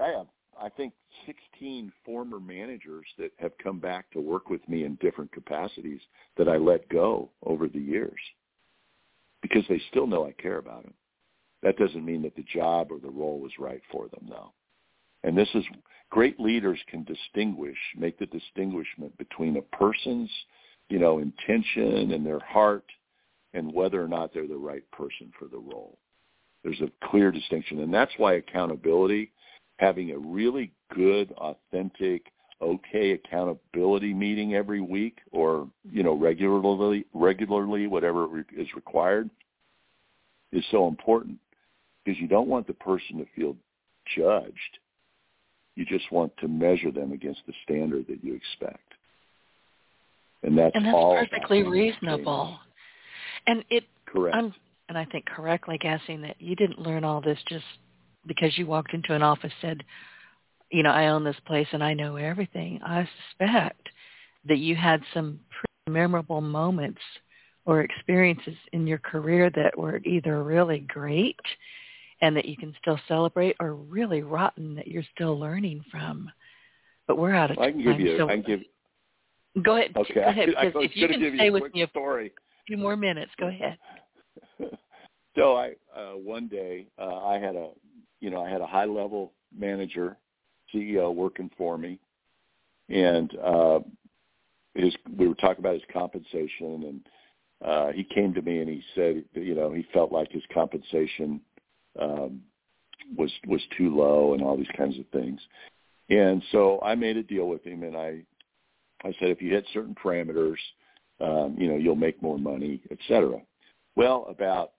I 0.00 0.08
have 0.08 0.26
I 0.62 0.68
think 0.68 0.92
16 1.26 1.92
former 2.04 2.38
managers 2.38 3.06
that 3.18 3.32
have 3.38 3.50
come 3.62 3.80
back 3.80 4.10
to 4.12 4.20
work 4.20 4.48
with 4.48 4.66
me 4.68 4.84
in 4.84 4.94
different 5.00 5.32
capacities 5.32 6.00
that 6.38 6.48
I 6.48 6.56
let 6.56 6.88
go 6.88 7.30
over 7.44 7.66
the 7.66 7.80
years 7.80 8.20
because 9.42 9.64
they 9.68 9.82
still 9.90 10.06
know 10.06 10.24
I 10.24 10.32
care 10.40 10.58
about 10.58 10.84
them. 10.84 10.94
That 11.64 11.76
doesn't 11.78 12.04
mean 12.04 12.22
that 12.22 12.36
the 12.36 12.44
job 12.44 12.92
or 12.92 13.00
the 13.00 13.10
role 13.10 13.40
was 13.40 13.52
right 13.58 13.82
for 13.90 14.08
them, 14.08 14.26
though. 14.28 14.52
And 15.24 15.36
this 15.36 15.48
is 15.54 15.64
great 16.10 16.38
leaders 16.38 16.78
can 16.88 17.04
distinguish, 17.04 17.78
make 17.96 18.18
the 18.18 18.26
distinguishment 18.26 19.16
between 19.18 19.56
a 19.56 19.76
person's, 19.76 20.30
you 20.88 21.00
know, 21.00 21.18
intention 21.18 22.12
and 22.12 22.24
their 22.24 22.40
heart 22.40 22.84
and 23.54 23.72
whether 23.72 24.02
or 24.02 24.08
not 24.08 24.32
they're 24.32 24.46
the 24.46 24.56
right 24.56 24.88
person 24.92 25.32
for 25.38 25.46
the 25.46 25.58
role. 25.58 25.98
There's 26.62 26.80
a 26.80 27.08
clear 27.08 27.32
distinction. 27.32 27.80
And 27.80 27.92
that's 27.92 28.12
why 28.16 28.34
accountability, 28.34 29.32
having 29.78 30.12
a 30.12 30.18
really 30.18 30.72
good, 30.94 31.32
authentic, 31.32 32.26
okay 32.60 33.12
accountability 33.12 34.14
meeting 34.14 34.54
every 34.54 34.80
week 34.80 35.18
or, 35.32 35.68
you 35.90 36.02
know, 36.02 36.14
regularly, 36.14 37.04
regularly, 37.12 37.86
whatever 37.86 38.44
is 38.56 38.68
required, 38.74 39.28
is 40.52 40.64
so 40.70 40.86
important 40.86 41.38
because 42.04 42.20
you 42.20 42.28
don't 42.28 42.48
want 42.48 42.66
the 42.66 42.74
person 42.74 43.18
to 43.18 43.26
feel 43.34 43.56
judged 44.16 44.78
you 45.74 45.84
just 45.84 46.10
want 46.12 46.32
to 46.38 46.48
measure 46.48 46.90
them 46.90 47.12
against 47.12 47.40
the 47.46 47.52
standard 47.64 48.06
that 48.08 48.22
you 48.22 48.34
expect. 48.34 48.80
And 50.42 50.58
that's, 50.58 50.74
and 50.74 50.84
that's 50.84 51.30
perfectly 51.30 51.62
reasonable. 51.62 52.58
And 53.46 53.64
it 53.70 53.84
Correct. 54.06 54.36
I'm 54.36 54.54
and 54.88 54.98
I 54.98 55.06
think 55.06 55.24
correctly 55.24 55.78
guessing 55.78 56.20
that 56.22 56.36
you 56.38 56.54
didn't 56.54 56.78
learn 56.78 57.04
all 57.04 57.20
this 57.20 57.38
just 57.48 57.64
because 58.26 58.56
you 58.56 58.66
walked 58.66 58.94
into 58.94 59.14
an 59.14 59.22
office 59.22 59.52
said, 59.60 59.82
you 60.70 60.82
know, 60.82 60.90
I 60.90 61.08
own 61.08 61.24
this 61.24 61.36
place 61.46 61.66
and 61.72 61.82
I 61.84 61.94
know 61.94 62.16
everything. 62.16 62.80
I 62.84 63.08
suspect 63.28 63.88
that 64.48 64.58
you 64.58 64.74
had 64.74 65.02
some 65.12 65.38
pretty 65.50 65.98
memorable 65.98 66.40
moments 66.40 67.00
or 67.64 67.82
experiences 67.82 68.54
in 68.72 68.86
your 68.86 68.98
career 68.98 69.50
that 69.50 69.76
were 69.78 70.00
either 70.04 70.42
really 70.42 70.80
great 70.80 71.38
and 72.20 72.36
that 72.36 72.46
you 72.46 72.56
can 72.56 72.74
still 72.80 72.98
celebrate 73.06 73.56
or 73.60 73.74
really 73.74 74.22
rotten 74.22 74.74
that 74.76 74.88
you're 74.88 75.04
still 75.14 75.38
learning 75.38 75.84
from. 75.90 76.30
But 77.06 77.18
we're 77.18 77.34
out 77.34 77.50
of 77.50 77.58
I 77.58 77.70
time. 77.70 77.82
can 77.82 77.92
give 77.92 78.00
you. 78.00 78.18
so 78.18 78.28
I 78.28 78.32
can 78.34 78.42
give. 78.42 78.60
go 79.64 79.76
ahead. 79.76 79.92
Okay. 79.96 80.14
Go 80.14 80.20
ahead. 80.22 80.48
I, 80.56 80.64
was 80.66 80.74
if 80.76 80.96
you 80.96 81.06
going 81.08 81.20
to 81.20 81.26
can 81.26 81.30
give 81.32 81.38
stay 81.38 81.44
you 81.46 81.56
a 81.56 81.60
with 81.60 81.74
me 81.74 81.82
a 81.82 81.88
story. 81.88 82.32
few 82.66 82.76
more 82.76 82.96
minutes, 82.96 83.32
go 83.38 83.48
ahead. 83.48 83.76
so 85.36 85.56
I 85.56 85.72
uh, 85.94 86.12
one 86.12 86.46
day 86.46 86.86
uh, 86.98 87.24
I 87.24 87.34
had 87.38 87.56
a 87.56 87.70
you 88.22 88.30
know 88.30 88.42
I 88.42 88.48
had 88.48 88.62
a 88.62 88.66
high 88.66 88.86
level 88.86 89.32
manager 89.56 90.16
CEO 90.74 91.14
working 91.14 91.50
for 91.58 91.76
me, 91.76 91.98
and 92.88 93.30
uh, 93.38 93.80
his 94.74 94.94
we 95.18 95.28
were 95.28 95.34
talking 95.34 95.60
about 95.60 95.74
his 95.74 95.82
compensation 95.92 96.84
and. 96.84 97.00
Uh, 97.64 97.92
he 97.92 98.02
came 98.02 98.34
to 98.34 98.42
me 98.42 98.58
and 98.58 98.68
he 98.68 98.82
said, 98.96 99.22
you 99.34 99.54
know, 99.54 99.72
he 99.72 99.86
felt 99.92 100.10
like 100.10 100.32
his 100.32 100.42
compensation 100.52 101.40
um, 101.96 102.40
was 103.16 103.30
was 103.46 103.60
too 103.78 103.94
low 103.94 104.34
and 104.34 104.42
all 104.42 104.56
these 104.56 104.66
kinds 104.76 104.98
of 104.98 105.06
things. 105.12 105.40
And 106.10 106.42
so 106.52 106.80
I 106.82 106.94
made 106.94 107.16
a 107.16 107.22
deal 107.22 107.48
with 107.48 107.64
him 107.64 107.84
and 107.84 107.96
I 107.96 108.22
I 109.04 109.12
said, 109.18 109.30
if 109.30 109.42
you 109.42 109.52
hit 109.52 109.66
certain 109.72 109.94
parameters, 109.94 110.56
um, 111.20 111.56
you 111.58 111.68
know, 111.68 111.76
you'll 111.76 111.96
make 111.96 112.22
more 112.22 112.38
money, 112.38 112.80
et 112.90 112.98
cetera. 113.08 113.40
Well, 113.96 114.26
about 114.28 114.72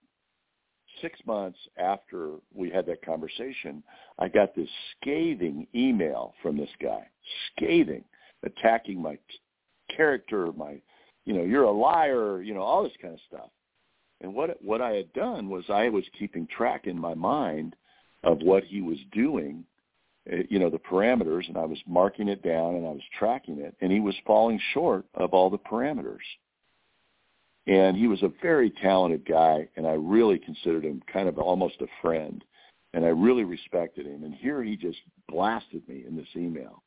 six 1.02 1.20
months 1.26 1.58
after 1.78 2.32
we 2.54 2.70
had 2.70 2.86
that 2.88 3.06
conversation, 3.06 3.84
I 4.20 4.28
got 4.28 4.56
this 4.56 4.70
scathing 4.96 5.68
email 5.76 6.34
from 6.42 6.58
this 6.58 6.70
guy, 6.82 7.08
scathing, 7.52 8.04
attacking 8.44 9.02
my 9.02 9.18
character, 9.96 10.52
my, 10.54 10.82
you 11.26 11.34
know, 11.34 11.44
you're 11.44 11.64
a 11.64 11.72
liar, 11.72 12.42
you 12.42 12.54
know, 12.54 12.62
all 12.62 12.84
this 12.84 12.94
kind 13.02 13.14
of 13.14 13.20
stuff. 13.28 13.50
And 14.22 14.34
what 14.34 14.58
what 14.62 14.82
I 14.82 14.92
had 14.92 15.12
done 15.14 15.50
was 15.50 15.66
I 15.70 15.90
was 15.90 16.06
keeping 16.18 16.48
track 16.48 16.88
in 16.88 16.98
my 16.98 17.14
mind 17.14 17.76
of 18.24 18.40
what 18.42 18.64
he 18.64 18.82
was 18.82 18.98
doing, 19.12 19.66
eh, 20.30 20.44
you 20.50 20.60
know, 20.60 20.70
the 20.70 20.80
parameters, 20.80 21.48
and 21.50 21.58
I 21.58 21.66
was 21.66 21.80
marking 21.86 22.30
it 22.30 22.42
down 22.42 22.76
and 22.76 22.86
I 22.86 22.92
was 22.92 23.02
tracking 23.20 23.60
it, 23.60 23.76
and 23.82 23.92
he 23.92 24.00
was 24.00 24.16
falling 24.26 24.60
short 24.74 25.06
of 25.16 25.34
all 25.34 25.50
the 25.50 25.58
parameters. 25.58 26.24
And 27.66 27.96
he 27.96 28.08
was 28.08 28.22
a 28.24 28.32
very 28.42 28.70
talented 28.70 29.26
guy, 29.26 29.68
and 29.78 29.88
I 29.88 29.94
really 29.94 30.38
considered 30.38 30.84
him 30.84 31.02
kind 31.12 31.30
of 31.30 31.38
almost 31.38 31.82
a 31.82 31.88
friend, 32.02 32.44
and 32.94 33.06
I 33.06 33.10
really 33.10 33.46
respected 33.46 34.06
him. 34.06 34.24
And 34.24 34.34
here 34.34 34.62
he 34.62 34.76
just 34.76 35.00
blasted 35.30 35.88
me 35.88 36.04
in 36.06 36.16
this 36.18 36.28
email. 36.36 36.84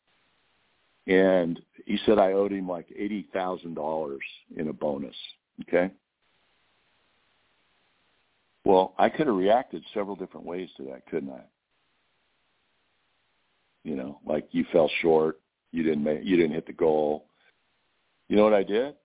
And 1.06 1.60
he 1.86 1.98
said 2.04 2.18
I 2.18 2.32
owed 2.32 2.52
him 2.52 2.68
like 2.68 2.86
eighty 2.96 3.26
thousand 3.32 3.74
dollars 3.74 4.22
in 4.56 4.68
a 4.68 4.72
bonus. 4.72 5.14
Okay. 5.62 5.90
Well, 8.64 8.94
I 8.98 9.08
could 9.08 9.28
have 9.28 9.36
reacted 9.36 9.84
several 9.94 10.16
different 10.16 10.44
ways 10.44 10.68
to 10.76 10.82
that, 10.86 11.06
couldn't 11.06 11.30
I? 11.30 11.42
You 13.84 13.94
know, 13.94 14.18
like 14.26 14.48
you 14.50 14.64
fell 14.72 14.90
short, 15.00 15.40
you 15.70 15.84
didn't 15.84 16.02
make, 16.02 16.24
you 16.24 16.36
didn't 16.36 16.52
hit 16.54 16.66
the 16.66 16.72
goal. 16.72 17.26
You 18.28 18.34
know 18.34 18.42
what 18.42 18.52
I 18.52 18.64
did? 18.64 18.96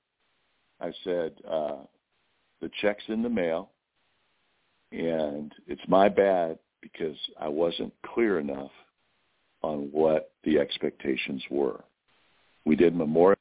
I 0.82 0.92
said, 1.04 1.34
uh, 1.48 1.78
the 2.62 2.72
check's 2.82 3.04
in 3.08 3.22
the 3.22 3.30
mail, 3.30 3.70
and 4.92 5.54
it's 5.68 5.82
my 5.88 6.10
bad 6.10 6.58
because 6.82 7.18
I 7.40 7.48
wasn't 7.48 7.94
clear 8.14 8.40
enough 8.40 8.72
on 9.62 9.90
what 9.92 10.32
the 10.44 10.58
expectations 10.58 11.44
were. 11.50 11.84
We 12.66 12.76
did 12.76 12.96
memorial 12.96 13.38